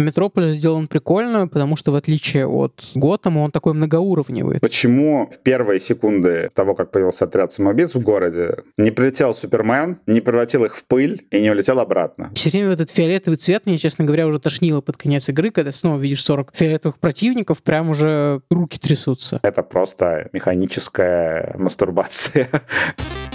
Метрополис 0.00 0.54
сделан 0.54 0.88
прикольно, 0.88 1.46
потому 1.48 1.76
что 1.76 1.92
в 1.92 1.94
отличие 1.94 2.46
от 2.46 2.84
Готэма 2.94 3.40
он 3.40 3.50
такой 3.50 3.74
многоуровневый. 3.74 4.60
Почему 4.60 5.30
в 5.32 5.38
первые 5.38 5.80
секунды 5.80 6.50
того, 6.54 6.74
как 6.74 6.90
появился 6.90 7.24
отряд 7.24 7.52
самоубийц 7.52 7.94
в 7.94 8.02
городе, 8.02 8.56
не 8.76 8.90
прилетел 8.90 9.34
Супермен, 9.34 9.98
не 10.06 10.20
превратил 10.20 10.64
их 10.64 10.76
в 10.76 10.84
пыль 10.84 11.26
и 11.30 11.40
не 11.40 11.50
улетел 11.50 11.78
обратно? 11.78 12.30
Все 12.34 12.50
время 12.50 12.70
этот 12.70 12.90
фиолетовый 12.90 13.36
цвет 13.36 13.66
мне, 13.66 13.78
честно 13.78 14.04
говоря, 14.04 14.26
уже 14.26 14.40
тошнило 14.40 14.80
под 14.80 14.96
конец 14.96 15.28
игры, 15.28 15.50
когда 15.50 15.72
снова 15.72 16.00
видишь 16.00 16.24
40 16.24 16.50
фиолетовых 16.54 16.98
противников, 16.98 17.62
прям 17.62 17.90
уже 17.90 18.40
руки 18.50 18.78
трясутся. 18.78 19.40
Это 19.42 19.62
просто 19.62 20.28
механическая 20.32 21.54
мастурбация. 21.58 22.48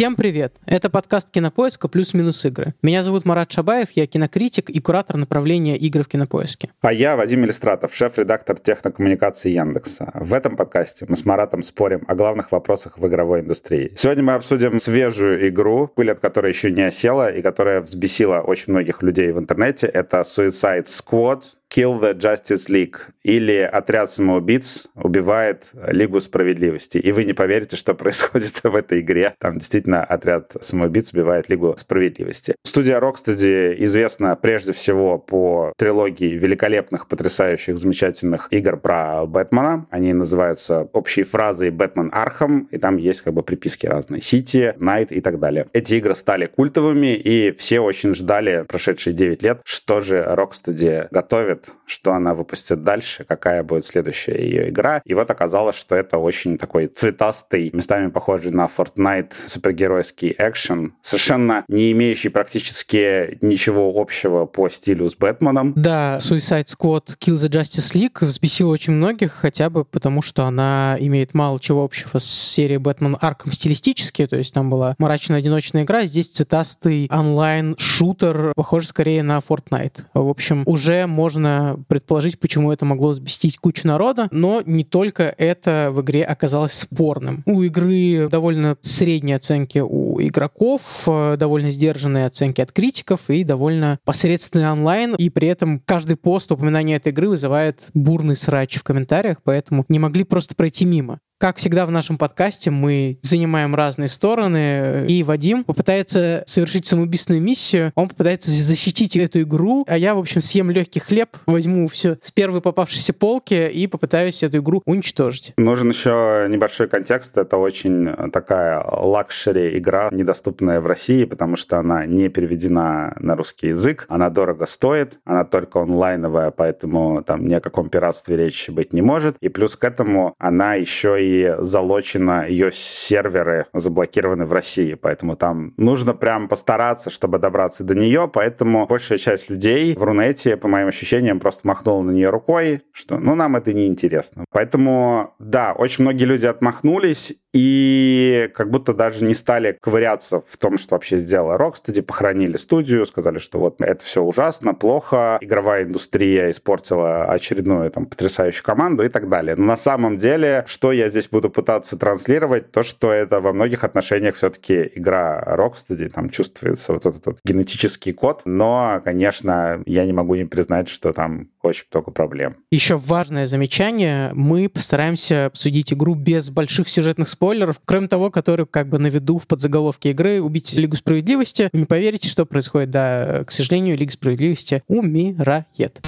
Всем 0.00 0.16
привет! 0.16 0.54
Это 0.64 0.88
подкаст 0.88 1.28
Кинопоиска 1.30 1.86
плюс-минус 1.86 2.42
игры. 2.46 2.72
Меня 2.80 3.02
зовут 3.02 3.26
Марат 3.26 3.52
Шабаев, 3.52 3.88
я 3.90 4.06
кинокритик 4.06 4.70
и 4.70 4.80
куратор 4.80 5.18
направления 5.18 5.76
игры 5.76 6.04
в 6.04 6.08
Кинопоиске. 6.08 6.70
А 6.80 6.90
я 6.90 7.16
Вадим 7.16 7.44
Иллистратов, 7.44 7.94
шеф-редактор 7.94 8.56
технокоммуникации 8.58 9.50
Яндекса. 9.50 10.10
В 10.14 10.32
этом 10.32 10.56
подкасте 10.56 11.04
мы 11.06 11.16
с 11.16 11.26
Маратом 11.26 11.62
спорим 11.62 12.06
о 12.08 12.14
главных 12.14 12.50
вопросах 12.50 12.96
в 12.96 13.06
игровой 13.06 13.40
индустрии. 13.40 13.92
Сегодня 13.94 14.22
мы 14.22 14.32
обсудим 14.32 14.78
свежую 14.78 15.46
игру, 15.48 15.86
пыль 15.94 16.12
от 16.12 16.20
которой 16.20 16.50
еще 16.50 16.70
не 16.70 16.80
осела 16.80 17.30
и 17.30 17.42
которая 17.42 17.82
взбесила 17.82 18.38
очень 18.38 18.72
многих 18.72 19.02
людей 19.02 19.30
в 19.32 19.38
интернете. 19.38 19.86
Это 19.86 20.20
Suicide 20.20 20.86
Squad, 20.86 21.42
Kill 21.70 22.00
the 22.00 22.14
Justice 22.14 22.68
League 22.68 22.96
или 23.22 23.58
Отряд 23.60 24.10
самоубийц 24.10 24.86
убивает 24.94 25.70
Лигу 25.88 26.20
справедливости. 26.20 26.98
И 26.98 27.12
вы 27.12 27.24
не 27.24 27.32
поверите, 27.32 27.76
что 27.76 27.94
происходит 27.94 28.62
в 28.62 28.74
этой 28.74 29.00
игре. 29.00 29.34
Там 29.38 29.58
действительно 29.58 30.02
Отряд 30.02 30.56
самоубийц 30.60 31.12
убивает 31.12 31.48
Лигу 31.48 31.74
справедливости. 31.78 32.54
Студия 32.64 32.98
Rocksteady 32.98 33.76
известна 33.84 34.36
прежде 34.36 34.72
всего 34.72 35.18
по 35.18 35.72
трилогии 35.76 36.36
великолепных, 36.36 37.06
потрясающих, 37.06 37.78
замечательных 37.78 38.48
игр 38.50 38.76
про 38.76 39.26
Бэтмена. 39.26 39.86
Они 39.90 40.12
называются 40.12 40.88
общей 40.92 41.22
фразой 41.22 41.70
«Batman 41.70 42.10
Arkham», 42.12 42.68
и 42.70 42.78
там 42.78 42.96
есть 42.96 43.20
как 43.20 43.34
бы 43.34 43.42
приписки 43.42 43.86
разные. 43.86 44.22
City, 44.22 44.74
Knight 44.78 45.12
и 45.12 45.20
так 45.20 45.38
далее. 45.38 45.66
Эти 45.72 45.94
игры 45.94 46.14
стали 46.14 46.46
культовыми, 46.46 47.14
и 47.14 47.52
все 47.52 47.80
очень 47.80 48.14
ждали 48.14 48.64
прошедшие 48.66 49.14
9 49.14 49.42
лет, 49.42 49.60
что 49.64 50.00
же 50.00 50.16
Rocksteady 50.16 51.08
готовит 51.10 51.59
знает, 51.60 51.76
что 51.86 52.12
она 52.12 52.34
выпустит 52.34 52.84
дальше, 52.84 53.24
какая 53.24 53.62
будет 53.62 53.84
следующая 53.84 54.38
ее 54.38 54.70
игра. 54.70 55.02
И 55.04 55.14
вот 55.14 55.30
оказалось, 55.30 55.76
что 55.76 55.96
это 55.96 56.18
очень 56.18 56.58
такой 56.58 56.86
цветастый, 56.86 57.70
местами 57.72 58.08
похожий 58.10 58.52
на 58.52 58.66
Fortnite 58.66 59.32
супергеройский 59.46 60.34
экшен, 60.38 60.94
совершенно 61.02 61.64
не 61.68 61.92
имеющий 61.92 62.28
практически 62.28 63.38
ничего 63.40 63.92
общего 63.94 64.46
по 64.46 64.68
стилю 64.68 65.08
с 65.08 65.16
Бэтменом. 65.16 65.72
Да, 65.76 66.18
Suicide 66.18 66.66
Squad 66.66 67.16
Kill 67.18 67.34
the 67.34 67.48
Justice 67.48 67.94
League 67.94 68.24
взбесила 68.24 68.70
очень 68.70 68.92
многих, 68.92 69.32
хотя 69.32 69.70
бы 69.70 69.84
потому, 69.84 70.22
что 70.22 70.44
она 70.44 70.96
имеет 71.00 71.34
мало 71.34 71.58
чего 71.60 71.84
общего 71.84 72.18
с 72.18 72.24
серией 72.24 72.78
Бэтмен 72.78 73.16
Арком 73.20 73.52
стилистически, 73.52 74.26
то 74.26 74.36
есть 74.36 74.54
там 74.54 74.70
была 74.70 74.94
мрачная 74.98 75.38
одиночная 75.38 75.82
игра, 75.82 76.02
здесь 76.04 76.28
цветастый 76.28 77.08
онлайн-шутер, 77.10 78.52
похож 78.54 78.86
скорее 78.86 79.22
на 79.22 79.38
Fortnite. 79.38 80.04
В 80.14 80.28
общем, 80.28 80.62
уже 80.66 81.06
можно 81.06 81.49
можно 81.50 81.84
предположить, 81.88 82.38
почему 82.38 82.72
это 82.72 82.84
могло 82.84 83.10
взбестить 83.10 83.58
кучу 83.58 83.86
народа, 83.86 84.28
но 84.30 84.62
не 84.64 84.84
только 84.84 85.34
это 85.36 85.90
в 85.92 86.00
игре 86.02 86.24
оказалось 86.24 86.72
спорным. 86.72 87.42
У 87.46 87.62
игры 87.62 88.28
довольно 88.28 88.76
средние 88.80 89.36
оценки 89.36 89.78
у 89.78 90.20
игроков, 90.20 91.02
э, 91.06 91.36
довольно 91.38 91.70
сдержанные 91.70 92.26
оценки 92.26 92.60
от 92.60 92.72
критиков 92.72 93.20
и 93.28 93.44
довольно 93.44 93.98
посредственный 94.04 94.70
онлайн, 94.70 95.14
и 95.16 95.30
при 95.30 95.48
этом 95.48 95.80
каждый 95.80 96.16
пост 96.16 96.50
упоминания 96.52 96.96
этой 96.96 97.12
игры 97.12 97.28
вызывает 97.28 97.88
бурный 97.94 98.36
срач 98.36 98.76
в 98.76 98.82
комментариях, 98.82 99.38
поэтому 99.42 99.84
не 99.88 99.98
могли 99.98 100.24
просто 100.24 100.54
пройти 100.54 100.84
мимо. 100.84 101.20
Как 101.40 101.56
всегда 101.56 101.86
в 101.86 101.90
нашем 101.90 102.18
подкасте 102.18 102.70
мы 102.70 103.16
занимаем 103.22 103.74
разные 103.74 104.10
стороны, 104.10 105.06
и 105.08 105.22
Вадим 105.22 105.64
попытается 105.64 106.42
совершить 106.44 106.84
самоубийственную 106.84 107.42
миссию, 107.42 107.92
он 107.94 108.10
попытается 108.10 108.50
защитить 108.50 109.16
эту 109.16 109.40
игру, 109.40 109.86
а 109.88 109.96
я, 109.96 110.14
в 110.14 110.18
общем, 110.18 110.42
съем 110.42 110.70
легкий 110.70 111.00
хлеб, 111.00 111.38
возьму 111.46 111.88
все 111.88 112.18
с 112.20 112.30
первой 112.30 112.60
попавшейся 112.60 113.14
полки 113.14 113.70
и 113.70 113.86
попытаюсь 113.86 114.42
эту 114.42 114.58
игру 114.58 114.82
уничтожить. 114.84 115.54
Нужен 115.56 115.88
еще 115.88 116.46
небольшой 116.50 116.88
контекст. 116.88 117.38
Это 117.38 117.56
очень 117.56 118.30
такая 118.32 118.84
luxury 118.84 119.78
игра, 119.78 120.10
недоступная 120.12 120.82
в 120.82 120.86
России, 120.86 121.24
потому 121.24 121.56
что 121.56 121.78
она 121.78 122.04
не 122.04 122.28
переведена 122.28 123.16
на 123.18 123.34
русский 123.34 123.68
язык, 123.68 124.04
она 124.10 124.28
дорого 124.28 124.66
стоит, 124.66 125.18
она 125.24 125.46
только 125.46 125.80
онлайновая, 125.80 126.50
поэтому 126.50 127.22
там 127.22 127.46
ни 127.46 127.54
о 127.54 127.62
каком 127.62 127.88
пиратстве 127.88 128.36
речи 128.36 128.70
быть 128.70 128.92
не 128.92 129.00
может. 129.00 129.38
И 129.40 129.48
плюс 129.48 129.74
к 129.74 129.84
этому 129.84 130.34
она 130.38 130.74
еще 130.74 131.16
и 131.18 131.29
залочено, 131.58 132.46
ее 132.48 132.70
серверы 132.72 133.66
заблокированы 133.72 134.46
в 134.46 134.52
России, 134.52 134.94
поэтому 134.94 135.36
там 135.36 135.74
нужно 135.76 136.14
прям 136.14 136.48
постараться, 136.48 137.10
чтобы 137.10 137.38
добраться 137.38 137.84
до 137.84 137.94
нее, 137.94 138.30
поэтому 138.32 138.86
большая 138.86 139.18
часть 139.18 139.50
людей 139.50 139.94
в 139.96 140.02
Рунете, 140.02 140.56
по 140.56 140.68
моим 140.68 140.88
ощущениям, 140.88 141.40
просто 141.40 141.66
махнула 141.66 142.02
на 142.02 142.10
нее 142.10 142.30
рукой, 142.30 142.82
что 142.92 143.18
ну 143.18 143.34
нам 143.34 143.56
это 143.56 143.72
не 143.72 143.86
интересно. 143.86 144.44
Поэтому 144.52 145.34
да, 145.38 145.72
очень 145.72 146.04
многие 146.04 146.24
люди 146.24 146.46
отмахнулись, 146.46 147.34
и 147.52 148.50
как 148.54 148.70
будто 148.70 148.94
даже 148.94 149.24
не 149.24 149.34
стали 149.34 149.76
ковыряться 149.80 150.40
в 150.40 150.56
том, 150.56 150.78
что 150.78 150.94
вообще 150.94 151.18
сделала 151.18 151.56
Rocksteady, 151.56 152.02
похоронили 152.02 152.56
студию, 152.56 153.06
сказали, 153.06 153.38
что 153.38 153.58
вот 153.58 153.80
это 153.80 154.04
все 154.04 154.22
ужасно, 154.22 154.74
плохо, 154.74 155.38
игровая 155.40 155.84
индустрия 155.84 156.50
испортила 156.50 157.24
очередную 157.24 157.90
там 157.90 158.06
потрясающую 158.06 158.64
команду 158.64 159.04
и 159.04 159.08
так 159.08 159.28
далее. 159.28 159.56
Но 159.56 159.64
на 159.64 159.76
самом 159.76 160.16
деле, 160.16 160.64
что 160.66 160.92
я 160.92 161.08
здесь 161.08 161.28
буду 161.28 161.50
пытаться 161.50 161.96
транслировать, 161.96 162.70
то, 162.70 162.82
что 162.82 163.12
это 163.12 163.40
во 163.40 163.52
многих 163.52 163.84
отношениях 163.84 164.36
все-таки 164.36 164.90
игра 164.94 165.42
Rocksteady, 165.46 166.10
там 166.10 166.30
чувствуется 166.30 166.92
вот 166.92 167.06
этот 167.06 167.26
вот 167.26 167.38
генетический 167.44 168.12
код, 168.12 168.42
но, 168.44 169.00
конечно, 169.04 169.82
я 169.86 170.04
не 170.04 170.12
могу 170.12 170.34
не 170.34 170.44
признать, 170.44 170.88
что 170.88 171.12
там 171.12 171.48
очень 171.62 171.84
много 171.92 172.10
проблем. 172.10 172.56
Еще 172.70 172.96
важное 172.96 173.46
замечание. 173.46 174.30
Мы 174.34 174.68
постараемся 174.68 175.46
обсудить 175.46 175.92
игру 175.92 176.14
без 176.14 176.50
больших 176.50 176.88
сюжетных 176.88 177.28
спойлеров, 177.40 177.80
кроме 177.86 178.06
того, 178.06 178.30
который 178.30 178.66
как 178.66 178.90
бы 178.90 178.98
на 178.98 179.06
виду 179.06 179.38
в 179.38 179.46
подзаголовке 179.46 180.10
игры 180.10 180.42
«Убить 180.42 180.74
Лигу 180.74 180.94
Справедливости». 180.94 181.70
Не 181.72 181.86
поверите, 181.86 182.28
что 182.28 182.44
происходит. 182.44 182.90
Да, 182.90 183.44
к 183.46 183.50
сожалению, 183.50 183.96
Лига 183.96 184.12
Справедливости 184.12 184.82
умирает. 184.88 186.02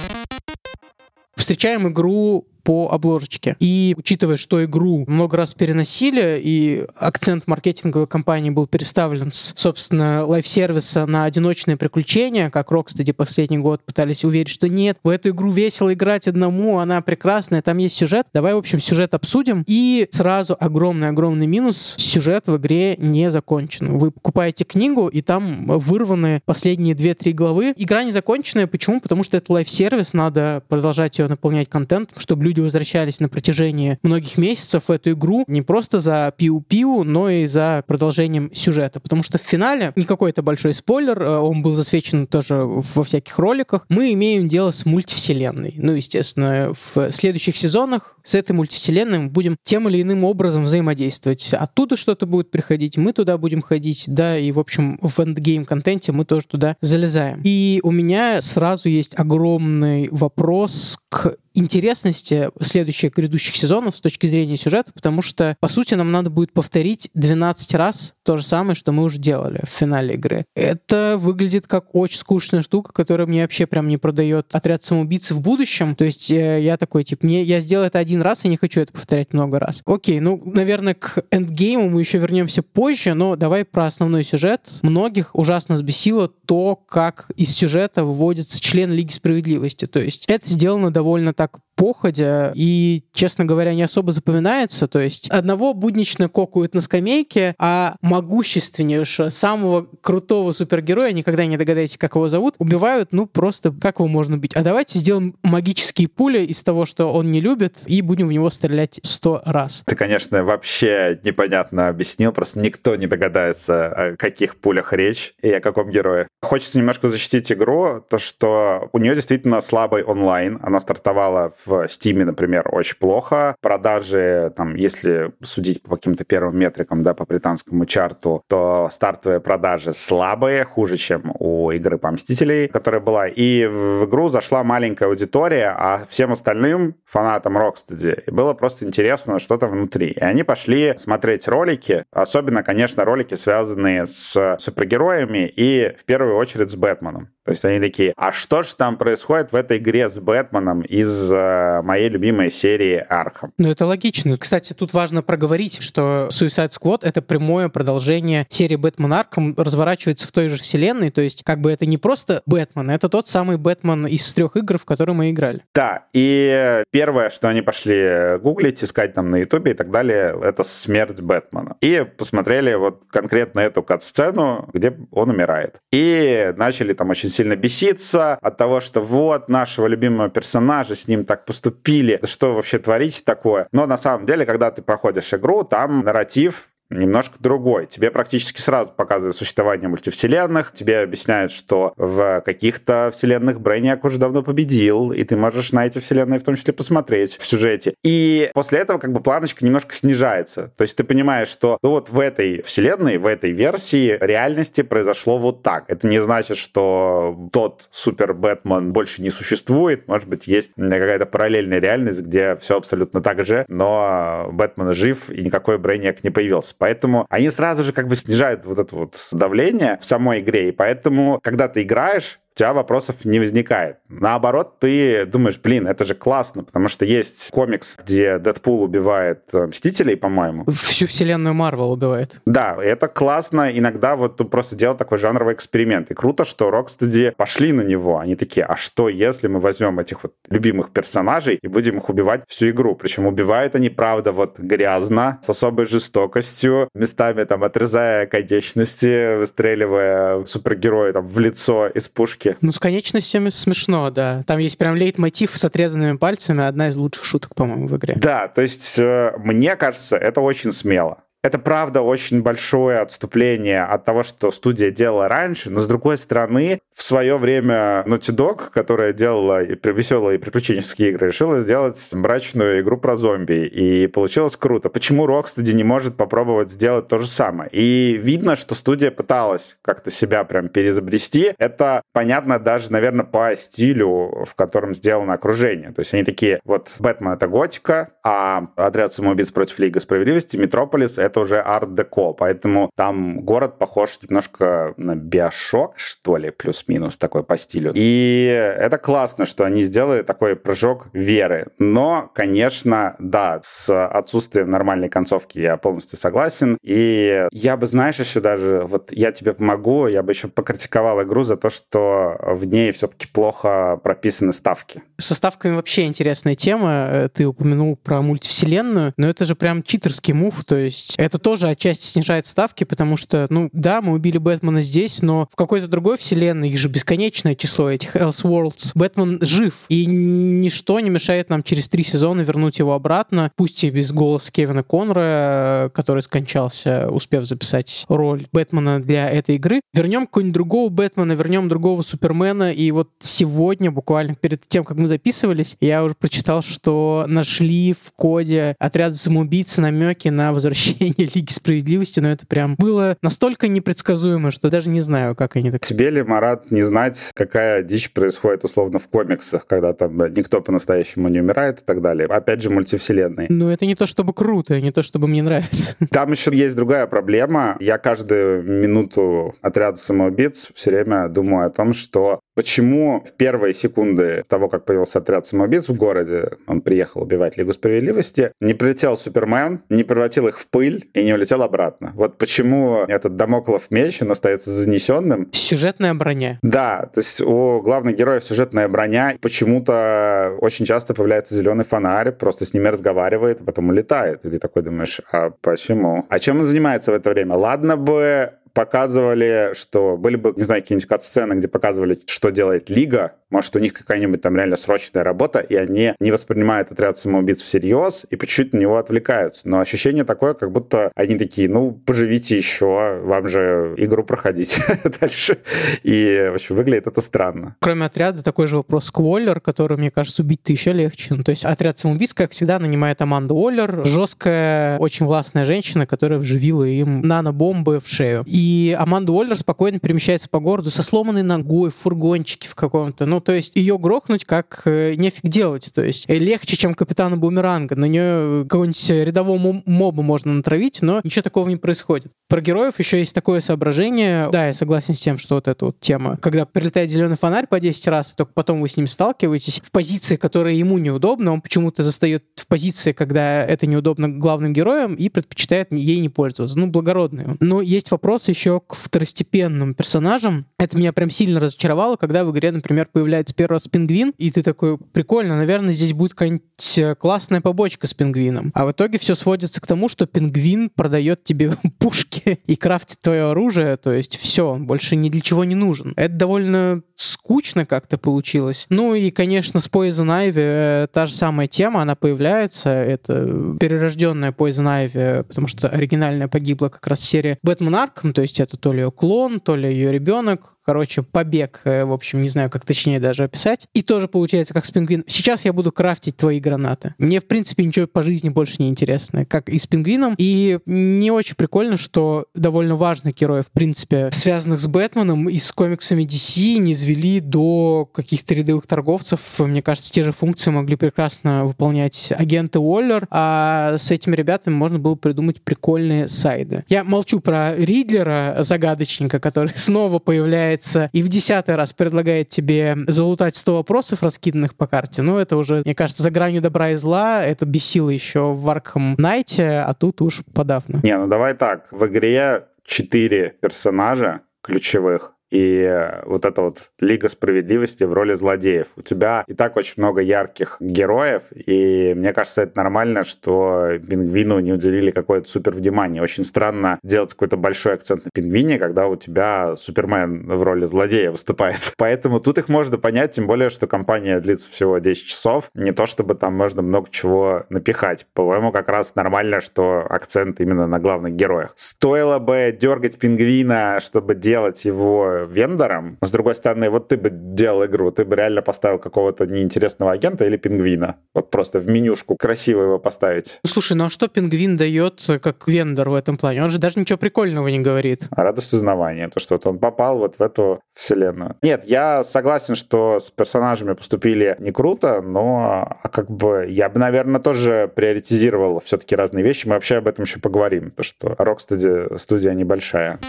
Встречаем 1.35 1.87
игру 1.87 2.45
по 2.63 2.89
обложечке. 2.91 3.55
И 3.59 3.93
учитывая, 3.97 4.37
что 4.37 4.63
игру 4.63 5.05
много 5.07 5.37
раз 5.37 5.53
переносили, 5.53 6.41
и 6.43 6.85
акцент 6.95 7.47
маркетинговой 7.47 8.07
кампании 8.07 8.49
был 8.49 8.67
переставлен 8.67 9.31
с, 9.31 9.53
собственно, 9.55 10.25
лайф-сервиса 10.25 11.05
на 11.05 11.25
одиночные 11.25 11.77
приключения, 11.77 12.49
как 12.49 12.71
Rocksteady 12.71 13.13
последний 13.13 13.57
год 13.57 13.83
пытались 13.83 14.23
уверить, 14.23 14.49
что 14.49 14.69
нет, 14.69 14.97
в 15.03 15.09
эту 15.09 15.29
игру 15.29 15.51
весело 15.51 15.93
играть 15.93 16.27
одному, 16.27 16.79
она 16.79 17.01
прекрасная, 17.01 17.61
там 17.61 17.77
есть 17.77 17.95
сюжет. 17.95 18.27
Давай, 18.33 18.53
в 18.53 18.57
общем, 18.57 18.79
сюжет 18.79 19.13
обсудим. 19.13 19.63
И 19.67 20.07
сразу 20.11 20.55
огромный-огромный 20.59 21.47
минус. 21.47 21.95
Сюжет 21.97 22.47
в 22.47 22.57
игре 22.57 22.95
не 22.97 23.29
закончен. 23.29 23.97
Вы 23.97 24.11
покупаете 24.11 24.63
книгу, 24.63 25.07
и 25.07 25.21
там 25.21 25.65
вырваны 25.67 26.41
последние 26.45 26.95
2-3 26.95 27.33
главы. 27.33 27.73
Игра 27.75 28.03
не 28.03 28.11
законченная. 28.11 28.67
Почему? 28.67 29.01
Потому 29.01 29.23
что 29.23 29.37
это 29.37 29.51
лайф-сервис, 29.51 30.13
надо 30.13 30.63
продолжать 30.67 31.19
ее 31.19 31.27
наполнять 31.27 31.69
контентом, 31.69 32.19
чтобы 32.19 32.43
люди 32.43 32.52
люди 32.53 32.59
возвращались 32.59 33.19
на 33.19 33.29
протяжении 33.29 33.97
многих 34.03 34.37
месяцев 34.37 34.83
в 34.87 34.91
эту 34.91 35.11
игру 35.11 35.43
не 35.47 35.63
просто 35.63 35.99
за 35.99 36.31
пиу-пиу, 36.37 37.03
но 37.03 37.29
и 37.29 37.47
за 37.47 37.83
продолжением 37.87 38.53
сюжета. 38.53 38.99
Потому 38.99 39.23
что 39.23 39.39
в 39.39 39.41
финале, 39.41 39.91
не 39.95 40.05
какой-то 40.05 40.43
большой 40.43 40.73
спойлер, 40.75 41.21
э, 41.21 41.37
он 41.39 41.63
был 41.63 41.71
засвечен 41.71 42.27
тоже 42.27 42.61
во 42.63 43.03
всяких 43.03 43.39
роликах, 43.39 43.85
мы 43.89 44.13
имеем 44.13 44.47
дело 44.47 44.69
с 44.71 44.85
мультивселенной. 44.85 45.73
Ну, 45.77 45.93
естественно, 45.93 46.73
в 46.73 47.11
следующих 47.11 47.57
сезонах 47.57 48.17
с 48.23 48.35
этой 48.35 48.51
мультивселенной 48.51 49.19
мы 49.19 49.29
будем 49.29 49.57
тем 49.63 49.89
или 49.89 50.01
иным 50.01 50.23
образом 50.23 50.65
взаимодействовать. 50.65 51.53
Оттуда 51.53 51.95
что-то 51.95 52.27
будет 52.27 52.51
приходить, 52.51 52.97
мы 52.97 53.13
туда 53.13 53.37
будем 53.37 53.61
ходить, 53.61 54.05
да, 54.07 54.37
и, 54.37 54.51
в 54.51 54.59
общем, 54.59 54.99
в 55.01 55.19
эндгейм-контенте 55.19 56.11
мы 56.11 56.25
тоже 56.25 56.45
туда 56.47 56.77
залезаем. 56.81 57.41
И 57.43 57.79
у 57.83 57.91
меня 57.91 58.41
сразу 58.41 58.89
есть 58.89 59.17
огромный 59.17 60.07
вопрос 60.11 60.99
к 61.09 61.37
интересности 61.53 62.49
следующих 62.61 63.13
грядущих 63.15 63.55
сезонов 63.55 63.95
с 63.95 64.01
точки 64.01 64.27
зрения 64.27 64.57
сюжета, 64.57 64.91
потому 64.93 65.21
что, 65.21 65.55
по 65.59 65.67
сути, 65.67 65.93
нам 65.93 66.11
надо 66.11 66.29
будет 66.29 66.51
повторить 66.53 67.09
12 67.13 67.73
раз 67.75 68.13
то 68.23 68.37
же 68.37 68.43
самое, 68.43 68.75
что 68.75 68.91
мы 68.91 69.03
уже 69.03 69.17
делали 69.17 69.61
в 69.65 69.69
финале 69.69 70.15
игры. 70.15 70.45
Это 70.55 71.17
выглядит 71.19 71.67
как 71.67 71.93
очень 71.93 72.17
скучная 72.17 72.61
штука, 72.61 72.91
которая 72.93 73.27
мне 73.27 73.41
вообще 73.41 73.67
прям 73.67 73.87
не 73.87 73.97
продает 73.97 74.47
отряд 74.51 74.83
самоубийц 74.83 75.31
в 75.31 75.41
будущем. 75.41 75.95
То 75.95 76.05
есть 76.05 76.31
э, 76.31 76.61
я 76.61 76.77
такой, 76.77 77.03
типа, 77.03 77.25
мне, 77.25 77.43
я 77.43 77.59
сделал 77.59 77.85
это 77.85 77.99
один 77.99 78.21
раз 78.21 78.45
и 78.45 78.49
не 78.49 78.57
хочу 78.57 78.81
это 78.81 78.93
повторять 78.93 79.33
много 79.33 79.59
раз. 79.59 79.81
Окей, 79.85 80.19
ну, 80.19 80.41
наверное, 80.45 80.93
к 80.93 81.23
эндгейму 81.31 81.89
мы 81.89 82.01
еще 82.01 82.17
вернемся 82.17 82.63
позже, 82.63 83.13
но 83.13 83.35
давай 83.35 83.65
про 83.65 83.87
основной 83.87 84.23
сюжет. 84.23 84.61
Многих 84.81 85.35
ужасно 85.35 85.75
взбесило 85.75 86.27
то, 86.27 86.75
как 86.75 87.29
из 87.35 87.53
сюжета 87.53 88.03
выводится 88.03 88.61
член 88.61 88.91
Лиги 88.91 89.11
Справедливости. 89.11 89.85
То 89.85 89.99
есть 89.99 90.25
это 90.27 90.49
сделано 90.49 90.91
довольно 90.91 91.33
так 91.33 91.42
так 91.43 91.59
походя 91.75 92.51
и, 92.55 93.03
честно 93.13 93.45
говоря, 93.45 93.73
не 93.73 93.83
особо 93.83 94.11
запоминается. 94.11 94.87
То 94.87 94.99
есть 94.99 95.29
одного 95.29 95.73
буднично 95.73 96.29
кокают 96.29 96.73
на 96.73 96.81
скамейке, 96.81 97.55
а 97.57 97.95
могущественнейшего, 98.01 99.29
самого 99.29 99.87
крутого 100.01 100.51
супергероя, 100.51 101.11
никогда 101.11 101.45
не 101.45 101.57
догадаетесь, 101.57 101.97
как 101.97 102.15
его 102.15 102.29
зовут, 102.29 102.55
убивают, 102.59 103.09
ну, 103.11 103.25
просто 103.25 103.71
как 103.71 103.99
его 103.99 104.07
можно 104.07 104.35
убить? 104.35 104.55
А 104.55 104.61
давайте 104.61 104.99
сделаем 104.99 105.35
магические 105.43 106.07
пули 106.07 106.39
из 106.39 106.63
того, 106.63 106.85
что 106.85 107.11
он 107.11 107.31
не 107.31 107.41
любит, 107.41 107.79
и 107.85 108.01
будем 108.01 108.27
в 108.27 108.33
него 108.33 108.49
стрелять 108.49 108.99
сто 109.03 109.41
раз. 109.45 109.83
Ты, 109.85 109.95
конечно, 109.95 110.43
вообще 110.43 111.19
непонятно 111.23 111.87
объяснил, 111.87 112.31
просто 112.31 112.59
никто 112.59 112.95
не 112.95 113.07
догадается, 113.07 113.87
о 113.87 114.15
каких 114.15 114.57
пулях 114.57 114.93
речь 114.93 115.33
и 115.41 115.51
о 115.51 115.59
каком 115.59 115.89
герое. 115.89 116.27
Хочется 116.41 116.77
немножко 116.77 117.09
защитить 117.09 117.51
игру, 117.51 118.03
то, 118.09 118.19
что 118.19 118.89
у 118.91 118.97
нее 118.97 119.15
действительно 119.15 119.61
слабый 119.61 120.03
онлайн. 120.03 120.59
Она 120.61 120.79
стартовала 120.79 121.53
в 121.62 121.62
Steam, 121.67 122.23
например, 122.23 122.67
очень 122.71 122.97
плохо. 122.97 123.55
Продажи, 123.61 124.51
там, 124.55 124.75
если 124.75 125.33
судить 125.41 125.81
по 125.81 125.95
каким-то 125.95 126.23
первым 126.25 126.57
метрикам, 126.57 127.03
да, 127.03 127.13
по 127.13 127.25
британскому 127.25 127.85
чарту, 127.85 128.43
то 128.47 128.89
стартовые 128.91 129.39
продажи 129.39 129.93
слабые, 129.93 130.63
хуже, 130.63 130.97
чем 130.97 131.33
игры 131.71 131.97
про 131.97 132.11
Мстителей, 132.11 132.67
которая 132.67 133.01
была. 133.01 133.27
И 133.27 133.65
в 133.65 134.05
игру 134.05 134.29
зашла 134.29 134.63
маленькая 134.63 135.05
аудитория, 135.05 135.73
а 135.77 136.05
всем 136.09 136.31
остальным 136.31 136.95
фанатам 137.05 137.57
Rocksteady 137.57 138.31
было 138.31 138.53
просто 138.53 138.85
интересно, 138.85 139.39
что 139.39 139.57
там 139.57 139.67
внутри. 139.67 140.07
И 140.07 140.19
они 140.19 140.43
пошли 140.43 140.93
смотреть 140.97 141.47
ролики, 141.47 142.05
особенно, 142.11 142.63
конечно, 142.63 143.05
ролики, 143.05 143.35
связанные 143.35 144.05
с 144.05 144.57
супергероями 144.59 145.51
и 145.55 145.95
в 145.97 146.05
первую 146.05 146.35
очередь 146.35 146.71
с 146.71 146.75
Бэтменом. 146.75 147.29
То 147.45 147.51
есть 147.51 147.65
они 147.65 147.79
такие, 147.79 148.13
а 148.15 148.31
что 148.31 148.63
же 148.63 148.73
там 148.75 148.97
происходит 148.97 149.51
в 149.51 149.55
этой 149.55 149.77
игре 149.77 150.09
с 150.09 150.17
Бэтменом 150.17 150.81
из 150.81 151.31
э, 151.31 151.81
моей 151.81 152.07
любимой 152.07 152.49
серии 152.49 152.95
Arkham? 153.09 153.51
Ну, 153.57 153.69
это 153.69 153.85
логично. 153.85 154.37
Кстати, 154.37 154.71
тут 154.71 154.93
важно 154.93 155.21
проговорить, 155.21 155.81
что 155.81 156.29
Suicide 156.31 156.69
Squad— 156.69 156.99
это 157.01 157.21
прямое 157.21 157.67
продолжение 157.67 158.47
серии 158.49 158.77
Batman 158.77 159.11
Arkham, 159.11 159.53
разворачивается 159.57 160.25
в 160.25 160.31
той 160.31 160.47
же 160.47 160.57
вселенной, 160.57 161.11
то 161.11 161.19
есть 161.21 161.43
как 161.53 161.61
бы 161.61 161.71
это 161.71 161.85
не 161.85 161.97
просто 161.97 162.41
Бэтмен, 162.47 162.89
это 162.89 163.09
тот 163.09 163.27
самый 163.27 163.57
Бэтмен 163.57 164.07
из 164.07 164.33
трех 164.33 164.55
игр, 164.55 164.79
в 164.79 164.85
которые 164.85 165.15
мы 165.15 165.29
играли. 165.29 165.61
Да, 165.75 166.05
и 166.11 166.81
первое, 166.89 167.29
что 167.29 167.47
они 167.47 167.61
пошли 167.61 168.39
гуглить, 168.41 168.83
искать 168.83 169.13
там 169.13 169.29
на 169.29 169.35
Ютубе 169.35 169.73
и 169.73 169.73
так 169.75 169.91
далее, 169.91 170.35
это 170.43 170.63
смерть 170.63 171.21
Бэтмена. 171.21 171.77
И 171.79 172.07
посмотрели 172.17 172.73
вот 172.73 173.03
конкретно 173.11 173.59
эту 173.59 173.83
кат-сцену, 173.83 174.67
где 174.73 174.97
он 175.11 175.29
умирает. 175.29 175.77
И 175.91 176.51
начали 176.57 176.93
там 176.93 177.11
очень 177.11 177.29
сильно 177.29 177.55
беситься 177.55 178.39
от 178.41 178.57
того, 178.57 178.81
что 178.81 179.01
вот 179.01 179.47
нашего 179.47 179.85
любимого 179.85 180.29
персонажа 180.29 180.95
с 180.95 181.07
ним 181.07 181.23
так 181.23 181.45
поступили, 181.45 182.19
что 182.23 182.55
вообще 182.55 182.79
творить 182.79 183.23
такое. 183.23 183.67
Но 183.71 183.85
на 183.85 183.99
самом 183.99 184.25
деле, 184.25 184.47
когда 184.47 184.71
ты 184.71 184.81
проходишь 184.81 185.31
игру, 185.35 185.63
там 185.63 186.03
нарратив 186.03 186.69
немножко 186.99 187.35
другой. 187.39 187.87
Тебе 187.87 188.11
практически 188.11 188.61
сразу 188.61 188.91
показывают 188.91 189.35
существование 189.35 189.89
мультивселенных, 189.89 190.73
тебе 190.73 190.99
объясняют, 190.99 191.51
что 191.51 191.93
в 191.97 192.41
каких-то 192.41 193.09
вселенных 193.13 193.61
Брейниак 193.61 194.03
уже 194.05 194.17
давно 194.17 194.43
победил, 194.43 195.11
и 195.11 195.23
ты 195.23 195.35
можешь 195.35 195.71
на 195.71 195.85
эти 195.85 195.99
вселенные 195.99 196.39
в 196.39 196.43
том 196.43 196.55
числе 196.55 196.73
посмотреть 196.73 197.37
в 197.37 197.45
сюжете. 197.45 197.95
И 198.03 198.49
после 198.53 198.79
этого 198.79 198.97
как 198.99 199.11
бы 199.11 199.21
планочка 199.21 199.65
немножко 199.65 199.93
снижается. 199.93 200.71
То 200.77 200.83
есть 200.83 200.95
ты 200.95 201.03
понимаешь, 201.03 201.47
что 201.47 201.77
ну 201.81 201.91
вот 201.91 202.09
в 202.09 202.19
этой 202.19 202.61
вселенной, 202.63 203.17
в 203.17 203.25
этой 203.25 203.51
версии 203.51 204.17
реальности 204.19 204.81
произошло 204.81 205.37
вот 205.37 205.63
так. 205.63 205.85
Это 205.87 206.07
не 206.07 206.21
значит, 206.21 206.57
что 206.57 207.49
тот 207.51 207.87
супер 207.91 208.33
Бэтмен 208.33 208.91
больше 208.91 209.21
не 209.21 209.29
существует. 209.29 210.07
Может 210.07 210.27
быть, 210.27 210.47
есть 210.47 210.71
какая-то 210.75 211.25
параллельная 211.25 211.79
реальность, 211.79 212.21
где 212.21 212.55
все 212.57 212.77
абсолютно 212.77 213.21
так 213.21 213.45
же, 213.45 213.65
но 213.67 214.49
Бэтмен 214.51 214.93
жив, 214.93 215.29
и 215.29 215.43
никакой 215.43 215.77
Брейниак 215.77 216.23
не 216.23 216.29
появился. 216.29 216.75
Поэтому 216.83 217.25
они 217.29 217.49
сразу 217.49 217.81
же 217.81 217.93
как 217.93 218.09
бы 218.09 218.17
снижают 218.17 218.65
вот 218.65 218.77
это 218.77 218.93
вот 218.93 219.29
давление 219.31 219.97
в 220.01 220.05
самой 220.05 220.41
игре. 220.41 220.67
И 220.67 220.71
поэтому, 220.73 221.39
когда 221.41 221.69
ты 221.69 221.83
играешь, 221.83 222.41
у 222.53 222.59
тебя 222.59 222.73
вопросов 222.73 223.25
не 223.25 223.39
возникает. 223.39 223.97
Наоборот, 224.09 224.79
ты 224.79 225.25
думаешь, 225.25 225.59
блин, 225.59 225.87
это 225.87 226.05
же 226.05 226.13
классно, 226.13 226.63
потому 226.63 226.87
что 226.87 227.03
есть 227.03 227.49
комикс, 227.51 227.97
где 227.97 228.37
Дэдпул 228.37 228.83
убивает 228.83 229.41
э, 229.53 229.67
Мстителей, 229.67 230.15
по-моему. 230.15 230.65
Всю 230.71 231.07
вселенную 231.07 231.55
Марвел 231.55 231.91
убивает. 231.91 232.41
Да, 232.45 232.77
это 232.79 233.07
классно. 233.07 233.71
Иногда 233.75 234.15
вот 234.15 234.37
тут 234.37 234.51
просто 234.51 234.75
делать 234.75 234.99
такой 234.99 235.17
жанровый 235.17 235.55
эксперимент. 235.55 236.11
И 236.11 236.13
круто, 236.13 236.45
что 236.45 236.69
Rocksteady 236.69 237.33
пошли 237.35 237.71
на 237.71 237.81
него. 237.81 238.19
Они 238.19 238.35
такие, 238.35 238.65
а 238.65 238.75
что, 238.75 239.09
если 239.09 239.47
мы 239.47 239.59
возьмем 239.59 239.99
этих 239.99 240.23
вот 240.23 240.33
любимых 240.49 240.91
персонажей 240.91 241.57
и 241.59 241.67
будем 241.67 241.97
их 241.97 242.09
убивать 242.09 242.43
всю 242.47 242.69
игру? 242.69 242.95
Причем 242.95 243.25
убивают 243.25 243.75
они, 243.75 243.89
правда, 243.89 244.31
вот 244.31 244.59
грязно, 244.59 245.39
с 245.41 245.49
особой 245.49 245.87
жестокостью, 245.87 246.87
местами 246.93 247.43
там 247.45 247.63
отрезая 247.63 248.27
конечности, 248.27 249.37
выстреливая 249.37 250.45
супергероя 250.45 251.13
там 251.13 251.25
в 251.25 251.39
лицо 251.39 251.87
из 251.87 252.07
пушки 252.07 252.42
шутки. 252.43 252.57
Ну, 252.61 252.71
с 252.71 252.79
конечностями 252.79 253.49
смешно, 253.49 254.09
да. 254.09 254.43
Там 254.47 254.59
есть 254.59 254.77
прям 254.77 254.95
лейтмотив 254.95 255.55
с 255.55 255.65
отрезанными 255.65 256.17
пальцами, 256.17 256.63
одна 256.63 256.89
из 256.89 256.95
лучших 256.95 257.25
шуток, 257.25 257.55
по-моему, 257.55 257.87
в 257.87 257.97
игре. 257.97 258.15
Да, 258.17 258.47
то 258.47 258.61
есть, 258.61 258.97
э, 258.99 259.33
мне 259.37 259.75
кажется, 259.75 260.17
это 260.17 260.41
очень 260.41 260.71
смело. 260.71 261.23
Это, 261.43 261.59
правда, 261.59 262.01
очень 262.01 262.41
большое 262.41 262.99
отступление 262.99 263.83
от 263.83 264.05
того, 264.05 264.23
что 264.23 264.49
студия 264.49 264.91
делала 264.91 265.27
раньше, 265.27 265.69
но, 265.69 265.81
с 265.81 265.87
другой 265.87 266.17
стороны, 266.17 266.79
в 266.95 267.03
свое 267.03 267.37
время 267.37 268.05
Naughty 268.07 268.33
Dog, 268.33 268.69
которая 268.73 269.11
делала 269.11 269.61
веселые 269.61 270.39
приключенческие 270.39 271.09
игры, 271.09 271.27
решила 271.27 271.59
сделать 271.59 272.11
мрачную 272.13 272.79
игру 272.79 272.95
про 272.97 273.17
зомби, 273.17 273.65
и 273.65 274.07
получилось 274.07 274.55
круто. 274.55 274.87
Почему 274.89 275.27
Rocksteady 275.27 275.73
не 275.73 275.83
может 275.83 276.15
попробовать 276.15 276.71
сделать 276.71 277.09
то 277.09 277.17
же 277.17 277.27
самое? 277.27 277.69
И 277.73 278.17
видно, 278.21 278.55
что 278.55 278.73
студия 278.73 279.11
пыталась 279.11 279.77
как-то 279.81 280.11
себя 280.11 280.45
прям 280.45 280.69
перезабрести. 280.69 281.55
Это 281.57 282.03
понятно 282.13 282.57
даже, 282.57 282.89
наверное, 282.89 283.25
по 283.25 283.53
стилю, 283.57 284.45
в 284.45 284.55
котором 284.55 284.93
сделано 284.93 285.33
окружение. 285.33 285.91
То 285.91 285.99
есть 285.99 286.13
они 286.13 286.23
такие, 286.23 286.61
вот 286.63 286.89
Бэтмен— 286.99 287.33
это 287.33 287.47
готика, 287.49 288.11
а 288.23 288.67
Отряд 288.77 289.11
самоубийц 289.13 289.51
против 289.51 289.77
Лига 289.79 289.99
Справедливости, 289.99 290.55
Метрополис— 290.55 291.17
это 291.17 291.32
это 291.33 291.39
уже 291.39 291.59
арт-деко, 291.59 292.33
поэтому 292.33 292.91
там 292.95 293.41
город 293.41 293.79
похож 293.79 294.19
немножко 294.21 294.93
на 294.97 295.15
биошок, 295.15 295.93
что 295.97 296.37
ли, 296.37 296.51
плюс-минус 296.51 297.17
такой 297.17 297.43
по 297.43 297.57
стилю. 297.57 297.91
И 297.95 298.45
это 298.77 298.99
классно, 298.99 299.45
что 299.45 299.65
они 299.65 299.81
сделали 299.81 300.21
такой 300.21 300.55
прыжок 300.55 301.07
веры. 301.13 301.67
Но, 301.79 302.31
конечно, 302.35 303.15
да, 303.17 303.59
с 303.63 303.89
отсутствием 304.05 304.69
нормальной 304.69 305.09
концовки 305.09 305.57
я 305.57 305.77
полностью 305.77 306.19
согласен. 306.19 306.77
И 306.83 307.47
я 307.51 307.77
бы, 307.77 307.87
знаешь, 307.87 308.19
еще 308.19 308.39
даже, 308.39 308.83
вот 308.85 309.11
я 309.11 309.31
тебе 309.31 309.53
помогу, 309.53 310.05
я 310.07 310.21
бы 310.21 310.31
еще 310.31 310.49
покритиковал 310.49 311.23
игру 311.23 311.43
за 311.43 311.57
то, 311.57 311.71
что 311.71 312.37
в 312.39 312.63
ней 312.65 312.91
все-таки 312.91 313.27
плохо 313.27 313.99
прописаны 314.03 314.53
ставки. 314.53 315.01
Со 315.17 315.33
ставками 315.33 315.75
вообще 315.75 316.03
интересная 316.03 316.53
тема. 316.53 317.29
Ты 317.33 317.47
упомянул 317.47 317.95
про 317.95 318.21
мультивселенную, 318.21 319.13
но 319.17 319.27
это 319.27 319.45
же 319.45 319.55
прям 319.55 319.81
читерский 319.81 320.33
мув, 320.33 320.63
то 320.65 320.75
есть 320.75 321.15
это 321.23 321.39
тоже 321.39 321.69
отчасти 321.69 322.05
снижает 322.05 322.45
ставки, 322.45 322.83
потому 322.83 323.15
что, 323.15 323.47
ну, 323.49 323.69
да, 323.71 324.01
мы 324.01 324.13
убили 324.13 324.37
Бэтмена 324.37 324.81
здесь, 324.81 325.21
но 325.21 325.47
в 325.51 325.55
какой-то 325.55 325.87
другой 325.87 326.17
вселенной, 326.17 326.69
их 326.69 326.77
же 326.77 326.89
бесконечное 326.89 327.55
число 327.55 327.89
этих 327.89 328.15
Elseworlds, 328.15 328.91
Бэтмен 328.93 329.39
жив, 329.41 329.73
и 329.87 330.05
ничто 330.05 330.99
не 330.99 331.09
мешает 331.09 331.49
нам 331.49 331.63
через 331.63 331.87
три 331.87 332.03
сезона 332.03 332.41
вернуть 332.41 332.79
его 332.79 332.93
обратно, 332.93 333.51
пусть 333.55 333.83
и 333.83 333.89
без 333.89 334.11
голоса 334.11 334.51
Кевина 334.51 334.83
Конра, 334.83 335.89
который 335.93 336.21
скончался, 336.21 337.09
успев 337.09 337.45
записать 337.45 338.05
роль 338.09 338.47
Бэтмена 338.51 339.01
для 339.01 339.29
этой 339.29 339.55
игры. 339.55 339.81
Вернем 339.93 340.25
какого-нибудь 340.25 340.53
другого 340.53 340.89
Бэтмена, 340.89 341.33
вернем 341.33 341.69
другого 341.69 342.01
Супермена, 342.01 342.73
и 342.73 342.91
вот 342.91 343.09
сегодня, 343.21 343.91
буквально 343.91 344.35
перед 344.35 344.67
тем, 344.67 344.83
как 344.83 344.97
мы 344.97 345.07
записывались, 345.07 345.77
я 345.79 346.03
уже 346.03 346.15
прочитал, 346.15 346.61
что 346.61 347.25
нашли 347.27 347.93
в 347.93 348.11
коде 348.11 348.75
отряда 348.79 349.15
самоубийц 349.15 349.77
намеки 349.77 350.27
на 350.27 350.51
возвращение 350.51 351.12
объединение 351.13 351.31
Лиги 351.33 351.51
Справедливости, 351.51 352.19
но 352.19 352.29
это 352.29 352.45
прям 352.45 352.75
было 352.77 353.17
настолько 353.21 353.67
непредсказуемо, 353.67 354.51
что 354.51 354.69
даже 354.69 354.89
не 354.89 355.01
знаю, 355.01 355.35
как 355.35 355.55
они 355.55 355.71
так... 355.71 355.81
Тебе 355.81 356.09
ли, 356.09 356.23
Марат, 356.23 356.71
не 356.71 356.83
знать, 356.83 357.31
какая 357.33 357.83
дичь 357.83 358.11
происходит 358.11 358.63
условно 358.63 358.99
в 358.99 359.07
комиксах, 359.07 359.65
когда 359.67 359.93
там 359.93 360.17
никто 360.33 360.61
по-настоящему 360.61 361.29
не 361.29 361.39
умирает 361.39 361.81
и 361.81 361.83
так 361.85 362.01
далее. 362.01 362.27
Опять 362.27 362.61
же, 362.61 362.69
мультивселенной. 362.69 363.47
Ну, 363.49 363.69
это 363.69 363.85
не 363.85 363.95
то 363.95 364.05
чтобы 364.07 364.33
круто, 364.33 364.79
не 364.81 364.91
то 364.91 365.03
чтобы 365.03 365.27
мне 365.27 365.43
нравится. 365.43 365.95
Там 366.11 366.31
еще 366.31 366.55
есть 366.55 366.75
другая 366.75 367.07
проблема. 367.07 367.77
Я 367.79 367.97
каждую 367.97 368.63
минуту 368.63 369.55
отряда 369.61 369.97
самоубийц 369.97 370.71
все 370.73 370.91
время 370.91 371.27
думаю 371.29 371.67
о 371.67 371.69
том, 371.69 371.93
что 371.93 372.39
Почему 372.55 373.23
в 373.25 373.33
первые 373.33 373.73
секунды 373.73 374.43
того, 374.47 374.69
как 374.69 374.85
появился 374.85 375.19
отряд 375.19 375.47
самоубийц 375.47 375.89
в 375.89 375.97
городе, 375.97 376.51
он 376.67 376.81
приехал 376.81 377.23
убивать 377.23 377.57
Лигу 377.57 377.73
Справедливости, 377.73 378.51
не 378.59 378.73
прилетел 378.73 379.17
Супермен, 379.17 379.81
не 379.89 380.03
превратил 380.03 380.47
их 380.47 380.59
в 380.59 380.67
пыль 380.67 381.09
и 381.13 381.23
не 381.23 381.33
улетел 381.33 381.63
обратно? 381.63 382.11
Вот 382.15 382.37
почему 382.37 383.03
этот 383.07 383.35
домоклов 383.35 383.89
меч, 383.89 384.21
он 384.21 384.31
остается 384.31 384.69
занесенным? 384.69 385.49
Сюжетная 385.51 386.13
броня. 386.13 386.59
Да, 386.61 387.09
то 387.13 387.21
есть 387.21 387.41
у 387.41 387.81
главных 387.81 388.15
героев 388.15 388.43
сюжетная 388.43 388.87
броня. 388.87 389.35
Почему-то 389.41 390.55
очень 390.59 390.85
часто 390.85 391.13
появляется 391.13 391.55
зеленый 391.55 391.85
фонарь, 391.85 392.31
просто 392.31 392.65
с 392.65 392.73
ними 392.73 392.87
разговаривает, 392.87 393.61
а 393.61 393.63
потом 393.63 393.89
улетает. 393.89 394.45
И 394.45 394.49
ты 394.49 394.59
такой 394.59 394.83
думаешь, 394.83 395.21
а 395.31 395.49
почему? 395.49 396.25
А 396.29 396.39
чем 396.39 396.59
он 396.59 396.63
занимается 396.63 397.11
в 397.11 397.15
это 397.15 397.31
время? 397.31 397.55
Ладно 397.55 397.97
бы 397.97 398.51
показывали, 398.73 399.71
что 399.75 400.17
были 400.17 400.35
бы, 400.35 400.53
не 400.55 400.63
знаю, 400.63 400.81
какие-нибудь 400.81 401.07
кат-сцены, 401.07 401.53
где 401.53 401.67
показывали, 401.67 402.19
что 402.25 402.49
делает 402.49 402.89
Лига, 402.89 403.35
может, 403.53 403.75
у 403.75 403.79
них 403.79 403.93
какая-нибудь 403.93 404.41
там 404.41 404.55
реально 404.55 404.77
срочная 404.77 405.23
работа, 405.23 405.59
и 405.59 405.75
они 405.75 406.15
не 406.19 406.31
воспринимают 406.31 406.91
отряд 406.91 407.19
самоубийц 407.19 407.61
всерьез 407.61 408.25
и 408.31 408.35
по 408.35 408.47
чуть-чуть 408.47 408.73
на 408.73 408.79
него 408.79 408.97
отвлекаются. 408.97 409.61
Но 409.65 409.79
ощущение 409.79 410.23
такое, 410.23 410.55
как 410.55 410.71
будто 410.71 411.11
они 411.13 411.37
такие, 411.37 411.69
ну, 411.69 411.91
поживите 411.91 412.57
еще, 412.57 413.19
вам 413.23 413.47
же 413.47 413.93
игру 413.97 414.23
проходить 414.23 414.79
дальше. 415.21 415.59
И, 416.01 416.49
в 416.51 416.55
общем, 416.55 416.75
выглядит 416.75 417.05
это 417.05 417.21
странно. 417.21 417.75
Кроме 417.79 418.05
отряда, 418.05 418.41
такой 418.41 418.65
же 418.65 418.77
вопрос 418.77 419.11
Кволлер, 419.11 419.59
который, 419.59 419.97
мне 419.97 420.09
кажется, 420.09 420.41
убить-то 420.41 420.71
еще 420.71 420.91
легче. 420.91 421.35
Ну, 421.35 421.43
то 421.43 421.51
есть 421.51 421.63
отряд 421.63 421.99
самоубийц, 421.99 422.33
как 422.33 422.51
всегда, 422.51 422.79
нанимает 422.79 423.21
Аманду 423.21 423.53
Уоллер, 423.53 424.03
жесткая, 424.03 424.97
очень 424.97 425.27
властная 425.27 425.65
женщина, 425.65 426.07
которая 426.07 426.39
вживила 426.39 426.85
им 426.85 427.21
нано-бомбы 427.21 427.99
в 427.99 428.07
шею. 428.07 428.43
И 428.47 428.97
Аманда 428.99 429.31
Уоллер 429.31 429.59
спокойно 429.59 429.99
перемещается 429.99 430.49
по 430.49 430.59
городу 430.59 430.89
со 430.89 431.03
сломанной 431.03 431.43
ногой 431.43 431.91
в 431.91 431.95
фургончике 431.95 432.67
в 432.67 432.73
каком-то. 432.73 433.27
Ну, 433.27 433.42
то 433.43 433.51
есть 433.51 433.75
ее 433.75 433.97
грохнуть 433.97 434.45
как 434.45 434.81
э, 434.85 435.15
нефиг 435.15 435.43
делать. 435.43 435.91
То 435.93 436.03
есть 436.03 436.25
э, 436.29 436.35
легче, 436.35 436.77
чем 436.77 436.93
капитана 436.93 437.37
Бумеранга. 437.37 437.95
На 437.95 438.05
нее 438.05 438.63
какого-нибудь 438.63 439.09
рядового 439.09 439.81
моба 439.85 440.23
можно 440.23 440.53
натравить, 440.53 441.01
но 441.01 441.21
ничего 441.23 441.43
такого 441.43 441.69
не 441.69 441.77
происходит. 441.77 442.31
Про 442.49 442.61
героев 442.61 442.99
еще 442.99 443.19
есть 443.19 443.33
такое 443.33 443.61
соображение. 443.61 444.49
Да, 444.51 444.67
я 444.67 444.73
согласен 444.73 445.15
с 445.15 445.19
тем, 445.19 445.37
что 445.37 445.55
вот 445.55 445.67
эта 445.67 445.85
вот 445.85 445.99
тема. 445.99 446.37
Когда 446.37 446.65
прилетает 446.65 447.09
зеленый 447.09 447.37
фонарь 447.37 447.67
по 447.67 447.79
10 447.79 448.07
раз, 448.07 448.33
только 448.33 448.53
потом 448.53 448.81
вы 448.81 448.87
с 448.87 448.97
ним 448.97 449.07
сталкиваетесь 449.07 449.81
в 449.83 449.91
позиции, 449.91 450.35
которая 450.35 450.73
ему 450.73 450.97
неудобна, 450.97 451.51
он 451.51 451.61
почему-то 451.61 452.03
застает 452.03 452.45
в 452.55 452.67
позиции, 452.67 453.11
когда 453.11 453.65
это 453.65 453.87
неудобно 453.87 454.29
главным 454.29 454.73
героям 454.73 455.15
и 455.15 455.29
предпочитает 455.29 455.91
ей 455.91 456.19
не 456.19 456.29
пользоваться. 456.29 456.77
Ну, 456.77 456.87
благородный 456.87 457.45
он. 457.45 457.57
Но 457.59 457.81
есть 457.81 458.11
вопрос 458.11 458.47
еще 458.49 458.79
к 458.79 458.93
второстепенным 458.95 459.95
персонажам. 459.95 460.65
Это 460.77 460.97
меня 460.97 461.11
прям 461.13 461.29
сильно 461.29 461.59
разочаровало, 461.59 462.15
когда 462.15 462.45
в 462.45 462.51
игре, 462.51 462.71
например, 462.71 463.07
появляется 463.11 463.32
появляется 463.33 463.55
первый 463.55 463.73
раз 463.73 463.87
пингвин, 463.87 464.33
и 464.37 464.51
ты 464.51 464.61
такой, 464.61 464.97
прикольно, 464.97 465.57
наверное, 465.57 465.91
здесь 465.91 466.13
будет 466.13 466.33
какая-нибудь 466.33 467.17
классная 467.17 467.61
побочка 467.61 468.05
с 468.05 468.13
пингвином. 468.13 468.71
А 468.75 468.85
в 468.85 468.91
итоге 468.91 469.17
все 469.17 469.33
сводится 469.33 469.81
к 469.81 469.87
тому, 469.87 470.07
что 470.07 470.27
пингвин 470.27 470.91
продает 470.91 471.43
тебе 471.43 471.73
пушки 471.97 472.59
и 472.67 472.75
крафтит 472.75 473.21
твое 473.21 473.45
оружие, 473.45 473.97
то 473.97 474.11
есть 474.11 474.37
все, 474.37 474.75
больше 474.75 475.15
ни 475.15 475.29
для 475.29 475.41
чего 475.41 475.63
не 475.63 475.73
нужен. 475.73 476.13
Это 476.15 476.35
довольно 476.35 477.01
скучно 477.43 477.85
как-то 477.85 478.17
получилось. 478.17 478.85
Ну 478.89 479.13
и, 479.15 479.29
конечно, 479.29 479.81
с 479.81 479.89
Poison 479.89 480.27
Ivy 480.27 480.53
э, 480.55 481.07
та 481.11 481.25
же 481.25 481.33
самая 481.33 481.67
тема, 481.67 482.01
она 482.01 482.15
появляется. 482.15 482.89
Это 482.89 483.77
перерожденная 483.79 484.53
Poison 484.53 484.85
Ivy, 484.85 485.43
потому 485.43 485.67
что 485.67 485.89
оригинальная 485.89 486.47
погибла 486.47 486.87
как 486.87 487.05
раз 487.05 487.19
в 487.19 487.23
серии 487.23 487.57
Бэтмен 487.61 487.95
Арком, 487.95 488.33
то 488.33 488.41
есть 488.41 488.59
это 488.59 488.77
то 488.77 488.93
ли 488.93 489.01
ее 489.01 489.11
клон, 489.11 489.59
то 489.59 489.75
ли 489.75 489.89
ее 489.89 490.11
ребенок, 490.11 490.73
короче, 490.85 491.23
побег, 491.23 491.81
э, 491.85 492.05
в 492.05 492.11
общем, 492.11 492.41
не 492.41 492.47
знаю, 492.47 492.69
как 492.69 492.85
точнее 492.85 493.19
даже 493.19 493.43
описать. 493.43 493.87
И 493.93 494.01
тоже 494.01 494.27
получается, 494.27 494.73
как 494.73 494.85
с 494.85 494.91
пингвином. 494.91 495.25
Сейчас 495.27 495.65
я 495.65 495.73
буду 495.73 495.91
крафтить 495.91 496.37
твои 496.37 496.59
гранаты. 496.59 497.15
Мне, 497.17 497.39
в 497.39 497.45
принципе, 497.45 497.83
ничего 497.83 498.07
по 498.07 498.23
жизни 498.23 498.49
больше 498.49 498.75
не 498.79 498.89
интересно, 498.89 499.45
как 499.45 499.69
и 499.69 499.77
с 499.77 499.87
пингвином. 499.87 500.35
И 500.37 500.79
не 500.85 501.31
очень 501.31 501.55
прикольно, 501.55 501.97
что 501.97 502.45
довольно 502.53 502.95
важных 502.95 503.35
героев, 503.35 503.67
в 503.67 503.71
принципе, 503.71 504.29
связанных 504.31 504.79
с 504.79 504.87
Бэтменом 504.87 505.49
и 505.49 505.57
с 505.57 505.71
комиксами 505.71 506.23
DC, 506.23 506.77
не 506.77 506.93
извели 506.93 507.32
до 507.39 508.09
каких-то 508.11 508.53
рядовых 508.53 508.87
торговцев. 508.87 509.59
Мне 509.59 509.81
кажется, 509.81 510.11
те 510.11 510.23
же 510.23 510.31
функции 510.31 510.71
могли 510.71 510.95
прекрасно 510.95 511.65
выполнять 511.65 512.31
агенты 512.35 512.79
Уоллер, 512.79 513.27
а 513.29 513.95
с 513.97 514.11
этими 514.11 514.35
ребятами 514.35 514.73
можно 514.73 514.99
было 514.99 515.15
придумать 515.15 515.61
прикольные 515.61 516.27
сайды. 516.27 516.83
Я 516.87 517.03
молчу 517.03 517.39
про 517.39 517.75
Ридлера, 517.75 518.57
загадочника, 518.59 519.39
который 519.39 519.71
снова 519.75 520.19
появляется 520.19 521.09
и 521.13 521.23
в 521.23 521.29
десятый 521.29 521.75
раз 521.75 521.93
предлагает 521.93 522.49
тебе 522.49 522.97
залутать 523.07 523.55
100 523.55 523.75
вопросов, 523.75 524.23
раскиданных 524.23 524.75
по 524.75 524.87
карте, 524.87 525.21
ну, 525.21 525.37
это 525.37 525.57
уже, 525.57 525.81
мне 525.85 525.95
кажется, 525.95 526.23
за 526.23 526.31
гранью 526.31 526.61
добра 526.61 526.91
и 526.91 526.95
зла, 526.95 527.43
это 527.43 527.65
бесило 527.65 528.09
еще 528.09 528.53
в 528.53 528.67
Arkham 528.67 529.15
Knight, 529.17 529.61
а 529.61 529.93
тут 529.93 530.21
уж 530.21 530.41
подавно. 530.53 530.99
Не, 531.03 531.17
ну 531.17 531.27
давай 531.27 531.53
так, 531.53 531.87
в 531.91 532.05
игре 532.07 532.65
четыре 532.83 533.55
персонажа 533.61 534.41
ключевых, 534.61 535.32
и 535.53 536.09
вот 536.25 536.45
эта 536.45 536.63
вот 536.63 536.89
Лига 536.99 537.29
Справедливости 537.29 538.03
в 538.03 538.13
роли 538.13 538.33
злодеев. 538.33 538.87
У 538.95 539.03
тебя 539.03 539.43
и 539.47 539.53
так 539.53 539.77
очень 539.77 539.93
много 539.97 540.21
ярких 540.21 540.77
героев, 540.79 541.43
и 541.53 542.13
мне 542.15 542.33
кажется, 542.33 542.63
это 542.63 542.75
нормально, 542.75 543.23
что 543.23 543.91
пингвину 543.99 544.59
не 544.59 544.73
уделили 544.73 545.11
какое-то 545.11 545.47
супер 545.47 545.73
внимание. 545.73 546.23
Очень 546.23 546.43
странно 546.43 546.99
делать 547.03 547.33
какой-то 547.33 547.57
большой 547.57 547.93
акцент 547.93 548.25
на 548.25 548.31
пингвине, 548.33 548.79
когда 548.79 549.07
у 549.07 549.15
тебя 549.15 549.75
Супермен 549.75 550.47
в 550.47 550.63
роли 550.63 550.87
злодея 550.87 551.29
выступает. 551.29 551.93
Поэтому 551.97 552.39
тут 552.39 552.57
их 552.57 552.67
можно 552.67 552.97
понять, 552.97 553.33
тем 553.33 553.45
более, 553.45 553.69
что 553.69 553.85
компания 553.85 554.39
длится 554.39 554.69
всего 554.71 554.97
10 554.97 555.27
часов. 555.27 555.69
Не 555.75 555.91
то, 555.91 556.07
чтобы 556.07 556.33
там 556.33 556.55
можно 556.55 556.81
много 556.81 557.09
чего 557.11 557.65
напихать. 557.69 558.25
По-моему, 558.33 558.71
как 558.71 558.89
раз 558.89 559.13
нормально, 559.13 559.61
что 559.61 560.03
акцент 560.09 560.59
именно 560.61 560.87
на 560.87 560.99
главных 560.99 561.33
героях. 561.33 561.73
Стоило 561.75 562.39
бы 562.39 562.75
дергать 562.79 563.19
пингвина, 563.19 563.99
чтобы 564.01 564.33
делать 564.33 564.83
его 564.85 565.42
вендором. 565.45 566.17
С 566.21 566.31
другой 566.31 566.55
стороны, 566.55 566.89
вот 566.89 567.07
ты 567.07 567.17
бы 567.17 567.29
делал 567.31 567.85
игру, 567.85 568.11
ты 568.11 568.25
бы 568.25 568.35
реально 568.35 568.61
поставил 568.61 568.99
какого-то 568.99 569.45
неинтересного 569.45 570.11
агента 570.11 570.45
или 570.45 570.57
пингвина. 570.57 571.17
Вот 571.33 571.51
просто 571.51 571.79
в 571.79 571.87
менюшку 571.87 572.35
красиво 572.35 572.83
его 572.83 572.99
поставить. 572.99 573.59
Слушай, 573.65 573.93
ну 573.93 574.05
а 574.05 574.09
что 574.09 574.27
пингвин 574.27 574.77
дает 574.77 575.25
как 575.41 575.67
вендор 575.67 576.09
в 576.09 576.13
этом 576.13 576.37
плане? 576.37 576.63
Он 576.63 576.71
же 576.71 576.79
даже 576.79 576.99
ничего 576.99 577.17
прикольного 577.17 577.67
не 577.67 577.79
говорит. 577.79 578.27
А 578.31 578.43
радость 578.43 578.73
узнавания, 578.73 579.29
то 579.29 579.39
что 579.39 579.55
вот 579.55 579.67
он 579.67 579.79
попал 579.79 580.17
вот 580.17 580.35
в 580.35 580.41
эту 580.41 580.81
вселенную. 580.93 581.55
Нет, 581.61 581.83
я 581.85 582.23
согласен, 582.23 582.75
что 582.75 583.19
с 583.19 583.29
персонажами 583.31 583.93
поступили 583.93 584.55
не 584.59 584.71
круто, 584.71 585.21
но 585.21 585.97
а 586.01 586.09
как 586.09 586.29
бы 586.29 586.65
я 586.69 586.89
бы, 586.89 586.99
наверное, 586.99 587.39
тоже 587.39 587.91
приоритизировал 587.93 588.81
все-таки 588.81 589.15
разные 589.15 589.43
вещи. 589.43 589.67
Мы 589.67 589.73
вообще 589.73 589.97
об 589.97 590.07
этом 590.07 590.25
еще 590.25 590.39
поговорим, 590.39 590.91
потому 590.91 591.03
что 591.03 591.27
Rocksteady 591.27 592.17
студия 592.17 592.53
небольшая. 592.53 593.19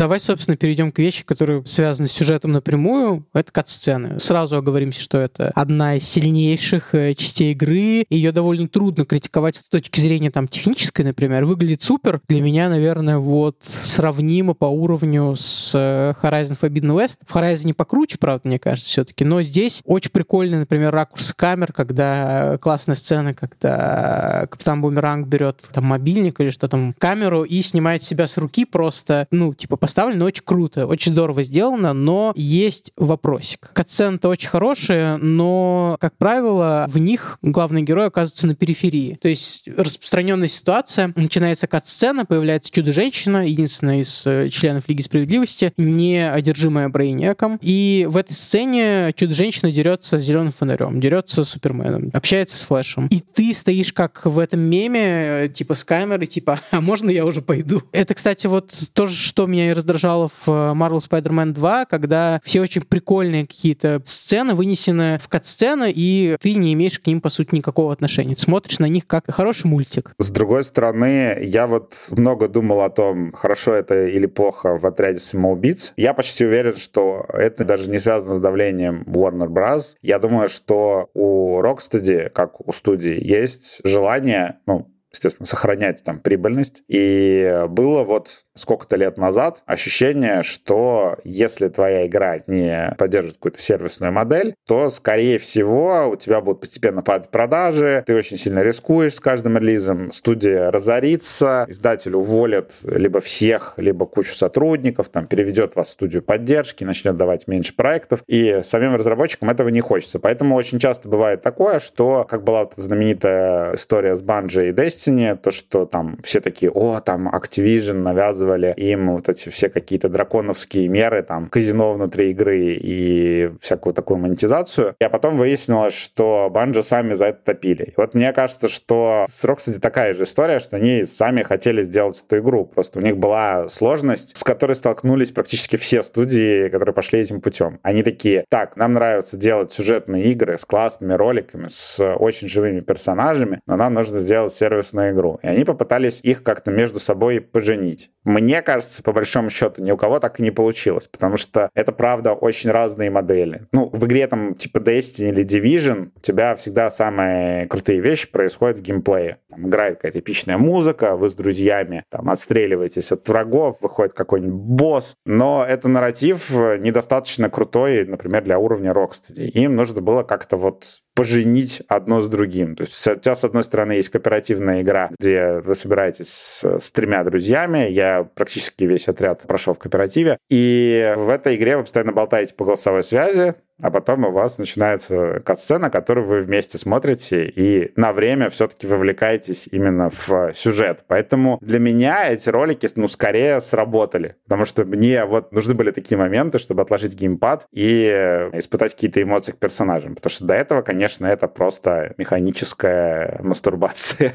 Давай, 0.00 0.18
собственно, 0.18 0.56
перейдем 0.56 0.92
к 0.92 0.98
вещи, 0.98 1.24
которые 1.26 1.62
связаны 1.66 2.08
с 2.08 2.12
сюжетом 2.12 2.52
напрямую. 2.52 3.26
Это 3.34 3.52
кат-сцены. 3.52 4.18
Сразу 4.18 4.56
оговоримся, 4.56 5.02
что 5.02 5.18
это 5.18 5.52
одна 5.54 5.96
из 5.96 6.08
сильнейших 6.08 6.94
э, 6.94 7.14
частей 7.14 7.52
игры. 7.52 8.06
Ее 8.08 8.32
довольно 8.32 8.66
трудно 8.66 9.04
критиковать 9.04 9.56
с 9.56 9.62
точки 9.62 10.00
зрения 10.00 10.30
там 10.30 10.48
технической, 10.48 11.04
например. 11.04 11.44
Выглядит 11.44 11.82
супер. 11.82 12.22
Для 12.28 12.40
меня, 12.40 12.70
наверное, 12.70 13.18
вот 13.18 13.58
сравнимо 13.66 14.54
по 14.54 14.64
уровню 14.64 15.34
с 15.36 15.72
э, 15.74 16.14
Horizon 16.22 16.58
Forbidden 16.58 16.96
West. 16.96 17.18
В 17.26 17.36
Horizon 17.36 17.74
покруче, 17.74 18.16
правда, 18.16 18.48
мне 18.48 18.58
кажется, 18.58 18.88
все-таки. 18.88 19.26
Но 19.26 19.42
здесь 19.42 19.82
очень 19.84 20.12
прикольный, 20.12 20.60
например, 20.60 20.94
ракурс 20.94 21.34
камер, 21.34 21.74
когда 21.74 22.56
классная 22.62 22.96
сцена, 22.96 23.34
когда 23.34 24.46
Капитан 24.50 24.80
Бумеранг 24.80 25.26
берет 25.26 25.60
там 25.70 25.84
мобильник 25.84 26.40
или 26.40 26.48
что 26.48 26.68
там, 26.68 26.94
камеру 26.96 27.42
и 27.42 27.60
снимает 27.60 28.02
себя 28.02 28.26
с 28.26 28.38
руки 28.38 28.64
просто, 28.64 29.26
ну, 29.30 29.52
типа, 29.52 29.76
поставлено 29.90 30.26
очень 30.26 30.44
круто, 30.44 30.86
очень 30.86 31.10
здорово 31.10 31.42
сделано, 31.42 31.92
но 31.92 32.32
есть 32.36 32.92
вопросик. 32.96 33.72
Катсцены-то 33.72 34.28
очень 34.28 34.48
хорошие, 34.48 35.16
но, 35.16 35.96
как 36.00 36.16
правило, 36.16 36.86
в 36.88 36.98
них 36.98 37.38
главный 37.42 37.82
герой 37.82 38.06
оказывается 38.06 38.46
на 38.46 38.54
периферии. 38.54 39.18
То 39.20 39.26
есть 39.26 39.66
распространенная 39.66 40.46
ситуация, 40.46 41.12
начинается 41.16 41.66
кат-сцена, 41.66 42.24
появляется 42.24 42.70
чудо-женщина, 42.70 43.44
единственная 43.44 44.02
из 44.02 44.24
э, 44.28 44.48
членов 44.50 44.88
Лиги 44.88 45.02
Справедливости, 45.02 45.72
не 45.76 46.30
одержимая 46.30 46.88
Брейниаком, 46.88 47.58
и 47.60 48.06
в 48.08 48.16
этой 48.16 48.34
сцене 48.34 49.12
чудо-женщина 49.16 49.72
дерется 49.72 50.18
с 50.18 50.22
зеленым 50.22 50.52
фонарем, 50.52 51.00
дерется 51.00 51.42
с 51.42 51.48
Суперменом, 51.48 52.10
общается 52.12 52.56
с 52.56 52.60
Флэшем. 52.60 53.08
И 53.08 53.18
ты 53.34 53.52
стоишь 53.52 53.92
как 53.92 54.24
в 54.24 54.38
этом 54.38 54.60
меме, 54.60 55.46
э, 55.46 55.48
типа 55.48 55.74
с 55.74 55.82
камерой, 55.82 56.28
типа, 56.28 56.60
а 56.70 56.80
можно 56.80 57.10
я 57.10 57.26
уже 57.26 57.42
пойду? 57.42 57.82
Это, 57.90 58.14
кстати, 58.14 58.46
вот 58.46 58.72
то, 58.92 59.08
что 59.08 59.48
меня 59.48 59.70
и 59.70 59.79
раздражало 59.80 60.28
в 60.28 60.48
Marvel 60.48 60.98
Spider-Man 60.98 61.52
2, 61.52 61.86
когда 61.86 62.40
все 62.44 62.60
очень 62.60 62.82
прикольные 62.82 63.46
какие-то 63.46 64.02
сцены 64.04 64.54
вынесены 64.54 65.18
в 65.18 65.28
кат-сцены, 65.28 65.92
и 65.94 66.36
ты 66.40 66.54
не 66.54 66.72
имеешь 66.74 66.98
к 66.98 67.06
ним, 67.06 67.20
по 67.20 67.30
сути, 67.30 67.54
никакого 67.54 67.92
отношения. 67.92 68.36
Смотришь 68.36 68.78
на 68.78 68.86
них 68.86 69.06
как 69.06 69.24
хороший 69.30 69.66
мультик. 69.66 70.12
С 70.18 70.30
другой 70.30 70.64
стороны, 70.64 71.38
я 71.42 71.66
вот 71.66 71.94
много 72.10 72.48
думал 72.48 72.82
о 72.82 72.90
том, 72.90 73.32
хорошо 73.32 73.74
это 73.74 74.06
или 74.06 74.26
плохо 74.26 74.78
в 74.78 74.86
отряде 74.86 75.18
самоубийц. 75.18 75.92
Я 75.96 76.14
почти 76.14 76.44
уверен, 76.44 76.76
что 76.76 77.26
это 77.32 77.64
даже 77.64 77.90
не 77.90 77.98
связано 77.98 78.36
с 78.36 78.40
давлением 78.40 79.04
Warner 79.06 79.48
Bros. 79.48 79.94
Я 80.02 80.18
думаю, 80.18 80.48
что 80.48 81.08
у 81.14 81.60
Rocksteady, 81.60 82.28
как 82.30 82.66
у 82.66 82.72
студии, 82.72 83.18
есть 83.20 83.80
желание, 83.84 84.58
ну, 84.66 84.90
естественно, 85.12 85.46
сохранять 85.46 86.04
там 86.04 86.20
прибыльность. 86.20 86.82
И 86.88 87.64
было 87.68 88.04
вот 88.04 88.44
сколько-то 88.54 88.96
лет 88.96 89.16
назад 89.16 89.62
ощущение, 89.66 90.42
что 90.42 91.16
если 91.24 91.68
твоя 91.68 92.06
игра 92.06 92.40
не 92.46 92.94
поддерживает 92.98 93.36
какую-то 93.36 93.60
сервисную 93.60 94.12
модель, 94.12 94.54
то, 94.66 94.90
скорее 94.90 95.38
всего, 95.38 96.08
у 96.12 96.16
тебя 96.16 96.40
будут 96.40 96.60
постепенно 96.60 97.02
падать 97.02 97.30
продажи, 97.30 98.04
ты 98.06 98.14
очень 98.14 98.36
сильно 98.36 98.62
рискуешь 98.62 99.14
с 99.14 99.20
каждым 99.20 99.56
релизом, 99.56 100.12
студия 100.12 100.70
разорится, 100.70 101.64
издатель 101.68 102.14
уволит 102.14 102.72
либо 102.84 103.20
всех, 103.20 103.74
либо 103.76 104.06
кучу 104.06 104.34
сотрудников, 104.34 105.08
там, 105.08 105.26
переведет 105.26 105.76
вас 105.76 105.88
в 105.88 105.92
студию 105.92 106.22
поддержки, 106.22 106.84
начнет 106.84 107.16
давать 107.16 107.48
меньше 107.48 107.74
проектов, 107.74 108.22
и 108.26 108.60
самим 108.64 108.94
разработчикам 108.94 109.50
этого 109.50 109.68
не 109.68 109.80
хочется. 109.80 110.18
Поэтому 110.18 110.54
очень 110.54 110.78
часто 110.78 111.08
бывает 111.08 111.42
такое, 111.42 111.78
что, 111.78 112.26
как 112.28 112.44
была 112.44 112.60
вот 112.64 112.74
знаменитая 112.76 113.74
история 113.74 114.16
с 114.16 114.22
Bungie 114.22 114.68
и 114.68 114.72
Destiny, 114.72 114.99
то, 115.42 115.50
что 115.50 115.86
там 115.86 116.18
все 116.22 116.40
такие, 116.40 116.70
о, 116.70 117.00
там 117.00 117.28
Activision 117.28 117.94
навязывали 117.94 118.74
им 118.76 119.12
вот 119.12 119.28
эти 119.28 119.48
все 119.48 119.68
какие-то 119.68 120.08
драконовские 120.08 120.88
меры, 120.88 121.22
там, 121.22 121.48
казино 121.48 121.92
внутри 121.92 122.30
игры 122.30 122.58
и 122.74 123.50
всякую 123.60 123.94
такую 123.94 124.18
монетизацию. 124.18 124.94
А 125.00 125.08
потом 125.08 125.36
выяснилось, 125.36 125.94
что 125.94 126.48
Банжи 126.50 126.82
сами 126.82 127.14
за 127.14 127.26
это 127.26 127.44
топили. 127.44 127.84
И 127.84 127.94
вот 127.96 128.14
мне 128.14 128.32
кажется, 128.32 128.68
что 128.68 129.26
с 129.30 129.44
Rocksteady 129.44 129.80
такая 129.80 130.14
же 130.14 130.24
история, 130.24 130.58
что 130.58 130.76
они 130.76 131.04
сами 131.04 131.42
хотели 131.42 131.82
сделать 131.82 132.22
эту 132.26 132.38
игру. 132.38 132.66
Просто 132.66 132.98
у 132.98 133.02
них 133.02 133.16
была 133.16 133.68
сложность, 133.68 134.36
с 134.36 134.44
которой 134.44 134.74
столкнулись 134.74 135.32
практически 135.32 135.76
все 135.76 136.02
студии, 136.02 136.68
которые 136.68 136.94
пошли 136.94 137.20
этим 137.20 137.40
путем. 137.40 137.78
Они 137.82 138.02
такие, 138.02 138.44
так, 138.48 138.76
нам 138.76 138.94
нравится 138.94 139.36
делать 139.36 139.72
сюжетные 139.72 140.24
игры 140.32 140.58
с 140.58 140.64
классными 140.64 141.14
роликами, 141.14 141.66
с 141.68 142.00
очень 142.16 142.48
живыми 142.48 142.80
персонажами, 142.80 143.60
но 143.66 143.76
нам 143.76 143.94
нужно 143.94 144.20
сделать 144.20 144.52
сервисную 144.90 145.12
игру. 145.12 145.38
И 145.42 145.46
они 145.46 145.64
попытались 145.64 146.20
их 146.22 146.42
как-то 146.42 146.70
между 146.70 146.98
собой 146.98 147.40
поженить. 147.40 148.10
Мне 148.24 148.62
кажется, 148.62 149.02
по 149.02 149.12
большому 149.12 149.50
счету, 149.50 149.82
ни 149.82 149.90
у 149.90 149.96
кого 149.96 150.18
так 150.18 150.40
и 150.40 150.42
не 150.42 150.50
получилось, 150.50 151.08
потому 151.08 151.36
что 151.36 151.70
это, 151.74 151.92
правда, 151.92 152.32
очень 152.32 152.70
разные 152.70 153.10
модели. 153.10 153.66
Ну, 153.72 153.88
в 153.92 154.06
игре 154.06 154.26
там 154.26 154.54
типа 154.54 154.78
Destiny 154.78 155.30
или 155.30 155.44
Division 155.44 156.10
у 156.14 156.20
тебя 156.20 156.54
всегда 156.54 156.90
самые 156.90 157.66
крутые 157.66 158.00
вещи 158.00 158.30
происходят 158.30 158.78
в 158.78 158.82
геймплее. 158.82 159.38
Там 159.48 159.68
играет 159.68 159.96
какая-то 159.96 160.18
эпичная 160.18 160.58
музыка, 160.58 161.16
вы 161.16 161.30
с 161.30 161.34
друзьями 161.34 162.04
там 162.10 162.28
отстреливаетесь 162.30 163.12
от 163.12 163.28
врагов, 163.28 163.80
выходит 163.80 164.12
какой-нибудь 164.12 164.60
босс, 164.60 165.14
но 165.24 165.64
это 165.66 165.88
нарратив 165.88 166.50
недостаточно 166.50 167.48
крутой, 167.50 168.04
например, 168.06 168.44
для 168.44 168.58
уровня 168.58 168.92
Rocksteady. 168.92 169.46
Им 169.46 169.76
нужно 169.76 170.00
было 170.00 170.22
как-то 170.22 170.56
вот 170.56 170.84
поженить 171.20 171.82
одно 171.86 172.22
с 172.22 172.30
другим. 172.30 172.74
То 172.74 172.84
есть 172.84 173.06
у 173.06 173.14
тебя, 173.14 173.36
с 173.36 173.44
одной 173.44 173.62
стороны, 173.62 173.92
есть 173.92 174.08
кооперативная 174.08 174.80
игра, 174.80 175.10
где 175.18 175.60
вы 175.60 175.74
собираетесь 175.74 176.30
с, 176.32 176.64
с 176.80 176.90
тремя 176.92 177.22
друзьями. 177.24 177.90
Я 177.90 178.26
практически 178.34 178.84
весь 178.84 179.06
отряд 179.06 179.42
прошел 179.42 179.74
в 179.74 179.78
кооперативе. 179.78 180.38
И 180.48 181.12
в 181.18 181.28
этой 181.28 181.56
игре 181.56 181.76
вы 181.76 181.82
постоянно 181.82 182.12
болтаете 182.12 182.54
по 182.54 182.64
голосовой 182.64 183.02
связи, 183.02 183.54
а 183.82 183.90
потом 183.90 184.24
у 184.24 184.30
вас 184.30 184.58
начинается 184.58 185.40
катсцена, 185.40 185.90
которую 185.90 186.26
вы 186.26 186.42
вместе 186.42 186.78
смотрите, 186.78 187.46
и 187.48 187.92
на 187.96 188.12
время 188.12 188.50
все-таки 188.50 188.86
вовлекаетесь 188.86 189.68
именно 189.70 190.10
в 190.10 190.52
сюжет. 190.54 191.04
Поэтому 191.06 191.58
для 191.60 191.78
меня 191.78 192.28
эти 192.28 192.48
ролики, 192.48 192.88
ну, 192.96 193.08
скорее 193.08 193.60
сработали, 193.60 194.36
потому 194.44 194.64
что 194.64 194.84
мне 194.84 195.24
вот 195.24 195.52
нужны 195.52 195.74
были 195.74 195.90
такие 195.90 196.18
моменты, 196.18 196.58
чтобы 196.58 196.82
отложить 196.82 197.14
геймпад 197.14 197.66
и 197.72 198.48
испытать 198.52 198.94
какие-то 198.94 199.22
эмоции 199.22 199.52
к 199.52 199.56
персонажам, 199.56 200.14
потому 200.14 200.30
что 200.30 200.44
до 200.44 200.54
этого, 200.54 200.82
конечно, 200.82 201.26
это 201.26 201.48
просто 201.48 202.14
механическая 202.16 203.40
мастурбация, 203.42 204.32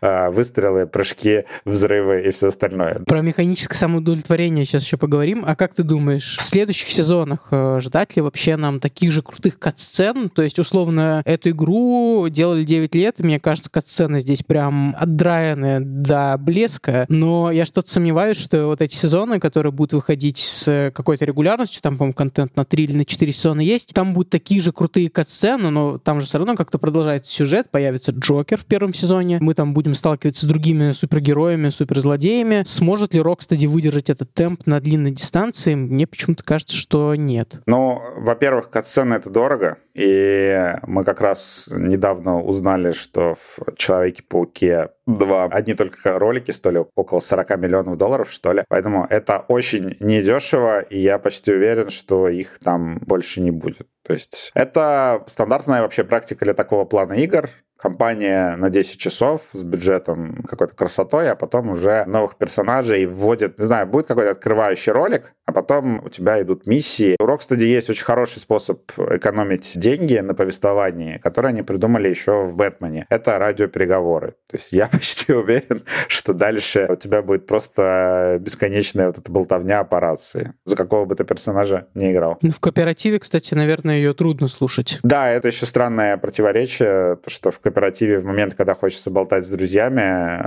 а, 0.00 0.30
выстрелы, 0.38 0.86
прыжки, 0.86 1.44
взрывы 1.64 2.22
и 2.22 2.30
все 2.30 2.48
остальное. 2.48 3.02
Про 3.06 3.22
механическое 3.22 3.76
самоудовлетворение 3.76 4.64
сейчас 4.64 4.82
еще 4.82 4.96
поговорим. 4.96 5.44
А 5.46 5.54
как 5.54 5.74
ты 5.74 5.82
думаешь, 5.82 6.36
в 6.38 6.42
следующих 6.42 6.88
сезонах 6.90 7.48
э, 7.50 7.80
ждать 7.80 8.16
ли 8.16 8.22
вообще 8.22 8.56
нам 8.56 8.80
таких 8.88 9.12
же 9.12 9.22
крутых 9.22 9.58
кат-сцен. 9.58 10.30
То 10.30 10.42
есть, 10.42 10.58
условно, 10.58 11.22
эту 11.26 11.50
игру 11.50 12.26
делали 12.30 12.64
9 12.64 12.94
лет, 12.94 13.18
мне 13.18 13.38
кажется, 13.38 13.70
кат-сцены 13.70 14.20
здесь 14.20 14.42
прям 14.42 14.96
отдраены 14.98 15.80
до 15.80 16.36
блеска. 16.38 17.04
Но 17.08 17.50
я 17.50 17.66
что-то 17.66 17.90
сомневаюсь, 17.90 18.38
что 18.38 18.66
вот 18.66 18.80
эти 18.80 18.94
сезоны, 18.94 19.40
которые 19.40 19.72
будут 19.72 19.92
выходить 19.92 20.38
с 20.38 20.90
какой-то 20.94 21.26
регулярностью, 21.26 21.82
там, 21.82 21.98
по-моему, 21.98 22.14
контент 22.14 22.56
на 22.56 22.64
3 22.64 22.84
или 22.84 22.96
на 22.96 23.04
4 23.04 23.32
сезона 23.32 23.60
есть, 23.60 23.92
там 23.92 24.14
будут 24.14 24.30
такие 24.30 24.60
же 24.60 24.72
крутые 24.72 25.10
кат-сцены, 25.10 25.68
но 25.70 25.98
там 25.98 26.20
же 26.20 26.26
все 26.26 26.38
равно 26.38 26.56
как-то 26.56 26.78
продолжается 26.78 27.30
сюжет, 27.30 27.70
появится 27.70 28.12
Джокер 28.12 28.58
в 28.58 28.64
первом 28.64 28.94
сезоне, 28.94 29.38
мы 29.40 29.52
там 29.52 29.74
будем 29.74 29.94
сталкиваться 29.94 30.46
с 30.46 30.48
другими 30.48 30.92
супергероями, 30.92 31.68
суперзлодеями. 31.68 32.62
Сможет 32.64 33.12
ли 33.12 33.20
Rocksteady 33.20 33.68
выдержать 33.68 34.08
этот 34.08 34.32
темп 34.32 34.66
на 34.66 34.80
длинной 34.80 35.10
дистанции? 35.10 35.74
Мне 35.74 36.06
почему-то 36.06 36.42
кажется, 36.42 36.74
что 36.74 37.14
нет. 37.14 37.60
Ну, 37.66 38.00
во-первых, 38.16 38.70
катсцены— 38.78 39.14
это 39.16 39.28
дорого, 39.28 39.78
и 39.92 40.76
мы 40.86 41.02
как 41.02 41.20
раз 41.20 41.68
недавно 41.72 42.40
узнали, 42.40 42.92
что 42.92 43.34
в 43.34 43.58
«Человеке-пауке 43.76 44.90
2» 45.08 45.48
одни 45.50 45.74
только 45.74 46.16
ролики 46.16 46.52
стоили 46.52 46.86
около 46.94 47.18
40 47.18 47.58
миллионов 47.58 47.96
долларов, 47.98 48.30
что 48.30 48.52
ли. 48.52 48.62
Поэтому 48.68 49.04
это 49.10 49.44
очень 49.48 49.96
недешево, 49.98 50.80
и 50.80 51.00
я 51.00 51.18
почти 51.18 51.52
уверен, 51.52 51.90
что 51.90 52.28
их 52.28 52.60
там 52.62 52.98
больше 52.98 53.40
не 53.40 53.50
будет. 53.50 53.88
То 54.06 54.12
есть 54.12 54.52
это 54.54 55.24
стандартная 55.26 55.82
вообще 55.82 56.04
практика 56.04 56.44
для 56.44 56.54
такого 56.54 56.84
плана 56.84 57.14
игр 57.14 57.50
компания 57.78 58.56
на 58.56 58.70
10 58.70 58.98
часов 58.98 59.42
с 59.52 59.62
бюджетом 59.62 60.42
какой-то 60.48 60.74
красотой, 60.74 61.30
а 61.30 61.36
потом 61.36 61.70
уже 61.70 62.04
новых 62.06 62.36
персонажей 62.36 63.06
вводит, 63.06 63.58
не 63.58 63.64
знаю, 63.64 63.86
будет 63.86 64.08
какой-то 64.08 64.32
открывающий 64.32 64.92
ролик, 64.92 65.32
а 65.46 65.52
потом 65.52 66.04
у 66.04 66.08
тебя 66.08 66.42
идут 66.42 66.66
миссии. 66.66 67.16
У 67.20 67.24
Rocksteady 67.24 67.64
есть 67.64 67.88
очень 67.88 68.04
хороший 68.04 68.40
способ 68.40 68.82
экономить 68.98 69.72
деньги 69.76 70.18
на 70.18 70.34
повествовании, 70.34 71.18
который 71.18 71.50
они 71.50 71.62
придумали 71.62 72.08
еще 72.08 72.42
в 72.42 72.56
Бэтмене. 72.56 73.06
Это 73.08 73.38
радиопереговоры. 73.38 74.32
То 74.50 74.56
есть 74.56 74.72
я 74.72 74.86
почти 74.92 75.32
уверен, 75.32 75.82
что 76.08 76.34
дальше 76.34 76.86
у 76.90 76.96
тебя 76.96 77.22
будет 77.22 77.46
просто 77.46 78.38
бесконечная 78.40 79.06
вот 79.06 79.18
эта 79.18 79.30
болтовня 79.30 79.84
по 79.84 80.00
рации. 80.00 80.52
За 80.64 80.76
какого 80.76 81.04
бы 81.04 81.14
ты 81.14 81.24
персонажа 81.24 81.86
не 81.94 82.12
играл. 82.12 82.38
Ну, 82.42 82.50
в 82.50 82.60
кооперативе, 82.60 83.20
кстати, 83.20 83.54
наверное, 83.54 83.96
ее 83.96 84.14
трудно 84.14 84.48
слушать. 84.48 84.98
Да, 85.02 85.30
это 85.30 85.48
еще 85.48 85.64
странное 85.64 86.16
противоречие, 86.16 87.16
то, 87.16 87.30
что 87.30 87.50
в 87.50 87.60
кооперативе 87.68 88.18
в 88.18 88.24
момент, 88.24 88.54
когда 88.54 88.74
хочется 88.74 89.10
болтать 89.10 89.46
с 89.46 89.48
друзьями, 89.48 90.42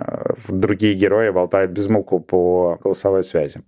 другие 0.48 0.96
герои 0.96 1.30
болтают 1.30 1.72
без 1.72 1.88
умолку 1.88 2.20
по 2.20 2.80
голосовой 2.84 3.24
связи. 3.24 3.62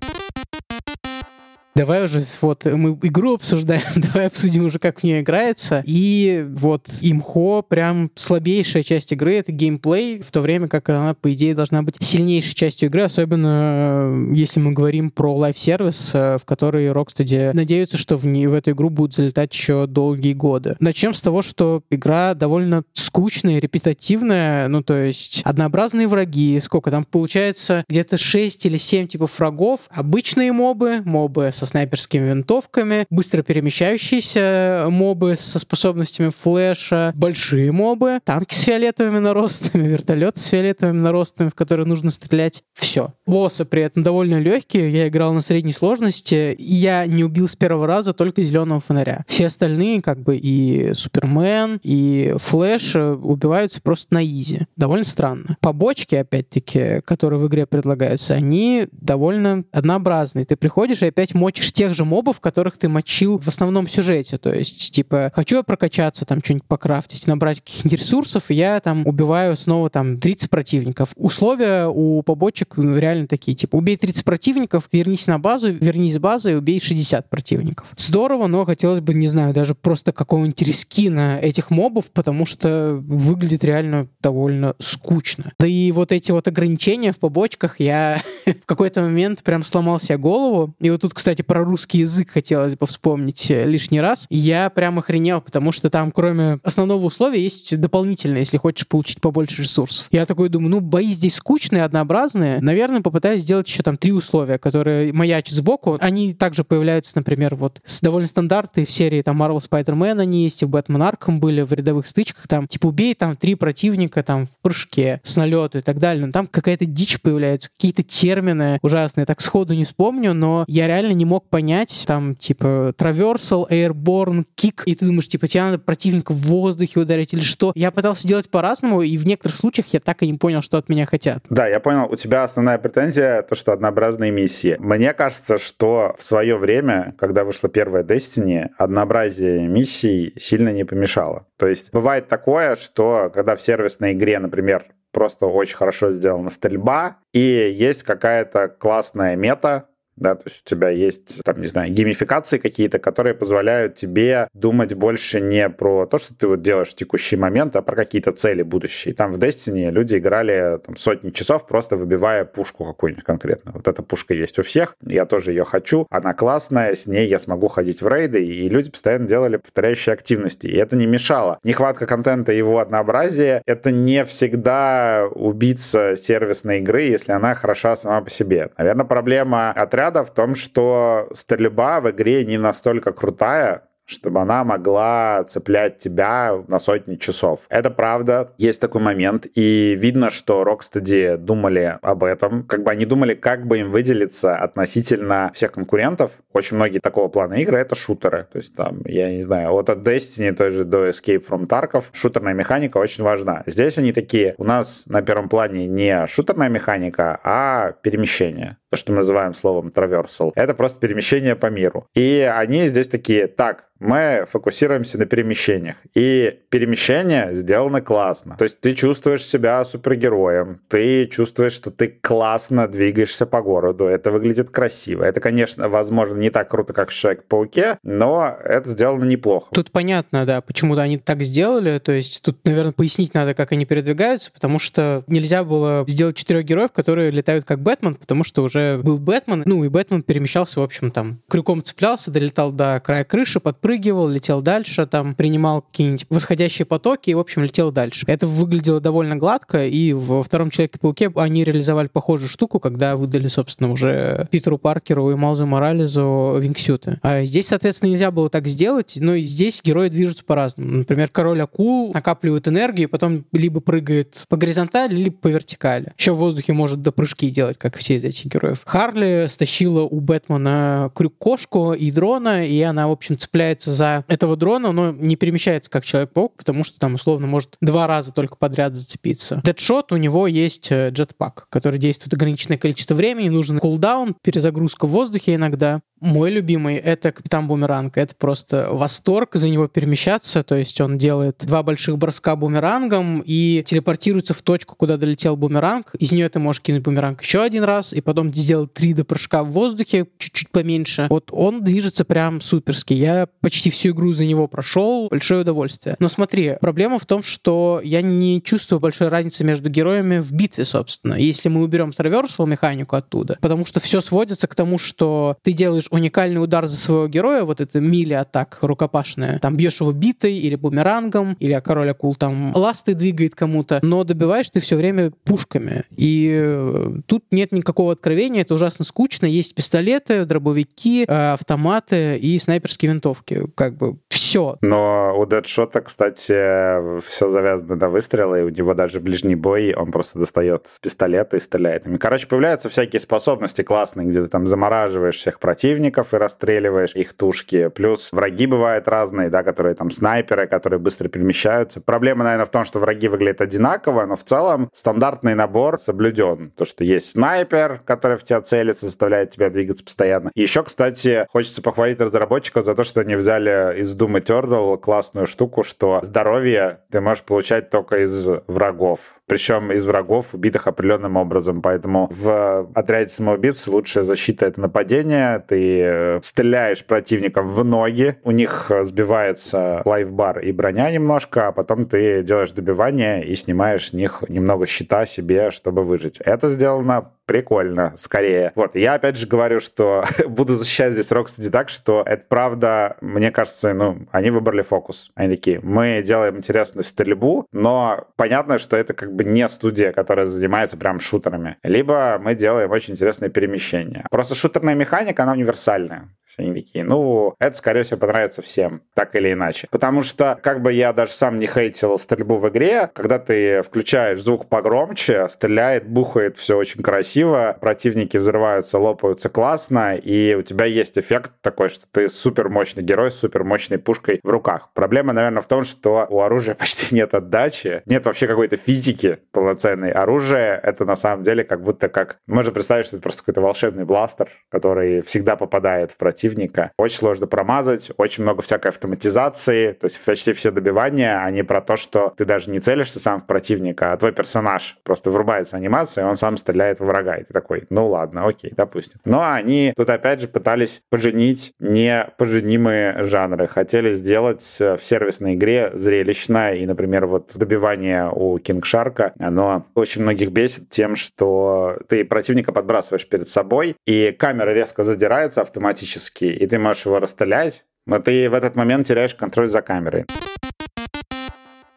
Давай 1.76 2.06
уже, 2.06 2.22
вот, 2.42 2.66
мы 2.66 2.92
игру 3.02 3.34
обсуждаем, 3.34 3.82
давай 3.96 4.28
обсудим 4.28 4.66
уже, 4.66 4.78
как 4.78 5.00
в 5.00 5.04
нее 5.04 5.22
играется. 5.22 5.82
И 5.88 6.46
вот 6.56 6.88
имхо 7.02 7.63
прям 7.63 8.12
слабейшая 8.13 8.84
часть 8.84 9.12
игры— 9.12 9.36
это 9.38 9.52
геймплей, 9.52 10.22
в 10.22 10.32
то 10.32 10.42
время 10.42 10.68
как 10.68 10.89
она, 10.89 11.16
по 11.16 11.34
идее, 11.34 11.56
должна 11.56 11.82
быть 11.82 11.96
сильнейшей 12.00 12.54
частью 12.54 12.89
игры, 12.89 13.02
особенно 13.02 14.30
э, 14.32 14.34
если 14.36 14.60
мы 14.60 14.74
говорим 14.74 15.10
про 15.10 15.36
live-service, 15.36 16.12
э, 16.13 16.38
в 16.39 16.46
который 16.46 16.88
Rocksteady 16.89 17.54
надеются, 17.54 17.98
что 17.98 18.18
в, 18.18 18.26
не, 18.26 18.46
в 18.46 18.54
эту 18.54 18.72
игру 18.72 18.92
будут 18.92 19.16
залетать 19.16 19.52
еще 19.52 19.88
долгие 19.88 20.34
годы. 20.34 20.76
Начнем 20.80 21.16
с 21.16 21.24
того, 21.24 21.42
что 21.42 21.82
игра 21.89 22.36
довольно 22.36 22.84
скучная, 23.13 23.60
репетативная, 23.60 24.67
ну, 24.67 24.82
то 24.82 24.95
есть 24.95 25.41
однообразные 25.45 26.08
враги, 26.08 26.60
сколько 26.60 26.89
там 26.89 27.06
получается, 27.06 27.86
где-то 27.88 28.17
6 28.17 28.65
или 28.65 28.78
7 28.78 29.08
типов 29.08 29.38
врагов, 29.38 29.82
обычные 29.91 30.52
мобы, 30.52 31.04
мобы 31.06 31.52
со 31.54 31.67
снайперскими 31.67 32.30
винтовками, 32.30 33.06
быстро 33.12 33.43
перемещающиеся 33.43 34.88
мобы 34.89 35.36
со 35.36 35.60
способностями 35.60 36.32
флеша, 36.36 37.12
большие 37.13 37.71
мобы, 37.71 38.19
танки 38.23 38.56
с 38.56 38.62
фиолетовыми 38.62 39.19
наростами, 39.19 39.88
вертолеты 39.88 40.39
с 40.39 40.47
фиолетовыми 40.47 40.97
наростами, 40.97 41.49
в 41.49 41.54
которые 41.54 41.86
нужно 41.86 42.10
стрелять. 42.10 42.63
Все. 42.73 43.13
Боссы 43.28 43.63
при 43.63 43.84
этом 43.84 44.02
довольно 44.02 44.39
легкие. 44.39 44.91
Я 44.91 45.08
играл 45.08 45.34
на 45.34 45.41
средней 45.41 45.71
сложности. 45.71 46.56
Я 46.58 47.06
не 47.06 47.23
убил 47.23 47.47
с 47.47 47.56
первого 47.56 47.86
раза 47.86 48.13
только 48.13 48.41
зеленого 48.41 48.82
фонаря. 48.82 49.23
Все 49.28 49.45
остальные, 49.45 50.02
как 50.02 50.19
бы 50.19 50.36
и 50.36 50.95
Супермен, 50.95 51.80
и 51.84 52.34
Флэш, 52.39 52.95
убиваются 53.12 53.82
просто 53.82 54.13
на 54.13 54.24
изи. 54.24 54.68
Довольно 54.76 55.06
странно. 55.06 55.58
Побочки, 55.60 56.16
опять-таки, 56.16 57.02
которые 57.06 57.39
в 57.39 57.48
игре 57.48 57.66
предлагаются, 57.66 58.34
они 58.34 58.88
довольно 58.92 59.63
однообразные. 59.72 60.46
Ты 60.46 60.56
приходишь 60.56 61.02
и 61.02 61.08
опять 61.08 61.34
мочишь 61.34 61.72
тех 61.72 61.94
же 61.94 62.06
мобов, 62.06 62.39
которых 62.39 62.78
ты 62.78 62.89
мочил 62.89 63.39
в 63.39 63.48
основном 63.48 63.88
сюжете. 63.88 64.38
То 64.38 64.54
есть, 64.54 64.92
типа, 64.92 65.32
хочу 65.36 65.58
я 65.58 65.63
прокачаться, 65.63 66.26
там, 66.26 66.44
что-нибудь 66.44 66.68
покрафтить, 66.68 67.28
набрать 67.28 67.62
каких-нибудь 67.62 68.00
ресурсов, 68.00 68.50
и 68.50 68.56
я 68.56 68.80
там 68.80 69.06
убиваю 69.06 69.58
снова 69.58 69.89
там 69.89 70.20
30 70.20 70.50
противников. 70.50 71.10
Условия 71.16 71.88
у 71.88 72.22
побочек 72.24 72.78
реально 72.78 73.28
такие, 73.28 73.56
типа, 73.56 73.76
убей 73.76 73.98
30 73.98 74.24
противников, 74.24 74.88
вернись 74.92 75.28
на 75.28 75.39
базу, 75.39 75.72
вернись 75.72 76.16
с 76.16 76.20
базы 76.20 76.52
и 76.52 76.56
убей 76.56 76.80
60 76.80 77.30
противников. 77.30 77.88
Здорово, 77.98 78.48
но 78.48 78.66
хотелось 78.66 79.00
бы, 79.00 79.13
не 79.13 79.28
знаю, 79.28 79.54
даже 79.54 79.76
просто 79.76 80.12
какого-нибудь 80.12 80.62
рискина 80.62 81.39
этих 81.42 81.70
мобов, 81.70 82.12
потому 82.12 82.46
что 82.46 82.93
выглядит 82.96 83.64
реально 83.64 84.08
довольно 84.22 84.76
скучно. 84.80 85.54
Да 85.60 85.68
и 85.68 85.92
вот 85.92 86.12
эти 86.12 86.32
вот 86.32 86.48
ограничения 86.48 87.12
в 87.12 87.20
побочках, 87.20 87.80
я 87.80 88.22
в 88.46 88.66
какой-то 88.66 89.02
момент 89.02 89.44
прям 89.44 89.64
сломал 89.64 90.00
себе 90.00 90.18
голову. 90.18 90.76
И 90.80 90.90
вот 90.90 91.02
тут, 91.02 91.14
кстати, 91.14 91.42
про 91.42 91.64
русский 91.64 92.00
язык 92.00 92.32
хотелось 92.32 92.76
бы 92.76 92.86
вспомнить 92.86 93.50
лишний 93.50 94.02
раз. 94.02 94.26
Я 94.30 94.70
прям 94.70 95.00
охренел, 95.00 95.42
потому 95.42 95.72
что 95.72 95.90
там, 95.90 96.12
кроме 96.12 96.60
основного 96.64 97.06
условия, 97.06 97.42
есть 97.42 97.80
дополнительное, 97.80 98.40
если 98.40 98.58
хочешь 98.58 98.88
получить 98.88 99.22
побольше 99.22 99.62
ресурсов. 99.62 100.08
Я 100.12 100.26
такой 100.26 100.50
думаю, 100.50 100.72
ну, 100.72 100.80
бои 100.80 101.14
здесь 101.14 101.36
скучные, 101.36 101.84
однообразные. 101.84 102.60
Наверное, 102.62 103.02
попытаюсь 103.02 103.44
сделать 103.44 103.68
еще 103.68 103.84
там 103.84 103.98
три 103.98 104.12
условия, 104.12 104.58
которые 104.58 105.14
маячат 105.14 105.56
сбоку. 105.56 105.98
Они 106.00 106.34
также 106.34 106.64
появляются, 106.64 107.14
например, 107.16 107.56
вот 107.56 107.82
с 107.84 108.02
довольно 108.02 108.28
стандартной 108.28 108.86
в 108.86 108.92
серии 108.92 109.22
там 109.22 109.42
Marvel 109.42 109.60
Spider-Man 109.60 110.20
они 110.20 110.44
есть, 110.46 110.62
и 110.62 110.66
в 110.66 110.70
Batman 110.70 111.12
Arkham 111.12 111.40
были 111.40 111.62
в 111.62 111.74
рядовых 111.74 112.08
стычках, 112.08 112.48
там, 112.48 112.68
типа, 112.68 112.83
убей 112.86 113.15
там 113.15 113.36
три 113.36 113.56
противника 113.56 114.24
там 114.24 114.48
в 114.48 114.50
прыжке, 114.62 115.22
с 115.24 115.36
налету 115.36 115.80
и 115.80 115.82
так 115.82 116.00
далее. 116.00 116.26
Но 116.26 116.32
там 116.32 116.48
какая-то 116.48 116.86
дичь 116.86 117.22
появляется, 117.22 117.69
какие-то 117.69 118.04
термины 118.04 118.80
ужасные. 118.82 119.26
Так 119.26 119.41
сходу 119.41 119.74
не 119.74 119.86
вспомню, 119.86 120.34
но 120.34 120.65
я 120.67 120.88
реально 120.88 121.13
не 121.13 121.26
мог 121.26 121.50
понять, 121.50 122.04
там, 122.08 122.36
типа, 122.36 122.93
traversal, 122.98 123.69
airborne, 123.69 124.46
kick, 124.58 124.84
и 124.86 124.96
ты 124.96 125.06
думаешь, 125.06 125.28
типа, 125.28 125.48
тебе 125.48 125.63
надо 125.63 125.80
противника 125.80 126.34
в 126.34 126.38
воздухе 126.38 127.00
ударить 127.00 127.34
или 127.34 127.41
что. 127.41 127.72
Я 127.76 127.91
пытался 127.91 128.28
делать 128.28 128.50
по-разному, 128.50 129.02
и 129.02 129.17
в 129.17 129.26
некоторых 129.26 129.58
случаях 129.58 129.88
я 129.91 130.00
так 130.00 130.24
и 130.24 130.28
не 130.28 130.38
понял, 130.38 130.62
что 130.62 130.78
от 130.78 130.89
меня 130.89 131.06
хотят. 131.06 131.43
Да, 131.50 131.67
я 131.67 131.80
понял. 131.80 132.08
У 132.10 132.15
тебя 132.15 132.43
основная 132.43 132.78
претензия 132.78 133.41
то, 133.43 133.56
что 133.56 133.72
однообразные 133.72 134.32
миссии. 134.32 134.76
Мне 134.80 135.13
кажется, 135.13 135.58
что 135.58 136.15
в 136.17 136.24
свое 136.24 136.58
время, 136.58 137.15
когда 137.17 137.43
вышла 137.43 137.69
первая 137.69 138.04
Destiny, 138.04 138.67
однообразие 138.78 139.67
миссий 139.67 140.34
сильно 140.39 140.69
не 140.69 140.84
помешало. 140.84 141.48
То 141.58 141.67
есть 141.67 141.91
бывает 141.91 142.28
такое, 142.28 142.73
что 142.80 143.32
когда 143.34 143.56
в 143.56 143.62
сервисной 143.62 144.14
игре, 144.14 144.40
например, 144.40 144.86
просто 145.12 145.46
очень 145.46 145.78
хорошо 145.78 146.12
сделана 146.12 146.50
стрельба, 146.50 147.18
и 147.32 147.40
есть 147.40 148.04
какая-то 148.04 148.68
классная 148.68 149.36
мета, 149.36 149.90
да, 150.15 150.36
то 150.36 150.43
есть 150.45 150.62
у 150.65 150.69
тебя 150.69 150.89
есть, 150.89 151.41
там, 151.43 151.62
не 151.62 151.67
знаю, 151.67 151.91
геймификации 151.91 152.58
какие-то, 152.58 152.99
которые 152.99 153.34
позволяют 153.34 153.95
тебе 153.95 154.47
думать 154.54 154.93
больше 154.93 155.41
не 155.41 155.69
про 155.69 156.06
то, 156.06 156.19
что 156.19 156.36
ты 156.36 156.47
вот 156.47 156.62
делаешь 156.62 156.89
в 156.89 156.95
текущий 156.95 157.36
момент, 157.36 157.76
а 157.76 157.82
про 157.82 157.95
какие-то 157.95 158.32
цели 158.32 158.62
будущие. 158.62 159.13
Там 159.13 159.32
в 159.32 159.38
Destiny 159.38 159.89
люди 159.91 160.17
играли 160.17 160.80
там, 160.86 160.95
сотни 160.95 161.32
часов, 161.32 161.67
просто 161.67 161.97
выбивая 161.97 162.45
пушку 162.45 162.86
какую-нибудь 162.86 163.23
конкретно. 163.23 163.71
Вот 163.73 163.88
эта 163.88 164.04
пушка 164.04 164.34
есть 164.34 164.60
у 164.60 164.63
всех, 164.63 164.95
я 165.06 165.26
тоже 165.26 165.52
ее 165.52 165.65
хочу, 165.65 166.06
она 166.10 166.34
классная, 166.34 166.95
с 166.95 167.08
ней 167.08 167.28
я 167.28 167.39
смогу 167.39 167.67
ходить 167.67 168.02
в 168.02 168.08
рейды, 168.08 168.45
и 168.45 168.69
люди 168.69 168.91
постоянно 168.91 169.28
делали 169.28 169.58
повторяющие 169.58 170.13
активности, 170.13 170.67
и 170.67 170.78
это 170.78 170.95
не 170.95 171.08
мешало. 171.08 171.60
Нехватка 171.63 172.06
контента 172.06 172.54
и 172.54 172.58
его 172.58 172.80
однообразие— 172.80 173.62
это 173.65 173.91
не 173.91 174.26
всегда 174.26 175.28
убийца 175.32 176.15
сервисной 176.15 176.80
игры, 176.80 177.02
если 177.02 177.32
она 177.32 177.56
хороша 177.56 177.95
сама 177.95 178.21
по 178.21 178.30
себе. 178.30 178.69
Наверное, 178.78 179.06
проблема 179.06 179.71
отряда 179.71 180.03
отряда 180.04 180.24
в 180.24 180.34
том, 180.34 180.56
что 180.56 181.30
стрельба 181.34 182.02
в 182.02 182.12
игре 182.12 182.46
не 182.46 182.58
настолько 182.58 183.12
крутая, 183.12 183.84
чтобы 184.06 184.42
она 184.42 184.63
могла 184.63 185.46
цеплять 185.46 185.98
тебя 185.98 186.62
на 186.68 186.80
сотни 186.80 187.16
часов. 187.16 187.62
Это 187.70 187.89
правда, 187.89 188.52
есть 188.58 188.82
такой 188.82 189.02
момент, 189.02 189.48
и 189.56 189.96
видно, 189.98 190.30
что 190.30 190.63
Rocksteady 190.63 191.38
думали 191.38 191.98
об 192.02 192.24
этом, 192.24 192.63
как 192.63 192.84
бы 192.84 192.92
они 192.92 193.06
думали, 193.06 193.34
как 193.34 193.66
бы 193.66 193.80
им 193.80 193.89
выделиться 193.89 194.56
относительно 194.58 195.52
всех 195.54 195.72
конкурентов. 195.72 196.32
Очень 196.52 196.76
многие 196.76 197.00
такого 197.00 197.30
плана 197.30 197.54
игры— 197.54 197.78
это 197.80 197.96
шутеры. 197.96 198.48
То 198.52 198.58
есть 198.58 198.76
там, 198.76 199.02
я 199.06 199.32
не 199.32 199.42
знаю, 199.42 199.72
вот 199.72 199.89
от 199.89 200.00
Destiny 200.00 200.54
той 200.54 200.72
же 200.72 200.84
до 200.84 201.08
Escape 201.08 201.44
from 201.48 201.68
Tarkov 201.68 202.06
шутерная 202.12 202.54
механика 202.54 202.98
очень 202.98 203.24
важна. 203.24 203.63
Здесь 203.66 203.98
они 203.98 204.12
такие, 204.12 204.56
у 204.58 204.66
нас 204.66 205.04
на 205.08 205.22
первом 205.22 205.48
плане 205.48 205.88
не 205.88 206.28
шутерная 206.28 206.70
механика, 206.70 207.39
а 207.44 207.94
перемещение 208.02 208.78
то, 208.94 208.98
что 208.98 209.12
мы 209.12 209.20
называем 209.20 209.56
словом 209.56 209.88
traversal, 209.88 210.52
это 210.54 210.76
просто 210.76 211.00
перемещение 211.00 211.56
по 211.56 211.66
миру. 211.66 212.06
И 212.14 212.48
они 212.56 212.88
здесь 212.90 213.08
такие, 213.08 213.48
так, 213.48 213.86
мы 214.04 214.46
фокусируемся 214.50 215.18
на 215.18 215.26
перемещениях. 215.26 215.96
И 216.14 216.60
перемещение 216.70 217.50
сделано 217.54 218.02
классно. 218.02 218.58
То 218.58 218.66
есть 218.66 218.82
ты 218.82 218.94
чувствуешь 218.94 219.46
себя 219.46 219.84
супергероем, 219.86 220.82
ты 220.90 221.26
чувствуешь, 221.28 221.72
что 221.72 221.90
ты 221.90 222.10
классно 222.10 222.88
двигаешься 222.88 223.46
по 223.46 223.62
городу, 223.62 224.06
это 224.06 224.30
выглядит 224.30 224.72
красиво. 224.72 225.24
Это, 225.24 225.40
конечно, 225.40 225.88
возможно, 225.88 226.38
не 226.38 226.50
так 226.50 226.70
круто, 226.70 226.92
как 226.92 227.10
в 227.10 227.14
Человек-пауке, 227.14 227.98
но 228.04 228.58
это 228.64 228.90
сделано 228.90 229.24
неплохо. 229.24 229.68
Тут 229.74 229.92
понятно, 229.92 230.46
да, 230.46 230.62
почему-то 230.62 231.02
они 231.02 231.18
так 231.18 231.42
сделали. 231.42 232.00
То 232.00 232.12
есть 232.12 232.42
тут, 232.42 232.58
наверное, 232.66 232.92
пояснить 232.92 233.34
надо, 233.34 233.54
как 233.54 233.72
они 233.72 233.86
передвигаются, 233.86 234.52
потому 234.52 234.80
что 234.80 235.24
нельзя 235.28 235.64
было 235.64 236.04
сделать 236.10 236.36
четырех 236.36 236.66
героев, 236.66 236.92
которые 236.92 237.32
летают 237.32 237.64
как 237.64 237.80
Бэтмен, 237.80 238.16
потому 238.16 238.44
что 238.44 238.64
уже 238.64 238.83
был 239.04 239.19
Бэтмен, 239.19 239.63
ну 239.65 239.84
и 239.84 239.88
Бэтмен 239.88 240.24
перемещался, 240.24 240.80
в 240.80 240.84
общем, 240.84 241.12
там, 241.12 241.39
крюком 241.50 241.84
цеплялся, 241.84 242.32
долетал 242.32 242.72
до 242.72 243.02
края 243.04 243.24
крыши, 243.24 243.60
подпрыгивал, 243.60 244.28
летел 244.28 244.62
дальше, 244.62 245.06
там 245.06 245.36
принимал 245.36 245.82
какие-нибудь 245.82 246.26
восходящие 246.30 246.86
потоки 246.86 247.30
и, 247.30 247.34
в 247.34 247.39
общем, 247.39 247.63
летел 247.63 247.91
дальше. 247.91 248.26
Это 248.28 248.48
выглядело 248.48 249.00
довольно 249.00 249.36
гладко, 249.36 249.86
и 249.86 250.13
во 250.13 250.43
втором 250.43 250.69
Человеке-пауке 250.69 251.32
они 251.36 251.63
реализовали 251.63 252.08
похожую 252.08 252.50
штуку, 252.50 252.80
когда 252.80 253.15
выдали, 253.15 253.48
собственно, 253.48 253.91
уже 253.91 254.48
Питеру 254.52 254.78
Паркеру 254.78 255.32
и 255.32 255.36
Малзу 255.36 255.65
Морализу 255.65 256.58
вингсюты. 256.60 257.19
А 257.22 257.43
здесь, 257.43 257.67
соответственно, 257.67 258.10
нельзя 258.10 258.32
было 258.32 258.50
так 258.50 258.67
сделать, 258.67 259.17
но 259.19 259.38
здесь 259.38 259.82
герои 259.84 260.10
движутся 260.10 260.43
по-разному. 260.43 260.91
Например, 260.98 261.30
король 261.30 261.62
акул 261.62 262.12
накапливает 262.13 262.67
энергию, 262.67 263.08
и 263.08 263.12
потом 263.12 263.46
либо 263.52 263.80
прыгает 263.80 264.46
по 264.50 264.58
горизонтали, 264.58 265.15
либо 265.15 265.38
по 265.38 265.48
вертикали. 265.48 266.13
Еще 266.17 266.34
в 266.34 266.38
воздухе 266.38 266.74
может 266.74 267.02
до 267.02 267.12
прыжки 267.12 267.50
делать, 267.50 267.78
как 267.78 267.98
все 267.98 268.15
из 268.15 268.24
этих 268.24 268.46
героев. 268.46 268.73
Харли 268.86 269.46
стащила 269.48 270.02
у 270.02 270.20
Бэтмена 270.20 271.12
крюк-кошку 271.16 271.94
и 271.94 272.12
дрона, 272.12 272.66
и 272.66 272.82
она, 272.82 273.08
в 273.08 273.12
общем, 273.12 273.38
цепляется 273.38 273.92
за 273.92 274.26
этого 274.28 274.56
дрона, 274.56 274.92
но 274.92 275.12
не 275.12 275.36
перемещается 275.36 275.90
как 275.90 276.06
Человек-паук, 276.06 276.58
потому 276.58 276.84
что 276.84 277.00
там 277.00 277.16
условно 277.16 277.48
может 277.48 277.76
два 277.82 278.08
раза 278.08 278.34
только 278.34 278.56
подряд 278.56 278.96
зацепиться. 278.96 279.62
Дэдшот, 279.64 280.12
у 280.12 280.18
него 280.18 280.48
есть 280.48 280.92
э, 280.92 281.10
джетпак, 281.10 281.68
который 281.70 282.00
действует 282.00 282.34
ограниченное 282.34 282.78
количество 282.78 283.16
времени, 283.16 283.50
нужен 283.50 283.80
кулдаун, 283.80 284.36
перезагрузка 284.42 285.06
в 285.06 285.12
воздухе 285.12 285.56
иногда. 285.56 286.02
Мой 286.24 286.52
любимый— 286.52 286.96
это 286.98 287.34
Капитан 287.34 287.68
Бумеранг. 287.68 288.18
Это 288.18 288.34
просто 288.34 288.88
восторг 288.90 289.56
за 289.56 289.68
него 289.68 289.90
перемещаться. 289.90 290.64
То 290.64 290.76
есть 290.76 291.02
он 291.02 291.18
делает 291.18 291.66
два 291.66 291.84
больших 291.84 292.18
броска 292.18 292.56
бумерангом 292.56 293.44
и 293.46 293.84
телепортируется 293.86 294.54
в 294.54 294.62
точку, 294.62 294.96
куда 294.96 295.18
долетел 295.18 295.58
бумеранг. 295.58 296.16
Из 296.18 296.32
нее 296.32 296.48
ты 296.48 296.60
можешь 296.60 296.82
кинуть 296.82 297.04
бумеранг 297.04 297.42
еще 297.42 297.62
один 297.62 297.84
раз 297.84 298.14
и 298.14 298.22
потом 298.22 298.54
сделать 298.54 298.94
три 298.94 299.14
до 299.14 299.26
прыжка 299.26 299.66
в 299.66 299.72
воздухе, 299.72 300.26
чуть-чуть 300.38 300.70
поменьше. 300.70 301.28
Вот 301.30 301.50
он 301.52 301.84
движется 301.84 302.24
прям 302.24 302.62
суперски. 302.62 303.12
Я 303.12 303.50
почти 303.60 303.90
всю 303.90 304.12
игру 304.12 304.32
за 304.32 304.46
него 304.46 304.70
прошел. 304.70 305.28
Большое 305.28 305.64
удовольствие. 305.64 306.16
Но 306.20 306.30
смотри, 306.30 306.78
проблема 306.80 307.20
в 307.20 307.26
том, 307.26 307.44
что 307.44 308.00
я 308.02 308.22
не 308.22 308.62
чувствую 308.62 309.02
большой 309.02 309.28
разницы 309.28 309.66
между 309.66 309.90
героями 309.90 310.40
в 310.40 310.54
битве, 310.54 310.86
собственно. 310.86 311.34
Если 311.34 311.68
мы 311.68 311.82
уберем 311.84 312.14
траверсал 312.14 312.66
механику 312.66 313.18
оттуда. 313.18 313.58
Потому 313.60 313.86
что 313.86 314.00
все 314.00 314.22
сводится 314.22 314.68
к 314.68 314.76
тому, 314.76 314.98
что 314.98 315.58
ты 315.64 315.74
делаешь 315.74 316.08
уникальный 316.13 316.63
удар 316.63 316.86
за 316.86 316.95
своего 316.95 317.28
героя, 317.28 317.63
вот 317.63 317.82
это 317.82 317.99
мили 317.99 318.34
атак 318.34 318.78
рукопашная. 318.82 319.58
Там 319.60 319.76
бьешь 319.76 319.99
его 319.99 320.12
битой 320.12 320.54
или 320.54 320.76
бумерангом, 320.76 321.58
или 321.60 321.82
король 321.84 322.12
акул 322.12 322.36
там 322.36 322.71
ласты 322.76 323.15
двигает 323.15 323.56
кому-то, 323.56 323.99
но 324.04 324.23
добиваешь 324.23 324.69
ты 324.69 324.80
все 324.80 324.95
время 324.95 325.32
пушками. 325.43 326.04
И 326.12 326.52
э, 326.54 327.15
тут 327.26 327.45
нет 327.49 327.71
никакого 327.71 328.13
откровения, 328.13 328.62
это 328.62 328.76
ужасно 328.76 329.04
скучно. 329.06 329.47
Есть 329.47 329.73
пистолеты, 329.73 330.45
дробовики, 330.45 331.26
э, 331.28 331.54
автоматы 331.54 332.38
и 332.38 332.60
снайперские 332.60 333.12
винтовки. 333.12 333.65
Как 333.73 333.97
бы 333.97 334.17
все. 334.34 334.78
Но 334.82 335.34
у 335.38 335.46
Дэдшота, 335.46 336.02
кстати, 336.02 337.19
все 337.22 337.50
завязано 337.50 337.96
на 337.96 338.10
выстрелы, 338.10 338.62
и 338.62 338.63
у 338.63 338.69
него 338.69 338.93
даже 338.93 339.19
ближний 339.19 339.56
бой, 339.56 339.93
он 339.93 340.12
просто 340.12 340.39
достает 340.39 340.88
пистолет 341.02 341.54
и 341.54 341.60
стреляет 341.60 342.08
ими. 342.08 342.17
Короче, 342.17 342.48
появляются 342.48 342.89
всякие 342.89 343.19
способности 343.19 343.82
классные, 343.84 344.28
где 344.28 344.41
ты 344.41 344.48
там 344.48 344.67
замораживаешь 344.67 345.36
всех 345.36 345.60
противников 345.60 346.34
и 346.34 346.38
расстреливаешь 346.38 347.15
их 347.15 347.34
тушки. 347.34 347.89
Плюс 347.89 348.32
враги 348.32 348.65
бывают 348.65 349.08
разные, 349.08 349.50
да, 349.50 349.63
которые 349.63 349.96
там 349.96 350.10
снайперы, 350.10 350.67
которые 350.67 351.00
быстро 351.00 351.28
перемещаются. 351.28 352.02
Проблема, 352.02 352.43
наверное, 352.43 352.65
в 352.65 352.72
том, 352.72 352.86
что 352.86 353.00
враги 353.00 353.28
выглядят 353.28 353.62
одинаково, 353.62 354.26
но 354.26 354.36
в 354.36 354.43
целом 354.43 354.89
стандартный 354.93 355.56
набор 355.56 356.00
соблюден. 356.00 356.72
То, 356.72 356.86
что 356.86 357.04
есть 357.04 357.32
снайпер, 357.32 358.02
который 358.06 358.38
в 358.38 358.43
тебя 358.43 358.62
целится, 358.62 359.06
заставляет 359.06 359.52
тебя 359.52 359.69
двигаться 359.69 360.04
постоянно. 360.04 360.52
Еще, 360.56 360.84
кстати, 360.84 361.46
хочется 361.52 361.82
похвалить 361.82 362.19
разработчиков 362.19 362.86
за 362.86 362.96
то, 362.96 363.04
что 363.04 363.22
они 363.22 363.36
взяли 363.36 364.00
из 364.00 364.13
Doom 364.24 364.42
Eternal 364.42 364.98
классную 364.98 365.48
штуку, 365.48 365.84
что 365.84 366.22
здоровье 366.24 367.00
ты 367.12 367.20
можешь 367.20 367.44
получать 367.44 367.90
только 367.90 368.24
из 368.24 368.48
врагов. 368.68 369.36
Причем 369.46 369.92
из 369.92 370.06
врагов, 370.06 370.54
убитых 370.54 370.88
определенным 370.88 371.36
образом. 371.36 371.82
Поэтому 371.82 372.30
в 372.32 372.90
отряде 372.96 373.28
самоубийц 373.30 373.88
лучшая 373.88 374.24
защита— 374.24 374.66
это 374.68 374.80
нападение. 374.80 375.60
Ты 375.68 376.02
э, 376.02 376.40
стреляешь 376.42 377.06
противникам 377.06 377.68
в 377.68 377.84
ноги, 377.84 378.38
у 378.44 378.52
них 378.52 378.90
сбивается 379.02 380.02
лайфбар 380.06 380.60
и 380.60 380.72
броня 380.72 381.12
немножко, 381.12 381.68
а 381.68 381.72
потом 381.74 382.06
ты 382.06 382.42
делаешь 382.44 382.72
добивание 382.72 383.46
и 383.46 383.54
снимаешь 383.56 384.10
с 384.10 384.14
них 384.14 384.44
немного 384.48 384.88
щита 384.88 385.26
себе, 385.26 385.72
чтобы 385.72 386.04
выжить. 386.04 386.40
Это 386.40 386.70
сделано 386.70 387.32
прикольно, 387.46 388.14
скорее. 388.18 388.72
Вот, 388.76 388.96
я 388.96 389.16
опять 389.16 389.38
же 389.38 389.48
говорю, 389.48 389.80
что 389.80 390.24
буду 390.48 390.76
защищать 390.76 391.14
здесь 391.14 391.32
Rocksteady 391.32 391.70
так, 391.70 391.90
что 391.90 392.24
это 392.26 392.46
правда, 392.48 393.18
мне 393.22 393.52
кажется, 393.52 393.94
ну, 393.94 394.28
они 394.32 394.50
выбрали 394.50 394.82
фокус. 394.82 395.32
Они 395.36 395.56
такие, 395.56 395.80
мы 395.82 396.22
делаем 396.24 396.58
интересную 396.58 397.04
стрельбу, 397.04 397.68
но 397.72 398.28
понятно, 398.36 398.78
что 398.78 398.98
это 398.98 399.14
как 399.14 399.34
бы 399.34 399.44
не 399.44 399.68
студия, 399.68 400.12
которая 400.12 400.46
занимается 400.46 400.98
прям 400.98 401.20
шутерами. 401.20 401.78
Либо 401.84 402.38
мы 402.40 402.56
делаем 402.56 402.92
очень 402.92 403.14
интересное 403.14 403.50
перемещение. 403.50 404.26
Просто 404.32 404.56
шутерная 404.56 404.96
механика, 404.96 405.44
она 405.44 405.54
универсальная. 405.54 406.30
Они 406.58 406.74
такие, 406.74 407.04
ну, 407.04 407.56
это, 407.60 407.76
скорее 407.76 408.04
всего, 408.04 408.20
понравится 408.20 408.62
всем, 408.62 409.02
так 409.13 409.36
или 409.36 409.54
иначе. 409.54 409.88
Потому 409.92 410.24
что, 410.24 410.60
как 410.62 410.82
бы 410.82 410.94
я 410.94 411.13
даже 411.13 411.32
сам 411.32 411.60
не 411.60 411.68
хейтил 411.68 412.18
стрельбу 412.18 412.58
в 412.58 412.70
игре, 412.70 413.10
когда 413.13 413.39
ты 413.39 413.82
включаешь 413.82 414.42
звук 414.42 414.68
погромче, 414.68 415.48
стреляет, 415.50 416.08
бухает, 416.08 416.58
все 416.58 416.78
очень 416.78 417.02
красиво, 417.02 417.78
противники 417.80 418.38
взрываются, 418.38 418.98
лопаются 419.00 419.50
классно, 419.50 420.16
и 420.16 420.56
у 420.56 420.62
тебя 420.62 420.86
есть 420.86 421.18
эффект 421.18 421.52
такой, 421.62 421.89
что 421.89 422.06
ты 422.12 422.30
супер 422.30 422.70
мощный 422.70 423.04
герой 423.04 423.32
с 423.32 423.36
супер 423.36 423.63
мощной 423.63 424.00
пушкой 424.00 424.39
в 424.44 424.50
руках. 424.50 424.89
Проблема, 424.94 425.34
наверное, 425.34 425.62
в 425.62 425.68
том, 425.68 425.84
что 425.84 426.28
у 426.30 426.42
оружия 426.42 426.76
почти 426.80 427.16
нет 427.16 427.34
отдачи, 427.34 428.02
нет 428.06 428.26
вообще 428.26 428.48
какой-то 428.48 428.78
физики 428.78 429.39
полноценной. 429.52 430.12
Оружие— 430.12 430.80
это 430.84 431.06
на 431.06 431.16
самом 431.16 431.44
деле 431.44 431.63
как 431.63 431.82
будто 431.82 432.10
как... 432.10 432.38
Можно 432.48 432.72
представить, 432.72 433.06
что 433.06 433.18
это 433.18 433.24
просто 433.24 433.42
какой-то 433.42 433.62
волшебный 433.62 434.06
бластер, 434.06 434.50
который 434.70 435.22
всегда 435.22 435.56
попадает 435.56 436.12
в 436.12 436.18
противника, 436.18 436.43
противника. 436.44 436.92
Очень 436.98 437.18
сложно 437.18 437.48
промазать, 437.48 438.12
очень 438.18 438.44
много 438.44 438.62
всякой 438.62 438.88
автоматизации, 438.88 439.94
то 439.94 440.06
есть 440.06 440.24
почти 440.24 440.52
все 440.54 440.72
добивания, 440.72 441.42
они 441.42 441.64
про 441.64 441.80
то, 441.82 441.96
что 441.96 442.34
ты 442.36 442.44
даже 442.44 442.70
не 442.70 442.80
целишься 442.80 443.20
сам 443.20 443.40
в 443.40 443.46
противника, 443.46 444.12
а 444.12 444.18
твой 444.18 444.34
персонаж 444.34 444.98
просто 445.04 445.32
врубается 445.32 445.78
анимация, 445.78 446.26
и 446.26 446.28
он 446.28 446.36
сам 446.36 446.58
стреляет 446.58 447.00
в 447.00 447.06
врага. 447.06 447.36
И 447.36 447.44
ты 447.44 447.54
такой, 447.54 447.86
ну 447.90 448.08
ладно, 448.08 448.46
окей, 448.46 448.74
допустим. 448.76 449.20
Но 449.24 449.42
они 449.50 449.94
тут 449.96 450.10
опять 450.10 450.42
же 450.42 450.48
пытались 450.48 451.02
поженить 451.10 451.72
непоженимые 451.80 453.24
жанры. 453.24 453.68
Хотели 453.68 454.14
сделать 454.14 454.64
в 454.80 455.00
сервисной 455.02 455.56
игре 455.56 455.92
зрелищно, 455.94 456.74
и, 456.74 456.86
например, 456.86 457.26
вот 457.26 457.54
добивание 457.56 458.30
у 458.30 458.60
Кинг 458.60 458.86
Шарка, 458.86 459.34
оно 459.40 459.86
очень 459.96 460.24
многих 460.24 460.52
бесит 460.52 460.90
тем, 460.90 461.16
что 461.16 461.98
ты 462.10 462.26
противника 462.26 462.74
подбрасываешь 462.74 463.28
перед 463.28 463.48
собой, 463.48 463.96
и 464.06 464.36
камера 464.38 464.72
резко 464.72 465.04
задирается 465.04 465.62
автоматически, 465.62 466.33
физически, 466.34 466.63
и 466.63 466.67
ты 466.67 466.80
можешь 466.80 467.06
его 467.06 467.19
расстрелять, 467.19 467.86
но 468.06 468.19
ты 468.19 468.50
в 468.50 468.54
этот 468.54 468.76
момент 468.76 469.08
теряешь 469.08 469.36
контроль 469.36 469.69
за 469.69 469.82
камерой. 469.82 470.26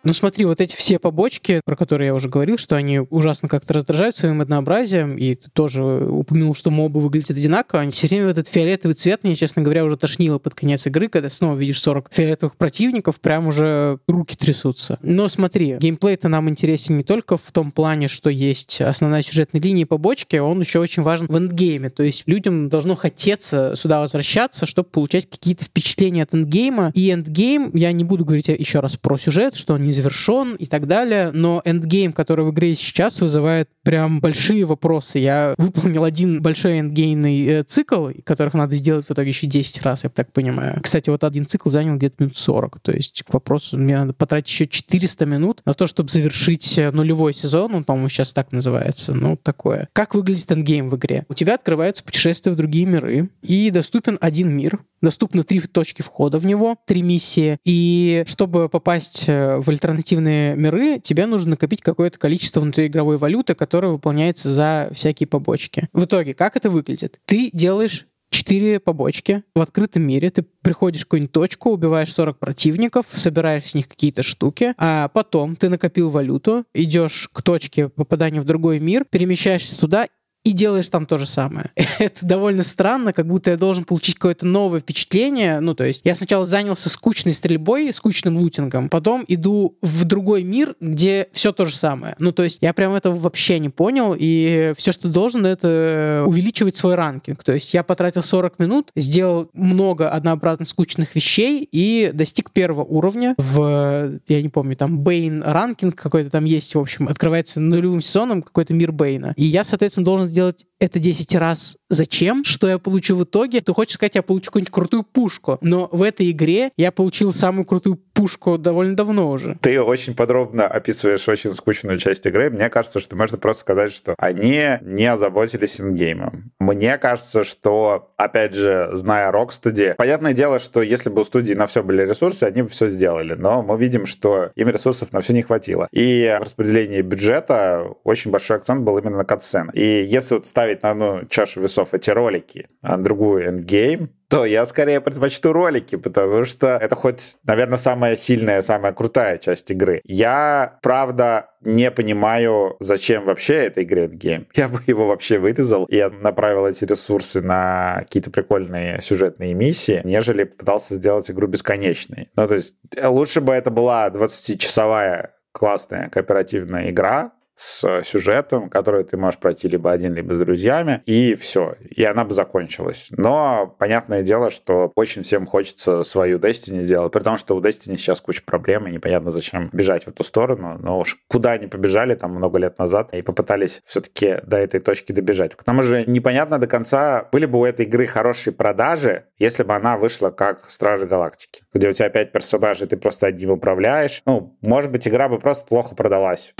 Ну 0.07 0.13
смотри, 0.13 0.45
вот 0.45 0.61
эти 0.61 0.77
все 0.77 1.01
побочки, 1.01 1.61
про 1.65 1.75
которые 1.75 2.07
я 2.07 2.15
уже 2.15 2.29
говорил, 2.29 2.59
что 2.59 2.77
они 2.77 3.01
ужасно 3.01 3.49
как-то 3.49 3.75
раздражают 3.75 4.15
своим 4.15 4.41
однообразием, 4.41 5.19
и 5.19 5.35
ты 5.35 5.51
тоже 5.53 5.83
упомянул, 5.83 6.55
что 6.55 6.71
мобы 6.71 7.01
выглядят 7.01 7.31
одинаково, 7.31 7.81
они 7.81 7.91
все 7.91 8.07
время 8.07 8.27
в 8.27 8.29
этот 8.29 8.47
фиолетовый 8.47 8.95
цвет, 8.95 9.25
мне, 9.25 9.35
честно 9.35 9.63
говоря, 9.63 9.85
уже 9.85 9.97
тошнило 9.97 10.39
под 10.39 10.55
конец 10.55 10.87
игры, 10.87 11.09
когда 11.09 11.29
снова 11.29 11.57
видишь 11.57 11.83
40 11.83 12.11
фиолетовых 12.13 12.55
противников, 12.55 13.19
прям 13.19 13.49
уже 13.49 13.99
руки 14.07 14.37
трясутся. 14.37 15.01
Но 15.03 15.27
смотри, 15.27 15.77
геймплей-то 15.81 16.29
нам 16.29 16.49
интересен 16.49 16.99
не 16.99 17.03
только 17.03 17.37
в 17.37 17.51
том 17.51 17.73
плане, 17.73 18.07
что 18.07 18.31
есть 18.31 18.81
основная 18.81 19.23
сюжетная 19.23 19.61
линия 19.61 19.87
побочки, 19.87 20.37
он 20.37 20.61
еще 20.61 20.79
очень 20.79 21.03
важен 21.03 21.27
в 21.27 21.37
эндгейме, 21.37 21.91
то 21.91 22.05
есть 22.05 22.23
людям 22.27 22.69
должно 22.69 22.95
хотеться 22.95 23.75
сюда 23.75 23.99
возвращаться, 23.99 24.67
чтобы 24.67 24.89
получать 24.89 25.29
какие-то 25.29 25.65
впечатления 25.65 26.23
от 26.23 26.33
эндгейма, 26.33 26.93
и 26.95 27.11
эндгейм, 27.11 27.75
я 27.75 27.91
не 27.91 28.05
буду 28.05 28.25
говорить 28.25 28.47
еще 28.47 28.79
раз 28.79 28.95
про 28.95 29.19
сюжет, 29.19 29.57
что 29.57 29.75
он 29.75 29.83
не 29.83 29.96
завершен 29.97 30.55
и 30.55 30.67
так 30.67 30.87
далее, 30.87 31.31
но 31.33 31.63
эндгейм, 31.65 32.13
который 32.13 32.45
в 32.45 32.51
игре 32.51 32.77
сейчас, 32.77 33.21
вызывает 33.21 33.69
прям 33.83 34.21
большие 34.21 34.65
вопросы. 34.65 35.19
Я 35.19 35.55
выполнил 35.59 36.05
один 36.05 36.43
большой 36.43 36.81
эндгеймный 36.81 37.47
э, 37.47 37.63
цикл, 37.65 38.11
которых 38.25 38.55
надо 38.55 38.75
сделать 38.75 39.07
в 39.07 39.11
итоге 39.11 39.31
еще 39.31 39.47
10 39.47 39.83
раз, 39.83 40.05
я 40.05 40.11
так 40.11 40.33
понимаю. 40.33 40.81
Кстати, 40.83 41.11
вот 41.11 41.25
один 41.25 41.47
цикл 41.47 41.71
занял 41.71 41.97
где-то 41.97 42.17
минут 42.25 42.37
40, 42.37 42.81
то 42.81 42.93
есть 42.93 43.23
к 43.23 43.33
вопросу 43.33 43.79
мне 43.79 43.97
надо 43.99 44.13
потратить 44.13 44.51
еще 44.51 44.67
400 44.67 45.27
минут 45.27 45.63
на 45.65 45.75
то, 45.75 45.87
чтобы 45.87 46.11
завершить 46.11 46.79
э, 46.79 46.91
нулевой 46.91 47.33
сезон, 47.33 47.75
он, 47.75 47.85
по-моему, 47.85 48.09
сейчас 48.09 48.33
так 48.33 48.53
называется, 48.53 49.15
ну, 49.15 49.37
такое. 49.37 49.89
Как 49.93 50.15
выглядит 50.15 50.51
эндгейм 50.51 50.89
в 50.89 50.97
игре? 50.97 51.25
У 51.29 51.35
тебя 51.35 51.55
открываются 51.55 52.05
путешествия 52.05 52.53
в 52.53 52.57
другие 52.57 52.87
миры, 52.87 53.31
и 53.43 53.71
доступен 53.71 54.19
один 54.21 54.51
мир, 54.51 54.81
доступно 55.07 55.45
три 55.45 55.61
точки 55.61 56.03
входа 56.03 56.41
в 56.41 56.45
него, 56.45 56.77
три 56.85 57.01
миссии, 57.01 57.59
и 57.65 58.25
чтобы 58.27 58.69
попасть 58.69 59.29
э, 59.29 59.59
в 59.59 59.71
альтернативные 59.71 60.57
миры, 60.57 60.99
тебе 60.99 61.27
нужно 61.27 61.51
накопить 61.51 61.81
какое-то 61.81 62.19
количество 62.19 62.59
внутриигровой 62.59 63.17
валюты, 63.17 63.55
которая 63.55 63.93
выполняется 63.93 64.53
за 64.53 64.91
всякие 64.93 65.29
побочки. 65.29 65.89
В 65.93 66.07
итоге, 66.07 66.35
как 66.35 66.57
это 66.57 66.71
выглядит? 66.71 67.21
Ты 67.25 67.51
делаешь 67.53 68.09
четыре 68.31 68.81
побочки 68.81 69.45
в 69.55 69.61
открытом 69.61 70.03
мире. 70.03 70.31
Ты 70.31 70.43
приходишь 70.43 71.03
в 71.03 71.05
какую-нибудь 71.05 71.33
точку, 71.33 71.71
убиваешь 71.71 72.13
40 72.13 72.41
противников, 72.41 73.07
собираешь 73.15 73.67
с 73.67 73.75
них 73.75 73.87
какие-то 73.87 74.25
штуки, 74.25 74.75
а 74.77 75.07
потом 75.07 75.55
ты 75.55 75.69
накопил 75.69 76.11
валюту, 76.11 76.65
идешь 76.75 77.31
к 77.33 77.43
точке 77.43 77.89
попадания 77.91 78.41
в 78.41 78.45
другой 78.45 78.81
мир, 78.81 79.05
перемещаешься 79.05 79.79
туда 79.79 80.09
и 80.47 80.53
делаешь 80.53 80.89
там 80.89 81.07
то 81.07 81.19
же 81.19 81.27
самое. 81.27 81.73
Это 81.99 82.25
довольно 82.25 82.63
странно, 82.63 83.13
как 83.13 83.27
будто 83.27 83.51
я 83.51 83.57
должен 83.57 83.83
получить 83.83 84.15
какое-то 84.15 84.47
новое 84.47 84.79
впечатление. 84.79 85.59
Ну, 85.59 85.75
то 85.75 85.83
есть 85.83 86.03
я 86.05 86.15
сначала 86.15 86.47
занялся 86.47 86.89
скучной 86.89 87.35
стрельбой, 87.35 87.93
скучным 87.93 88.37
лутингом, 88.37 88.89
потом 88.89 89.25
иду 89.27 89.77
в 89.83 90.05
другой 90.05 90.45
мир, 90.45 90.77
где 90.81 91.27
все 91.33 91.51
то 91.51 91.67
же 91.67 91.75
самое. 91.75 92.15
Ну, 92.21 92.31
то 92.31 92.45
есть 92.45 92.59
я 92.61 92.73
прям 92.75 92.95
этого 92.95 93.17
вообще 93.17 93.59
не 93.59 93.71
понял, 93.71 94.15
и 94.17 94.73
все, 94.77 94.93
что 94.93 95.09
должен, 95.09 95.45
это 95.45 96.23
увеличивать 96.25 96.77
свой 96.77 96.95
ранкинг. 96.95 97.43
То 97.43 97.53
есть 97.53 97.75
я 97.75 97.83
потратил 97.83 98.23
40 98.23 98.61
минут, 98.61 98.93
сделал 98.95 99.51
много 99.53 100.09
однообразно 100.11 100.65
скучных 100.65 101.17
вещей 101.17 101.69
и 101.73 102.13
достиг 102.15 102.53
первого 102.53 102.85
уровня 102.85 103.35
в, 103.37 104.21
я 104.29 104.43
не 104.43 104.49
помню, 104.49 104.77
там 104.77 105.01
Бейн 105.01 105.43
ранкинг 105.43 105.97
какой-то 105.97 106.31
там 106.31 106.45
есть, 106.45 106.73
в 106.77 106.79
общем, 106.79 107.09
открывается 107.09 107.59
нулевым 107.59 108.01
сезоном 108.01 108.43
какой-то 108.43 108.75
мир 108.75 108.93
Бейна. 108.93 109.35
И 109.37 109.45
я, 109.45 109.65
соответственно, 109.65 110.05
должен 110.05 110.36
сделать 110.37 110.67
это 110.79 110.99
10 110.99 111.35
раз 111.35 111.77
зачем, 111.89 112.45
что 112.45 112.69
я 112.69 112.79
получу 112.79 113.17
в 113.17 113.25
итоге. 113.25 113.61
Ты 113.61 113.73
хочешь 113.73 113.95
сказать, 113.95 114.15
я 114.15 114.23
получу 114.23 114.47
какую-нибудь 114.47 114.73
крутую 114.73 115.03
пушку, 115.05 115.59
но 115.61 115.89
в 115.91 116.03
этой 116.03 116.31
игре 116.31 116.71
я 116.77 116.93
получил 116.93 117.33
самую 117.33 117.65
крутую 117.65 117.97
пушку 117.97 118.59
довольно 118.59 118.97
давно 118.97 119.31
уже. 119.31 119.59
Ты 119.61 119.81
очень 119.81 120.15
подробно 120.15 120.67
описываешь 120.67 121.29
очень 121.29 121.53
скучную 121.53 121.99
часть 121.99 122.25
игры. 122.27 122.51
Мне 122.51 122.71
кажется, 122.71 123.01
что 123.01 123.17
можно 123.17 123.39
просто 123.39 123.61
сказать, 123.61 123.93
что 123.93 124.15
они 124.19 124.63
не 124.83 125.07
озаботились 125.07 125.81
endgame 125.81 126.30
ом. 126.30 126.51
Мне 126.59 126.99
кажется, 126.99 127.45
что, 127.45 128.13
опять 128.17 128.55
же, 128.55 128.91
зная 128.95 129.31
Rocksteady, 129.31 129.95
понятное 129.97 130.33
дело, 130.33 130.59
что 130.59 130.83
если 130.83 131.11
бы 131.11 131.23
у 131.23 131.25
студии 131.25 131.53
на 131.53 131.67
все 131.67 131.83
были 131.83 132.03
ресурсы, 132.03 132.45
они 132.45 132.63
бы 132.63 132.69
все 132.69 132.89
сделали, 132.89 133.35
но 133.35 133.63
мы 133.63 133.79
видим, 133.79 134.07
что 134.07 134.51
им 134.57 134.69
ресурсов 134.69 135.13
на 135.13 135.21
все 135.21 135.33
не 135.33 135.43
хватило. 135.43 135.89
И 135.93 136.37
в 136.39 136.43
распределении 136.43 137.03
бюджета 137.03 137.87
очень 138.05 138.31
большой 138.31 138.57
акцент 138.57 138.83
был 138.83 138.99
именно 138.99 139.19
на 139.19 139.25
катсцен. 139.25 139.71
И 139.75 140.05
если 140.05 140.35
вот 140.35 140.47
ставить 140.47 140.66
на 140.75 140.91
одну 140.91 141.25
чашу 141.27 141.61
весов 141.61 141.95
эти 141.95 142.11
ролики, 142.11 142.69
а 142.83 142.97
на 142.97 143.05
другую 143.05 143.49
endgame, 143.49 144.11
то 144.29 144.45
я 144.45 144.67
скорее 144.67 145.01
предпочту 145.01 145.53
ролики, 145.53 145.97
потому 145.97 146.45
что 146.45 146.79
это 146.79 146.95
хоть, 146.97 147.39
наверное, 147.45 147.79
самая 147.79 148.17
сильная, 148.17 148.61
самая 148.63 148.93
крутая 148.93 149.39
часть 149.39 149.71
игры. 149.71 150.01
Я, 150.05 150.79
правда, 150.83 151.51
не 151.61 151.91
понимаю, 151.91 152.77
зачем 152.81 153.25
вообще 153.25 153.55
этой 153.67 153.85
игре 153.85 154.09
endgame. 154.09 154.49
Я 154.55 154.69
бы 154.69 154.81
его 154.87 155.07
вообще 155.07 155.39
вырезал 155.39 155.85
и 155.85 156.03
направил 156.21 156.67
эти 156.67 156.85
ресурсы 156.85 157.41
на 157.41 157.99
какие-то 158.01 158.31
прикольные 158.31 159.01
сюжетные 159.01 159.55
миссии, 159.55 160.01
нежели 160.05 160.45
пытался 160.45 160.97
сделать 160.97 161.31
игру 161.31 161.47
бесконечной. 161.47 162.31
Ну, 162.35 162.49
то 162.49 162.55
есть 162.55 162.75
лучше 163.01 163.41
бы 163.41 163.53
это 163.53 163.71
была 163.71 164.09
20-часовая 164.09 165.31
классная 165.53 166.11
кооперативная 166.11 166.91
игра, 166.91 167.33
с 167.57 168.03
сюжетом, 168.05 168.69
который 168.69 169.05
ты 169.05 169.17
можешь 169.17 169.41
пройти 169.41 169.69
либо 169.69 169.91
один, 169.91 170.15
либо 170.15 170.35
с 170.35 170.39
друзьями, 170.39 171.03
и 171.07 171.35
все. 171.35 171.77
И 171.81 172.05
она 172.05 172.25
бы 172.25 172.35
закончилась. 172.35 173.09
Но 173.11 173.75
понятное 173.79 174.23
дело, 174.23 174.51
что 174.51 174.93
очень 174.95 175.23
всем 175.23 175.47
хочется 175.47 176.05
свою 176.05 176.39
Destiny 176.39 176.83
сделать, 176.83 177.13
при 177.13 177.21
том, 177.21 177.37
что 177.37 177.57
у 177.57 177.61
Destiny 177.61 177.97
сейчас 177.97 178.21
куча 178.21 178.43
проблем, 178.45 178.87
и 178.87 178.93
непонятно, 178.93 179.33
зачем 179.33 179.71
бежать 179.73 180.05
в 180.05 180.09
эту 180.09 180.23
сторону. 180.23 180.77
Но 180.79 180.99
уж 180.99 181.19
куда 181.29 181.53
они 181.53 181.67
побежали 181.67 182.15
там 182.15 182.33
много 182.33 182.59
лет 182.59 182.79
назад 182.79 183.13
и 183.15 183.23
попытались 183.23 183.83
все-таки 183.87 184.39
до 184.47 184.59
этой 184.59 184.81
точки 184.81 185.13
добежать. 185.13 185.55
К 185.55 185.65
тому 185.65 185.83
же 185.83 186.05
непонятно 186.07 186.59
до 186.59 186.67
конца, 186.67 187.29
были 187.33 187.47
бы 187.47 187.59
у 187.59 187.65
этой 187.65 187.87
игры 187.87 188.07
хорошие 188.07 188.53
продажи, 188.53 189.25
если 189.39 189.63
бы 189.63 189.75
она 189.75 189.97
вышла 189.97 190.31
как 190.31 190.71
Стражи 190.71 191.07
Галактики, 191.07 191.63
где 191.73 191.89
у 191.89 191.93
тебя 191.93 192.09
пять 192.11 192.33
персонажей, 192.33 192.87
ты 192.87 192.97
просто 192.97 193.27
одним 193.27 193.51
управляешь. 193.51 194.23
Ну, 194.27 194.57
может 194.61 194.91
быть, 194.91 195.07
игра 195.09 195.29
бы 195.29 195.39
просто 195.39 195.67
плохо 195.67 195.95
продалась. 195.95 196.55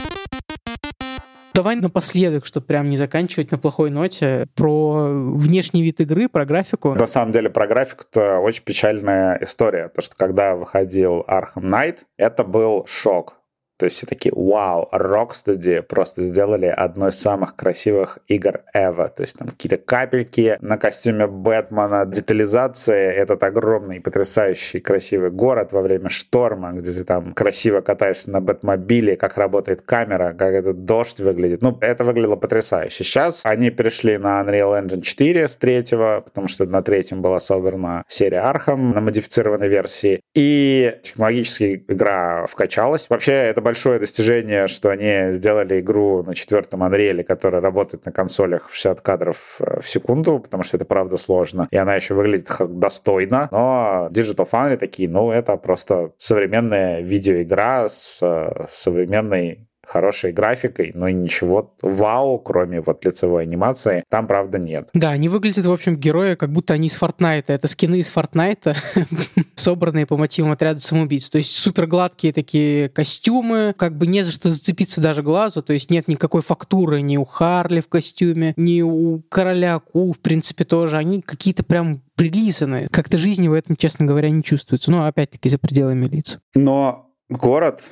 Давай 1.57 1.77
напоследок, 1.77 2.45
чтобы 2.45 2.67
прям 2.67 2.91
не 2.91 2.99
заканчивать 2.99 3.51
на 3.51 3.57
плохой 3.57 3.89
ноте, 3.89 4.47
про 4.55 5.09
внешний 5.09 5.83
вид 5.83 6.01
игры, 6.01 6.29
про 6.29 6.45
графику. 6.45 6.93
На 6.95 7.07
самом 7.07 7.33
деле 7.33 7.49
про 7.49 7.67
графику 7.67 8.05
это 8.11 8.41
очень 8.41 8.63
печальная 8.63 9.39
история. 9.41 9.89
То, 9.89 10.03
что 10.03 10.15
когда 10.17 10.55
выходил 10.55 11.25
Arkham 11.27 11.63
Knight, 11.63 12.01
это 12.19 12.45
был 12.45 12.85
шок. 12.87 13.41
То 13.79 13.85
есть 13.87 13.97
все 13.97 14.07
такие, 14.07 14.33
вау, 14.35 14.89
Rocksteady 14.93 15.83
просто 15.83 16.23
сделали 16.23 16.67
одно 16.67 17.09
из 17.09 17.21
самых 17.21 17.57
красивых 17.57 18.19
игр 18.27 18.63
ever. 18.75 19.09
То 19.09 19.23
есть 19.23 19.37
там 19.37 19.49
какие-то 19.49 19.77
капельки 19.77 20.57
на 20.61 20.79
костюме 20.79 21.27
Бэтмена, 21.27 22.07
детализация, 22.07 23.13
этот 23.13 23.43
огромный, 23.43 24.01
потрясающий, 24.01 24.81
красивый 24.81 25.31
город 25.31 25.73
во 25.73 25.83
время 25.83 26.09
шторма, 26.09 26.73
где 26.73 26.93
ты 26.93 27.05
там 27.05 27.35
красиво 27.35 27.81
катаешься 27.81 28.31
на 28.31 28.41
Бэтмобиле, 28.41 29.17
как 29.17 29.37
работает 29.37 29.83
камера, 29.83 30.33
как 30.33 30.53
этот 30.53 30.85
дождь 30.85 31.21
выглядит. 31.21 31.61
Ну, 31.61 31.77
это 31.81 32.05
выглядело 32.05 32.37
потрясающе. 32.37 33.05
Сейчас 33.05 33.43
они 33.45 33.71
перешли 33.71 34.17
на 34.17 34.41
Unreal 34.41 34.83
Engine 34.83 35.03
4 35.03 35.49
с 35.49 35.57
третьего, 35.57 36.23
потому 36.25 36.49
что 36.49 36.65
на 36.65 36.83
третьем 36.83 37.21
была 37.21 37.41
собрана 37.41 38.05
серия 38.09 38.39
Arkham 38.39 38.95
на 38.95 39.01
модифицированной 39.01 39.69
версии. 39.69 40.21
И 40.35 40.97
технологически 41.03 41.85
игра 41.89 42.47
вкачалась. 42.47 43.07
Вообще, 43.09 43.33
это 43.33 43.61
большое 43.67 43.99
достижение, 43.99 44.69
что 44.69 44.91
они 44.91 45.37
сделали 45.37 45.81
игру 45.81 46.23
на 46.23 46.35
четвертом 46.35 46.85
Unreal, 46.85 47.25
которая 47.25 47.61
работает 47.61 48.07
на 48.07 48.13
консолях 48.13 48.69
в 48.69 48.75
60 48.77 49.01
кадров 49.01 49.57
э, 49.59 49.81
в 49.81 49.89
секунду, 49.89 50.39
потому 50.39 50.63
что 50.63 50.77
это 50.77 50.85
правда 50.85 51.17
сложно. 51.19 51.67
И 51.73 51.77
она 51.77 51.97
еще 51.97 52.15
выглядит 52.15 52.49
достойно. 52.61 53.49
Но 53.51 54.09
Digital 54.13 54.49
Foundry 54.49 54.77
такие, 54.77 55.09
ну, 55.09 55.33
это 55.33 55.57
просто 55.57 56.13
современная 56.17 57.01
видеоигра 57.01 57.89
с 57.91 58.21
э, 58.23 58.67
современной 58.71 59.67
хорошей 59.87 60.33
графикой, 60.33 60.91
но 60.95 61.09
ничего 61.09 61.75
вау, 61.83 62.39
кроме 62.39 62.81
вот 62.81 63.05
лицевой 63.05 63.45
анимации, 63.45 64.03
там, 64.09 64.27
правда, 64.27 64.59
нет. 64.59 64.89
Да, 64.95 65.11
они 65.11 65.29
выглядят, 65.29 65.65
в 65.65 65.73
общем, 65.73 65.97
герои, 65.97 66.35
как 66.35 66.51
будто 66.51 66.75
они 66.75 66.89
из 66.89 66.97
Фортнайта. 66.97 67.53
Это 67.53 67.69
скины 67.69 67.97
из 68.01 68.09
Фортнайта, 68.11 68.75
собранные 69.67 70.07
по 70.07 70.17
мотивам 70.17 70.53
отряда 70.53 70.79
самоубийц. 70.79 71.29
То 71.29 71.39
есть 71.39 71.57
супер 71.57 71.89
гладкие 71.89 72.33
такие 72.33 72.89
костюмы, 72.89 73.75
как 73.77 73.99
бы 73.99 74.07
не 74.07 74.23
за 74.23 74.31
что 74.31 74.49
зацепиться 74.49 75.01
даже 75.01 75.25
глазу, 75.25 75.61
то 75.61 75.73
есть 75.73 75.91
нет 75.91 76.07
никакой 76.07 76.43
фактуры 76.43 77.01
ни 77.01 77.17
у 77.17 77.25
Харли 77.25 77.81
в 77.81 77.89
костюме, 77.89 78.55
ни 78.57 78.81
у 78.83 79.23
Короля 79.29 79.81
Ку, 79.81 80.13
в 80.13 80.21
принципе, 80.21 80.65
тоже. 80.65 80.99
Они 80.99 81.21
какие-то 81.21 81.65
прям 81.65 82.01
прилизанные. 82.15 82.89
Как-то 82.91 83.17
жизни 83.17 83.49
в 83.49 83.55
этом, 83.55 83.75
честно 83.75 84.07
говоря, 84.07 84.31
не 84.31 84.45
чувствуется. 84.45 84.93
Ну, 84.93 85.05
опять-таки, 85.05 85.49
за 85.49 85.59
пределами 85.59 86.07
лиц. 86.07 86.39
Но 86.55 87.11
город 87.29 87.83